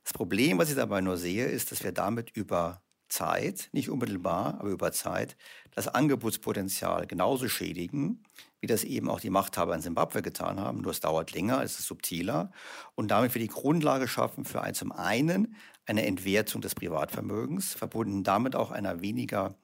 Das 0.05 0.13
Problem, 0.13 0.59
was 0.59 0.71
ich 0.71 0.77
dabei 0.77 1.01
nur 1.01 1.17
sehe, 1.17 1.47
ist, 1.47 1.73
dass 1.73 1.83
wir 1.83 1.91
damit 1.93 2.31
über 2.37 2.83
Zeit, 3.09 3.69
nicht 3.73 3.91
unmittelbar, 3.91 4.61
aber 4.61 4.71
über 4.71 4.93
Zeit, 4.93 5.37
das 5.73 5.89
Angebotspotenzial 5.89 7.07
genauso 7.07 7.49
schädigen, 7.49 8.23
wie 8.67 8.73
das 8.73 8.83
eben 8.83 9.09
auch 9.09 9.21
die 9.21 9.31
Machthaber 9.31 9.77
in 9.77 9.81
Simbabwe 9.81 10.23
getan 10.23 10.59
haben. 10.59 10.81
Nur 10.81 10.91
es 10.91 10.99
dauert 10.99 11.31
länger, 11.31 11.63
es 11.63 11.79
ist 11.79 11.87
subtiler. 11.87 12.51
Und 12.97 13.13
damit 13.13 13.33
wir 13.33 13.41
die 13.41 13.47
Grundlage 13.47 14.09
schaffen 14.09 14.45
für 14.45 14.61
ein, 14.61 14.75
zum 14.75 14.91
einen 14.91 15.55
eine 15.87 16.05
Entwertung 16.05 16.63
des 16.63 16.75
Privatvermögens, 16.75 17.75
verbunden 17.75 18.25
damit 18.25 18.57
auch 18.57 18.73
einer 18.73 19.03
weniger, 19.03 19.55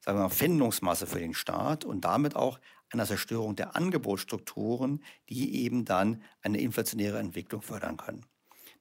sagen 0.00 0.18
wir 0.18 0.24
mal, 0.24 0.30
Pfändungsmasse 0.30 1.06
für 1.06 1.20
den 1.20 1.34
Staat 1.34 1.84
und 1.84 2.04
damit 2.04 2.34
auch 2.34 2.58
einer 2.90 3.06
Zerstörung 3.06 3.54
der 3.54 3.76
Angebotsstrukturen, 3.76 5.04
die 5.28 5.62
eben 5.62 5.84
dann 5.84 6.20
eine 6.42 6.58
inflationäre 6.58 7.20
Entwicklung 7.20 7.62
fördern 7.62 7.96
können. 7.96 8.26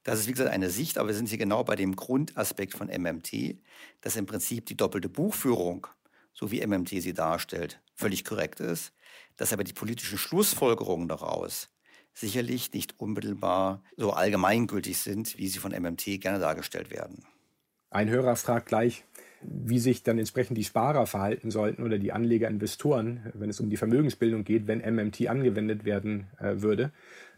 Das 0.01 0.17
ist, 0.17 0.27
wie 0.27 0.31
gesagt, 0.31 0.49
eine 0.49 0.71
Sicht, 0.71 0.97
aber 0.97 1.09
wir 1.09 1.15
sind 1.15 1.29
hier 1.29 1.37
genau 1.37 1.63
bei 1.63 1.75
dem 1.75 1.95
Grundaspekt 1.95 2.73
von 2.73 2.87
MMT, 2.87 3.59
dass 4.01 4.15
im 4.15 4.25
Prinzip 4.25 4.65
die 4.65 4.77
doppelte 4.77 5.07
Buchführung, 5.07 5.85
so 6.37 6.51
wie 6.51 6.65
MMT 6.65 6.89
sie 7.01 7.13
darstellt, 7.13 7.81
völlig 7.95 8.23
korrekt 8.23 8.59
ist, 8.59 8.93
dass 9.37 9.53
aber 9.53 9.63
die 9.63 9.73
politischen 9.73 10.17
Schlussfolgerungen 10.17 11.07
daraus 11.07 11.69
sicherlich 12.13 12.73
nicht 12.73 12.99
unmittelbar 12.99 13.83
so 13.95 14.11
allgemeingültig 14.11 14.97
sind, 14.97 15.37
wie 15.37 15.47
sie 15.47 15.59
von 15.59 15.71
MMT 15.71 16.19
gerne 16.19 16.39
dargestellt 16.39 16.91
werden. 16.91 17.23
Ein 17.89 18.09
Hörer 18.09 18.35
fragt 18.35 18.67
gleich, 18.67 19.03
wie 19.41 19.79
sich 19.79 20.03
dann 20.03 20.17
entsprechend 20.17 20.57
die 20.57 20.63
Sparer 20.63 21.05
verhalten 21.05 21.51
sollten 21.51 21.83
oder 21.83 21.99
die 21.99 22.11
Anleger, 22.11 22.47
Investoren, 22.47 23.31
wenn 23.33 23.49
es 23.49 23.59
um 23.59 23.69
die 23.69 23.77
Vermögensbildung 23.77 24.43
geht, 24.43 24.67
wenn 24.67 24.79
MMT 24.79 25.27
angewendet 25.27 25.85
werden 25.85 26.27
äh, 26.39 26.61
würde. 26.61 26.91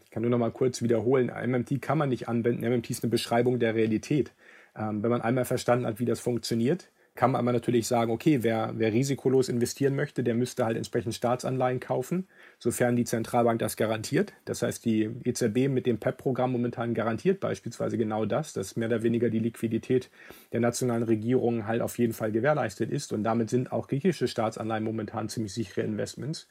Ich 0.04 0.10
kann 0.10 0.22
nur 0.22 0.30
noch 0.30 0.38
mal 0.38 0.50
kurz 0.50 0.82
wiederholen, 0.82 1.28
MMT 1.28 1.80
kann 1.80 1.98
man 1.98 2.08
nicht 2.08 2.28
anwenden. 2.28 2.68
MMT 2.68 2.90
ist 2.90 3.04
eine 3.04 3.10
Beschreibung 3.10 3.58
der 3.58 3.74
Realität. 3.74 4.32
Ähm, 4.74 5.02
wenn 5.02 5.10
man 5.10 5.20
einmal 5.20 5.44
verstanden 5.44 5.86
hat, 5.86 6.00
wie 6.00 6.04
das 6.04 6.20
funktioniert, 6.20 6.90
kann 7.20 7.32
man 7.32 7.40
aber 7.40 7.52
natürlich 7.52 7.86
sagen, 7.86 8.10
okay, 8.12 8.42
wer, 8.42 8.72
wer 8.76 8.94
risikolos 8.94 9.50
investieren 9.50 9.94
möchte, 9.94 10.24
der 10.24 10.34
müsste 10.34 10.64
halt 10.64 10.78
entsprechend 10.78 11.14
Staatsanleihen 11.14 11.78
kaufen, 11.78 12.26
sofern 12.58 12.96
die 12.96 13.04
Zentralbank 13.04 13.58
das 13.58 13.76
garantiert. 13.76 14.32
Das 14.46 14.62
heißt, 14.62 14.82
die 14.86 15.10
EZB 15.24 15.68
mit 15.68 15.84
dem 15.84 15.98
PEP-Programm 15.98 16.50
momentan 16.50 16.94
garantiert 16.94 17.38
beispielsweise 17.38 17.98
genau 17.98 18.24
das, 18.24 18.54
dass 18.54 18.74
mehr 18.74 18.88
oder 18.88 19.02
weniger 19.02 19.28
die 19.28 19.38
Liquidität 19.38 20.08
der 20.54 20.60
nationalen 20.60 21.02
Regierungen 21.02 21.66
halt 21.66 21.82
auf 21.82 21.98
jeden 21.98 22.14
Fall 22.14 22.32
gewährleistet 22.32 22.90
ist. 22.90 23.12
Und 23.12 23.22
damit 23.22 23.50
sind 23.50 23.70
auch 23.70 23.86
griechische 23.86 24.26
Staatsanleihen 24.26 24.84
momentan 24.84 25.28
ziemlich 25.28 25.52
sichere 25.52 25.82
Investments. 25.82 26.48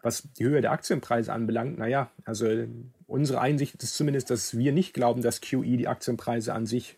Was 0.00 0.32
die 0.38 0.44
Höhe 0.44 0.62
der 0.62 0.72
Aktienpreise 0.72 1.30
anbelangt, 1.30 1.76
naja, 1.76 2.10
also 2.24 2.48
unsere 3.06 3.42
Einsicht 3.42 3.82
ist 3.82 3.94
zumindest, 3.94 4.30
dass 4.30 4.56
wir 4.56 4.72
nicht 4.72 4.94
glauben, 4.94 5.20
dass 5.20 5.42
QE 5.42 5.76
die 5.76 5.88
Aktienpreise 5.88 6.54
an 6.54 6.64
sich 6.64 6.96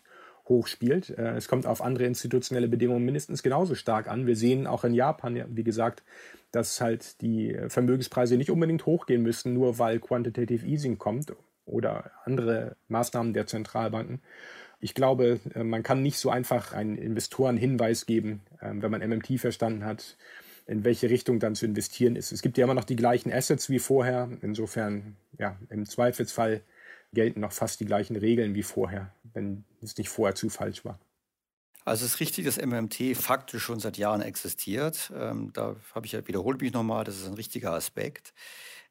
hochspielt. 0.49 1.11
Äh, 1.11 1.35
es 1.35 1.47
kommt 1.47 1.65
auf 1.65 1.81
andere 1.81 2.05
institutionelle 2.05 2.67
Bedingungen 2.67 3.05
mindestens 3.05 3.43
genauso 3.43 3.75
stark 3.75 4.07
an. 4.07 4.27
Wir 4.27 4.35
sehen 4.35 4.67
auch 4.67 4.83
in 4.83 4.93
Japan, 4.93 5.43
wie 5.55 5.63
gesagt, 5.63 6.03
dass 6.51 6.81
halt 6.81 7.21
die 7.21 7.55
Vermögenspreise 7.67 8.35
nicht 8.35 8.49
unbedingt 8.49 8.85
hochgehen 8.85 9.21
müssen, 9.21 9.53
nur 9.53 9.77
weil 9.77 9.99
Quantitative 9.99 10.65
Easing 10.65 10.97
kommt 10.97 11.33
oder 11.65 12.11
andere 12.25 12.75
Maßnahmen 12.87 13.33
der 13.33 13.47
Zentralbanken. 13.47 14.21
Ich 14.79 14.93
glaube, 14.93 15.39
äh, 15.53 15.63
man 15.63 15.83
kann 15.83 16.01
nicht 16.01 16.17
so 16.17 16.29
einfach 16.29 16.73
einen 16.73 16.97
Investoren 16.97 17.57
Hinweis 17.57 18.05
geben, 18.05 18.41
ähm, 18.61 18.81
wenn 18.81 18.91
man 18.91 19.01
MMT 19.01 19.39
verstanden 19.39 19.85
hat, 19.85 20.17
in 20.65 20.83
welche 20.83 21.09
Richtung 21.09 21.39
dann 21.39 21.55
zu 21.55 21.65
investieren 21.65 22.15
ist. 22.15 22.31
Es 22.31 22.41
gibt 22.41 22.57
ja 22.57 22.63
immer 22.63 22.73
noch 22.73 22.83
die 22.83 22.95
gleichen 22.95 23.31
Assets 23.31 23.69
wie 23.69 23.79
vorher. 23.79 24.29
Insofern, 24.41 25.15
ja, 25.37 25.57
im 25.69 25.85
Zweifelsfall 25.85 26.61
gelten 27.11 27.39
noch 27.39 27.51
fast 27.51 27.79
die 27.79 27.85
gleichen 27.85 28.15
Regeln 28.15 28.53
wie 28.53 28.63
vorher, 28.63 29.11
wenn 29.33 29.65
es 29.81 29.97
nicht 29.97 30.09
vorher 30.09 30.35
zu 30.35 30.49
falsch 30.49 30.85
war. 30.85 30.99
Also 31.85 32.05
es 32.05 32.13
ist 32.13 32.19
richtig, 32.19 32.45
dass 32.45 32.57
MMT 32.63 33.15
faktisch 33.15 33.63
schon 33.63 33.79
seit 33.79 33.97
Jahren 33.97 34.21
existiert. 34.21 35.11
Ähm, 35.15 35.51
da 35.53 35.75
habe 35.95 36.05
ich 36.05 36.11
ja 36.11 36.27
wiederholt 36.27 36.61
mich 36.61 36.71
nochmal, 36.71 37.03
das 37.03 37.17
ist 37.17 37.27
ein 37.27 37.33
richtiger 37.33 37.73
Aspekt. 37.73 38.33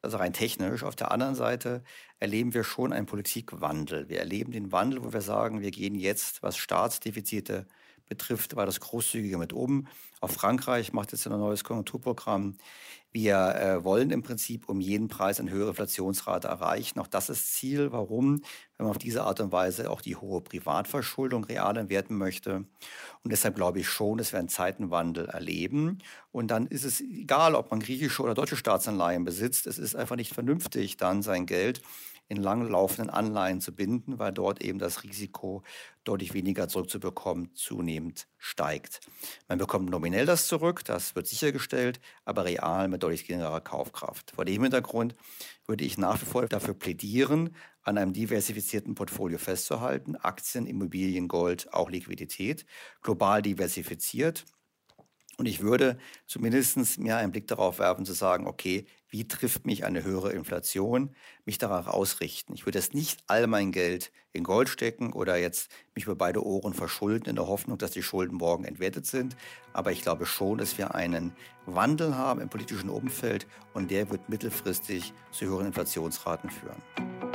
Also 0.01 0.17
rein 0.17 0.33
technisch. 0.33 0.83
Auf 0.83 0.95
der 0.95 1.11
anderen 1.11 1.35
Seite 1.35 1.83
erleben 2.19 2.53
wir 2.53 2.63
schon 2.63 2.91
einen 2.91 3.05
Politikwandel. 3.05 4.09
Wir 4.09 4.19
erleben 4.19 4.51
den 4.51 4.71
Wandel, 4.71 5.03
wo 5.03 5.13
wir 5.13 5.21
sagen, 5.21 5.61
wir 5.61 5.71
gehen 5.71 5.95
jetzt, 5.95 6.41
was 6.43 6.57
Staatsdefizite 6.57 7.67
betrifft, 8.09 8.55
war 8.55 8.65
das 8.65 8.79
großzügiger 8.79 9.37
mit 9.37 9.53
um. 9.53 9.87
Auch 10.19 10.31
Frankreich 10.31 10.91
macht 10.91 11.11
jetzt 11.13 11.25
ein 11.25 11.39
neues 11.39 11.63
Konjunkturprogramm. 11.63 12.57
Wir 13.11 13.55
äh, 13.55 13.83
wollen 13.83 14.11
im 14.11 14.21
Prinzip 14.21 14.69
um 14.69 14.79
jeden 14.79 15.07
Preis 15.07 15.39
eine 15.39 15.49
höhere 15.49 15.69
Inflationsrate 15.69 16.47
erreichen. 16.47 16.99
Auch 16.99 17.07
das 17.07 17.29
ist 17.29 17.53
Ziel. 17.55 17.91
Warum? 17.91 18.43
Wenn 18.77 18.85
man 18.85 18.91
auf 18.91 18.99
diese 18.99 19.23
Art 19.23 19.39
und 19.39 19.51
Weise 19.51 19.89
auch 19.89 20.01
die 20.01 20.15
hohe 20.15 20.41
Privatverschuldung 20.41 21.43
real 21.43 21.75
entwerten 21.77 22.17
möchte. 22.17 22.65
Und 23.23 23.31
deshalb 23.31 23.55
glaube 23.55 23.79
ich 23.79 23.89
schon, 23.89 24.19
dass 24.19 24.31
wir 24.31 24.37
einen 24.37 24.49
Zeitenwandel 24.49 25.25
erleben. 25.25 25.99
Und 26.31 26.51
dann 26.51 26.67
ist 26.67 26.83
es 26.83 27.01
egal, 27.01 27.55
ob 27.55 27.71
man 27.71 27.79
griechische 27.79 28.21
oder 28.21 28.35
deutsche 28.35 28.57
Staatsanleihen 28.57 29.23
besitzt. 29.23 29.65
Es 29.65 29.79
ist 29.79 29.95
einfach 29.95 30.15
nicht 30.15 30.33
vernünftig, 30.33 30.97
dann 30.97 31.23
sein 31.23 31.47
Geld 31.47 31.81
in 32.29 32.37
langlaufenden 32.37 33.09
Anleihen 33.09 33.59
zu 33.59 33.75
binden, 33.75 34.19
weil 34.19 34.31
dort 34.31 34.61
eben 34.63 34.79
das 34.79 35.03
Risiko, 35.03 35.63
deutlich 36.03 36.33
weniger 36.33 36.67
zurückzubekommen, 36.67 37.53
zunehmend 37.55 38.27
steigt. 38.37 39.01
Man 39.47 39.57
bekommt 39.57 39.89
nominell 39.89 40.25
das 40.25 40.47
zurück, 40.47 40.85
das 40.85 41.15
wird 41.15 41.27
sichergestellt, 41.27 41.99
aber 42.25 42.45
real 42.45 42.87
mit 42.87 43.03
deutlich 43.03 43.25
geringerer 43.25 43.61
Kaufkraft. 43.61 44.31
Vor 44.31 44.45
dem 44.45 44.61
Hintergrund 44.61 45.15
würde 45.65 45.83
ich 45.83 45.97
nach 45.97 46.21
wie 46.21 46.25
vor 46.25 46.47
dafür 46.47 46.75
plädieren, 46.75 47.55
an 47.81 47.97
einem 47.97 48.13
diversifizierten 48.13 48.95
Portfolio 48.95 49.39
festzuhalten. 49.39 50.15
Aktien, 50.15 50.67
Immobilien, 50.67 51.27
Gold, 51.27 51.73
auch 51.73 51.89
Liquidität, 51.89 52.65
global 53.01 53.41
diversifiziert 53.41 54.45
und 55.39 55.45
ich 55.45 55.61
würde 55.61 55.97
zumindest 56.27 56.99
mir 56.99 57.15
einen 57.15 57.31
Blick 57.31 57.47
darauf 57.47 57.79
werfen, 57.79 58.05
zu 58.05 58.11
sagen, 58.11 58.45
okay, 58.45 58.85
wie 59.09 59.27
trifft 59.27 59.65
mich 59.65 59.85
eine 59.85 60.03
höhere 60.03 60.33
Inflation, 60.33 61.15
mich 61.45 61.57
darauf 61.57 61.87
ausrichten. 61.87 62.53
Ich 62.53 62.65
würde 62.65 62.77
jetzt 62.77 62.93
nicht 62.93 63.23
all 63.27 63.47
mein 63.47 63.71
Geld 63.71 64.11
in 64.33 64.43
Gold 64.43 64.67
stecken 64.67 65.13
oder 65.13 65.37
jetzt 65.37 65.71
mich 65.95 66.03
über 66.03 66.15
beide 66.15 66.45
Ohren 66.45 66.73
verschulden 66.73 67.29
in 67.29 67.37
der 67.37 67.47
Hoffnung, 67.47 67.77
dass 67.77 67.91
die 67.91 68.03
Schulden 68.03 68.35
morgen 68.35 68.65
entwertet 68.65 69.05
sind. 69.05 69.37
Aber 69.71 69.93
ich 69.93 70.01
glaube 70.01 70.25
schon, 70.25 70.57
dass 70.57 70.77
wir 70.77 70.93
einen 70.93 71.33
Wandel 71.65 72.17
haben 72.17 72.41
im 72.41 72.49
politischen 72.49 72.89
Umfeld 72.89 73.47
und 73.73 73.89
der 73.91 74.09
wird 74.11 74.27
mittelfristig 74.27 75.13
zu 75.31 75.45
höheren 75.45 75.67
Inflationsraten 75.67 76.49
führen. 76.49 77.28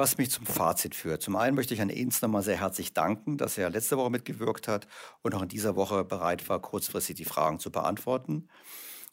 Was 0.00 0.16
mich 0.16 0.30
zum 0.30 0.46
Fazit 0.46 0.94
führt. 0.94 1.20
Zum 1.20 1.36
einen 1.36 1.54
möchte 1.54 1.74
ich 1.74 1.78
Herrn 1.78 1.90
Ehns 1.90 2.22
nochmal 2.22 2.42
sehr 2.42 2.58
herzlich 2.58 2.94
danken, 2.94 3.36
dass 3.36 3.58
er 3.58 3.68
letzte 3.68 3.98
Woche 3.98 4.08
mitgewirkt 4.08 4.66
hat 4.66 4.86
und 5.20 5.34
auch 5.34 5.42
in 5.42 5.48
dieser 5.48 5.76
Woche 5.76 6.04
bereit 6.04 6.48
war, 6.48 6.58
kurzfristig 6.58 7.16
die 7.16 7.26
Fragen 7.26 7.58
zu 7.58 7.70
beantworten. 7.70 8.48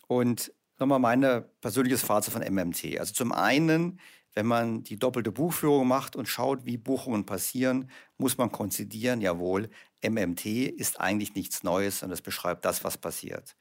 Und 0.08 0.54
nochmal 0.80 1.00
mein 1.00 1.44
persönliches 1.60 2.04
Fazit 2.04 2.32
von 2.32 2.42
MMT. 2.42 3.00
Also 3.00 3.14
zum 3.14 3.34
einen, 3.34 4.00
wenn 4.34 4.46
man 4.46 4.84
die 4.84 4.98
doppelte 4.98 5.34
Buchführung 5.34 5.90
macht 5.90 6.16
und 6.16 6.28
schaut, 6.30 6.66
wie 6.66 6.78
Buchungen 6.78 7.26
passieren, 7.26 7.92
muss 8.18 8.38
man 8.38 8.50
konzidieren, 8.50 9.20
jawohl, 9.20 9.70
MMT 10.02 10.46
ist 10.46 11.02
eigentlich 11.02 11.36
nichts 11.36 11.64
Neues 11.64 12.02
und 12.02 12.12
es 12.12 12.22
beschreibt 12.22 12.64
das, 12.64 12.86
was 12.86 12.98
passiert. 12.98 13.58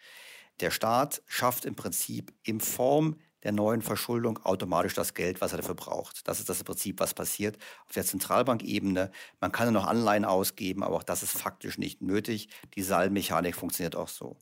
Der 0.61 0.71
Staat 0.71 1.23
schafft 1.27 1.65
im 1.65 1.75
Prinzip 1.75 2.33
in 2.45 2.61
Form 2.61 3.17
der 3.47 3.53
neuen 3.53 3.81
Verschuldung 3.81 4.45
automatisch 4.45 4.95
das 4.95 5.15
Geld, 5.15 5.41
was 5.41 5.53
er 5.53 5.59
dafür 5.59 5.77
braucht. 5.77 6.27
Das 6.27 6.41
ist 6.41 6.49
das 6.49 6.65
Prinzip, 6.65 6.99
was 6.99 7.15
passiert 7.15 7.57
auf 7.87 7.93
der 7.93 8.05
Zentralbankebene. 8.05 9.13
Man 9.41 9.53
kann 9.53 9.69
ja 9.69 9.71
noch 9.71 9.87
Anleihen 9.87 10.25
ausgeben, 10.25 10.83
aber 10.83 10.97
auch 10.97 11.05
das 11.05 11.23
ist 11.23 11.31
faktisch 11.31 11.79
nicht 11.79 12.03
nötig. 12.03 12.49
Die 12.75 12.83
Salmechanik 12.83 13.55
funktioniert 13.55 13.95
auch 13.95 14.09
so. 14.09 14.37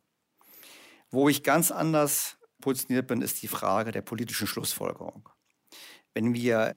Wo 1.11 1.28
ich 1.28 1.42
ganz 1.42 1.70
anders 1.70 2.38
positioniert 2.62 3.07
bin, 3.07 3.20
ist 3.20 3.42
die 3.42 3.48
Frage 3.48 3.92
der 3.92 4.00
politischen 4.00 4.46
Schlussfolgerung. 4.46 5.28
Wenn 6.14 6.32
wir 6.32 6.74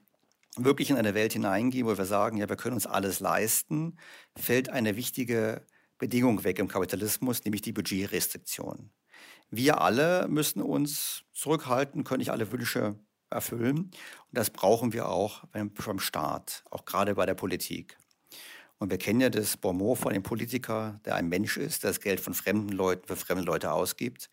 wirklich 0.54 0.90
in 0.90 0.96
eine 0.96 1.14
Welt 1.14 1.32
hineingehen, 1.32 1.86
wo 1.86 1.96
wir 1.96 2.04
sagen, 2.04 2.36
ja, 2.36 2.46
wir 2.50 2.56
können 2.56 2.74
uns 2.74 2.86
alles 2.86 3.20
leisten, 3.20 3.96
fällt 4.36 4.68
eine 4.68 4.96
wichtige 4.96 5.64
Bedingung 5.96 6.44
weg 6.44 6.58
im 6.58 6.68
Kapitalismus, 6.68 7.42
nämlich 7.42 7.62
die 7.62 7.72
Budgetrestriktion. 7.72 8.90
Wir 9.50 9.80
alle 9.80 10.26
müssen 10.28 10.60
uns 10.62 11.24
zurückhalten, 11.32 12.04
können 12.04 12.18
nicht 12.18 12.32
alle 12.32 12.52
Wünsche 12.52 12.96
erfüllen. 13.30 13.78
Und 13.78 13.92
das 14.32 14.50
brauchen 14.50 14.92
wir 14.92 15.08
auch 15.08 15.44
beim 15.52 15.72
Staat, 15.98 16.64
auch 16.70 16.84
gerade 16.84 17.14
bei 17.14 17.26
der 17.26 17.34
Politik. 17.34 17.96
Und 18.78 18.90
wir 18.90 18.98
kennen 18.98 19.20
ja 19.20 19.30
das 19.30 19.56
Bonmot 19.56 19.98
von 19.98 20.12
dem 20.12 20.22
Politiker, 20.22 21.00
der 21.04 21.16
ein 21.16 21.28
Mensch 21.28 21.56
ist, 21.56 21.82
der 21.82 21.90
das 21.90 22.00
Geld 22.00 22.20
von 22.20 22.34
fremden 22.34 22.72
Leuten 22.72 23.06
für 23.08 23.16
fremde 23.16 23.44
Leute 23.44 23.72
ausgibt. 23.72 24.30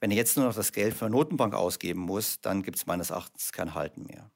Wenn 0.00 0.10
er 0.10 0.16
jetzt 0.16 0.36
nur 0.36 0.46
noch 0.46 0.54
das 0.54 0.72
Geld 0.72 0.94
für 0.94 1.06
eine 1.06 1.14
Notenbank 1.14 1.54
ausgeben 1.54 2.00
muss, 2.00 2.40
dann 2.40 2.62
gibt 2.62 2.76
es 2.76 2.86
meines 2.86 3.10
Erachtens 3.10 3.52
kein 3.52 3.74
Halten 3.74 4.04
mehr. 4.04 4.30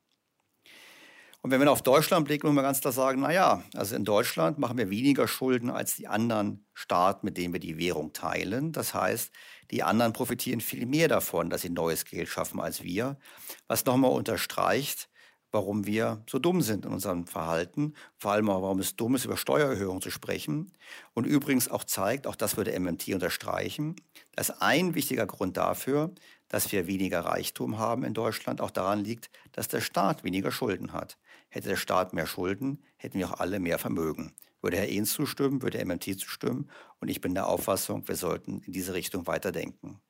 Und 1.44 1.50
wenn 1.50 1.60
wir 1.60 1.72
auf 1.72 1.82
Deutschland 1.82 2.24
blicken, 2.24 2.46
muss 2.46 2.54
man 2.54 2.64
ganz 2.64 2.80
klar 2.80 2.92
sagen, 2.92 3.20
naja, 3.20 3.64
also 3.74 3.96
in 3.96 4.04
Deutschland 4.04 4.58
machen 4.58 4.78
wir 4.78 4.90
weniger 4.90 5.26
Schulden 5.26 5.70
als 5.70 5.96
die 5.96 6.06
anderen 6.06 6.64
Staaten, 6.72 7.26
mit 7.26 7.36
denen 7.36 7.52
wir 7.52 7.58
die 7.58 7.78
Währung 7.78 8.12
teilen. 8.12 8.70
Das 8.70 8.94
heißt, 8.94 9.32
die 9.72 9.82
anderen 9.82 10.12
profitieren 10.12 10.60
viel 10.60 10.86
mehr 10.86 11.08
davon, 11.08 11.50
dass 11.50 11.62
sie 11.62 11.70
neues 11.70 12.04
Geld 12.04 12.28
schaffen 12.28 12.60
als 12.60 12.84
wir, 12.84 13.18
was 13.66 13.84
nochmal 13.84 14.12
unterstreicht, 14.12 15.08
warum 15.50 15.84
wir 15.84 16.22
so 16.30 16.38
dumm 16.38 16.62
sind 16.62 16.86
in 16.86 16.92
unserem 16.92 17.26
Verhalten, 17.26 17.94
vor 18.18 18.32
allem 18.32 18.48
auch, 18.48 18.62
warum 18.62 18.78
es 18.78 18.94
dumm 18.94 19.16
ist, 19.16 19.24
über 19.24 19.36
Steuererhöhungen 19.36 20.00
zu 20.00 20.10
sprechen. 20.10 20.72
Und 21.12 21.26
übrigens 21.26 21.68
auch 21.68 21.82
zeigt, 21.84 22.28
auch 22.28 22.36
das 22.36 22.56
würde 22.56 22.78
MMT 22.78 23.08
unterstreichen, 23.08 23.96
dass 24.36 24.62
ein 24.62 24.94
wichtiger 24.94 25.26
Grund 25.26 25.56
dafür, 25.56 26.14
dass 26.48 26.70
wir 26.70 26.86
weniger 26.86 27.20
Reichtum 27.20 27.78
haben 27.78 28.04
in 28.04 28.14
Deutschland, 28.14 28.60
auch 28.60 28.70
daran 28.70 29.00
liegt, 29.04 29.30
dass 29.52 29.68
der 29.68 29.80
Staat 29.80 30.22
weniger 30.22 30.52
Schulden 30.52 30.92
hat. 30.92 31.18
Hätte 31.54 31.68
der 31.68 31.76
Staat 31.76 32.14
mehr 32.14 32.26
Schulden, 32.26 32.82
hätten 32.96 33.18
wir 33.18 33.28
auch 33.28 33.38
alle 33.38 33.60
mehr 33.60 33.78
Vermögen. 33.78 34.34
Würde 34.62 34.78
Herr 34.78 34.88
Ehns 34.88 35.12
zustimmen, 35.12 35.60
würde 35.60 35.76
Herr 35.76 35.84
MMT 35.84 36.18
zustimmen. 36.18 36.70
Und 36.98 37.08
ich 37.08 37.20
bin 37.20 37.34
der 37.34 37.46
Auffassung, 37.46 38.08
wir 38.08 38.16
sollten 38.16 38.62
in 38.62 38.72
diese 38.72 38.94
Richtung 38.94 39.26
weiterdenken. 39.26 40.00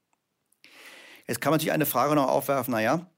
Jetzt 1.26 1.40
kann 1.40 1.50
man 1.50 1.56
natürlich 1.56 1.72
eine 1.72 1.84
Frage 1.84 2.14
noch 2.14 2.28
aufwerfen, 2.28 2.70
naja, 2.70 3.10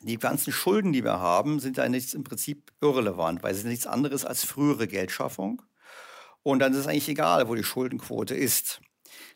die 0.00 0.18
ganzen 0.18 0.52
Schulden, 0.52 0.92
die 0.92 1.04
wir 1.04 1.20
haben, 1.20 1.60
sind 1.60 1.76
ja 1.76 1.88
nichts 1.88 2.12
im 2.12 2.24
Prinzip 2.24 2.72
irrelevant, 2.80 3.44
weil 3.44 3.54
sie 3.54 3.60
sind 3.60 3.70
nichts 3.70 3.86
anderes 3.86 4.24
als 4.24 4.44
frühere 4.44 4.88
Geldschaffung. 4.88 5.62
Und 6.42 6.58
dann 6.58 6.72
ist 6.72 6.78
es 6.78 6.86
eigentlich 6.88 7.08
egal, 7.08 7.48
wo 7.48 7.54
die 7.54 7.62
Schuldenquote 7.62 8.34
ist. 8.34 8.80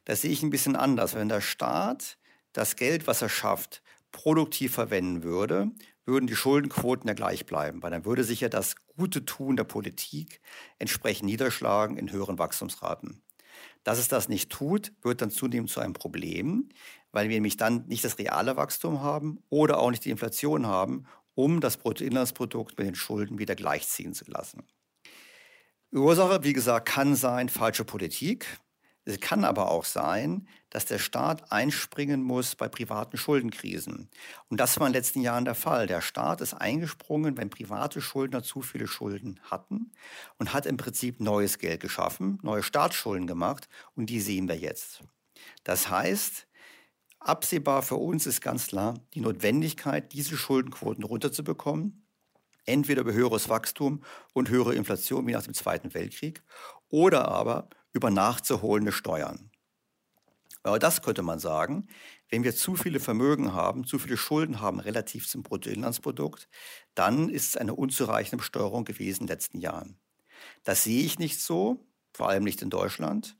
Das 0.06 0.22
sehe 0.22 0.32
ich 0.32 0.42
ein 0.42 0.50
bisschen 0.50 0.74
anders. 0.74 1.14
Wenn 1.14 1.28
der 1.28 1.40
Staat 1.40 2.18
das 2.52 2.74
Geld, 2.74 3.06
was 3.06 3.22
er 3.22 3.28
schafft, 3.28 3.80
produktiv 4.10 4.74
verwenden 4.74 5.22
würde, 5.22 5.70
würden 6.08 6.26
die 6.26 6.34
Schuldenquoten 6.34 7.06
ja 7.06 7.14
gleich 7.14 7.44
bleiben, 7.44 7.82
weil 7.82 7.90
dann 7.90 8.06
würde 8.06 8.24
sich 8.24 8.40
ja 8.40 8.48
das 8.48 8.76
gute 8.96 9.26
Tun 9.26 9.56
der 9.56 9.64
Politik 9.64 10.40
entsprechend 10.78 11.26
niederschlagen 11.26 11.98
in 11.98 12.10
höheren 12.10 12.38
Wachstumsraten. 12.38 13.22
Dass 13.84 13.98
es 13.98 14.08
das 14.08 14.28
nicht 14.28 14.50
tut, 14.50 14.92
wird 15.02 15.20
dann 15.20 15.30
zunehmend 15.30 15.70
zu 15.70 15.80
einem 15.80 15.92
Problem, 15.92 16.70
weil 17.12 17.28
wir 17.28 17.36
nämlich 17.36 17.58
dann 17.58 17.86
nicht 17.86 18.04
das 18.04 18.18
reale 18.18 18.56
Wachstum 18.56 19.02
haben 19.02 19.42
oder 19.50 19.78
auch 19.78 19.90
nicht 19.90 20.04
die 20.04 20.10
Inflation 20.10 20.66
haben, 20.66 21.04
um 21.34 21.60
das 21.60 21.76
Bruttoinlandsprodukt 21.76 22.78
mit 22.78 22.86
den 22.86 22.94
Schulden 22.94 23.38
wieder 23.38 23.54
gleichziehen 23.54 24.14
zu 24.14 24.24
lassen. 24.30 24.64
Ursache, 25.92 26.42
wie 26.42 26.54
gesagt, 26.54 26.88
kann 26.88 27.16
sein 27.16 27.48
falsche 27.48 27.84
Politik. 27.84 28.46
Es 29.08 29.20
kann 29.20 29.44
aber 29.44 29.70
auch 29.70 29.86
sein, 29.86 30.46
dass 30.68 30.84
der 30.84 30.98
Staat 30.98 31.50
einspringen 31.50 32.22
muss 32.22 32.54
bei 32.54 32.68
privaten 32.68 33.16
Schuldenkrisen. 33.16 34.10
Und 34.50 34.60
das 34.60 34.78
war 34.78 34.86
in 34.86 34.92
den 34.92 34.98
letzten 34.98 35.22
Jahren 35.22 35.46
der 35.46 35.54
Fall. 35.54 35.86
Der 35.86 36.02
Staat 36.02 36.42
ist 36.42 36.52
eingesprungen, 36.52 37.38
wenn 37.38 37.48
private 37.48 38.02
Schuldner 38.02 38.42
zu 38.42 38.60
viele 38.60 38.86
Schulden 38.86 39.40
hatten 39.44 39.92
und 40.38 40.52
hat 40.52 40.66
im 40.66 40.76
Prinzip 40.76 41.20
neues 41.20 41.58
Geld 41.58 41.80
geschaffen, 41.80 42.38
neue 42.42 42.62
Staatsschulden 42.62 43.26
gemacht 43.26 43.66
und 43.94 44.10
die 44.10 44.20
sehen 44.20 44.46
wir 44.46 44.58
jetzt. 44.58 45.00
Das 45.64 45.88
heißt, 45.88 46.46
absehbar 47.18 47.80
für 47.80 47.96
uns 47.96 48.26
ist 48.26 48.42
ganz 48.42 48.66
klar 48.66 48.92
die 49.14 49.22
Notwendigkeit, 49.22 50.12
diese 50.12 50.36
Schuldenquoten 50.36 51.04
runterzubekommen 51.04 52.04
entweder 52.66 53.00
über 53.00 53.14
höheres 53.14 53.48
Wachstum 53.48 54.02
und 54.34 54.50
höhere 54.50 54.74
Inflation 54.74 55.26
wie 55.26 55.32
nach 55.32 55.44
dem 55.44 55.54
Zweiten 55.54 55.94
Weltkrieg 55.94 56.42
oder 56.90 57.28
aber 57.28 57.70
über 57.98 58.10
nachzuholende 58.10 58.92
Steuern. 58.92 59.50
Aber 60.62 60.78
das 60.78 61.02
könnte 61.02 61.22
man 61.22 61.40
sagen, 61.40 61.88
wenn 62.30 62.44
wir 62.44 62.54
zu 62.54 62.76
viele 62.76 63.00
Vermögen 63.00 63.52
haben, 63.54 63.84
zu 63.84 63.98
viele 63.98 64.16
Schulden 64.16 64.60
haben 64.60 64.78
relativ 64.78 65.28
zum 65.28 65.42
Bruttoinlandsprodukt, 65.42 66.48
dann 66.94 67.28
ist 67.28 67.48
es 67.48 67.56
eine 67.56 67.74
unzureichende 67.74 68.36
Besteuerung 68.36 68.84
gewesen 68.84 69.22
in 69.22 69.26
den 69.26 69.34
letzten 69.34 69.58
Jahren. 69.58 69.98
Das 70.62 70.84
sehe 70.84 71.04
ich 71.04 71.18
nicht 71.18 71.40
so, 71.40 71.84
vor 72.12 72.28
allem 72.28 72.44
nicht 72.44 72.62
in 72.62 72.70
Deutschland. 72.70 73.36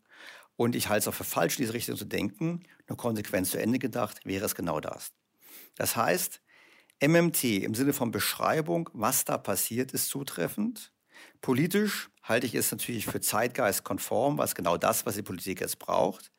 Und 0.57 0.75
ich 0.75 0.89
halte 0.89 1.01
es 1.01 1.09
auch 1.09 1.15
für 1.15 1.23
falsch, 1.23 1.57
in 1.59 1.63
diese 1.63 1.75
Richtung 1.75 1.97
zu 1.97 2.05
denken. 2.05 2.65
Nur 2.89 2.97
konsequent 2.97 3.47
zu 3.47 3.61
Ende 3.61 3.79
gedacht 3.79 4.25
wäre 4.25 4.45
es 4.45 4.57
genau 4.57 4.81
das. 4.81 5.13
Das 5.77 5.95
heißt, 5.95 6.41
MMT 7.01 7.45
im 7.63 7.77
Sinne 7.77 7.93
von 7.93 8.11
Beschreibung, 8.11 8.91
was 8.93 9.25
da 9.25 9.39
passiert, 9.39 9.93
ist 9.93 10.09
zutreffend. 10.09 10.93
Politisch 11.41 12.11
halte 12.23 12.47
ich 12.47 12.55
es 12.55 12.71
natürlich 12.71 13.07
für 13.07 13.21
zeitgeistkonform, 13.21 14.39
was 14.39 14.55
genau 14.55 14.77
das, 14.77 15.07
was 15.07 15.15
die 15.15 15.23
Politik 15.23 15.61
jetzt 15.61 15.79
braucht. 15.79 16.31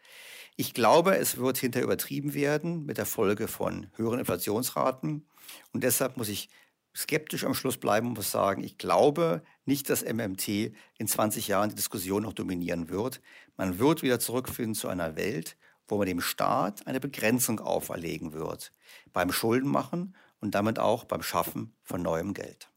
Ich 0.55 0.73
glaube, 0.73 1.17
es 1.17 1.37
wird 1.37 1.57
hinterher 1.57 1.85
übertrieben 1.85 2.33
werden 2.33 2.85
mit 2.85 2.97
der 2.97 3.05
Folge 3.05 3.47
von 3.47 3.89
höheren 3.95 4.19
Inflationsraten. 4.19 5.25
Und 5.71 5.83
deshalb 5.83 6.17
muss 6.17 6.27
ich 6.27 6.49
skeptisch 6.95 7.45
am 7.45 7.53
Schluss 7.53 7.77
bleiben 7.77 8.07
und 8.07 8.13
muss 8.15 8.31
sagen, 8.31 8.63
ich 8.63 8.77
glaube 8.77 9.41
nicht, 9.65 9.89
dass 9.89 10.03
MMT 10.03 10.73
in 10.97 11.07
20 11.07 11.47
Jahren 11.47 11.69
die 11.69 11.75
Diskussion 11.75 12.23
noch 12.23 12.33
dominieren 12.33 12.89
wird. 12.89 13.21
Man 13.55 13.79
wird 13.79 14.01
wieder 14.01 14.19
zurückfinden 14.19 14.75
zu 14.75 14.89
einer 14.89 15.15
Welt, 15.15 15.55
wo 15.87 15.97
man 15.97 16.07
dem 16.07 16.21
Staat 16.21 16.85
eine 16.87 16.99
Begrenzung 16.99 17.59
auferlegen 17.59 18.33
wird 18.33 18.73
beim 19.13 19.31
Schuldenmachen 19.31 20.15
und 20.39 20.55
damit 20.55 20.79
auch 20.79 21.05
beim 21.05 21.23
Schaffen 21.23 21.73
von 21.83 22.01
neuem 22.01 22.33
Geld. 22.33 22.68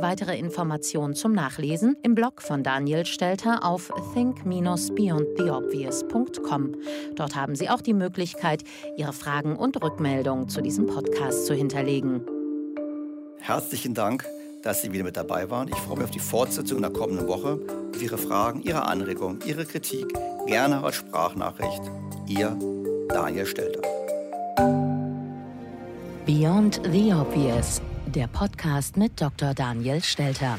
Weitere 0.00 0.38
Informationen 0.38 1.14
zum 1.14 1.32
Nachlesen 1.32 1.96
im 2.02 2.14
Blog 2.14 2.40
von 2.40 2.62
Daniel 2.62 3.04
Stelter 3.04 3.64
auf 3.64 3.90
think-beyondtheobvious.com. 4.14 6.76
Dort 7.16 7.34
haben 7.34 7.56
Sie 7.56 7.68
auch 7.68 7.80
die 7.80 7.94
Möglichkeit, 7.94 8.62
Ihre 8.96 9.12
Fragen 9.12 9.56
und 9.56 9.82
Rückmeldungen 9.82 10.48
zu 10.48 10.62
diesem 10.62 10.86
Podcast 10.86 11.46
zu 11.46 11.54
hinterlegen. 11.54 12.20
Herzlichen 13.40 13.94
Dank, 13.94 14.24
dass 14.62 14.82
Sie 14.82 14.92
wieder 14.92 15.02
mit 15.02 15.16
dabei 15.16 15.50
waren. 15.50 15.66
Ich 15.66 15.74
freue 15.74 15.96
mich 15.96 16.04
auf 16.04 16.12
die 16.12 16.20
Fortsetzung 16.20 16.78
in 16.78 16.82
der 16.82 16.92
kommenden 16.92 17.26
Woche. 17.26 17.58
Auf 17.92 18.00
Ihre 18.00 18.18
Fragen, 18.18 18.62
Ihre 18.62 18.86
Anregungen, 18.86 19.40
Ihre 19.46 19.64
Kritik 19.64 20.06
gerne 20.46 20.84
als 20.84 20.94
Sprachnachricht. 20.94 21.82
Ihr 22.28 22.56
Daniel 23.08 23.46
Stelter. 23.46 23.80
Beyond 26.24 26.80
the 26.92 27.12
Obvious 27.12 27.80
der 28.14 28.26
Podcast 28.26 28.96
mit 28.96 29.20
Dr. 29.20 29.54
Daniel 29.54 30.02
Stelter. 30.02 30.58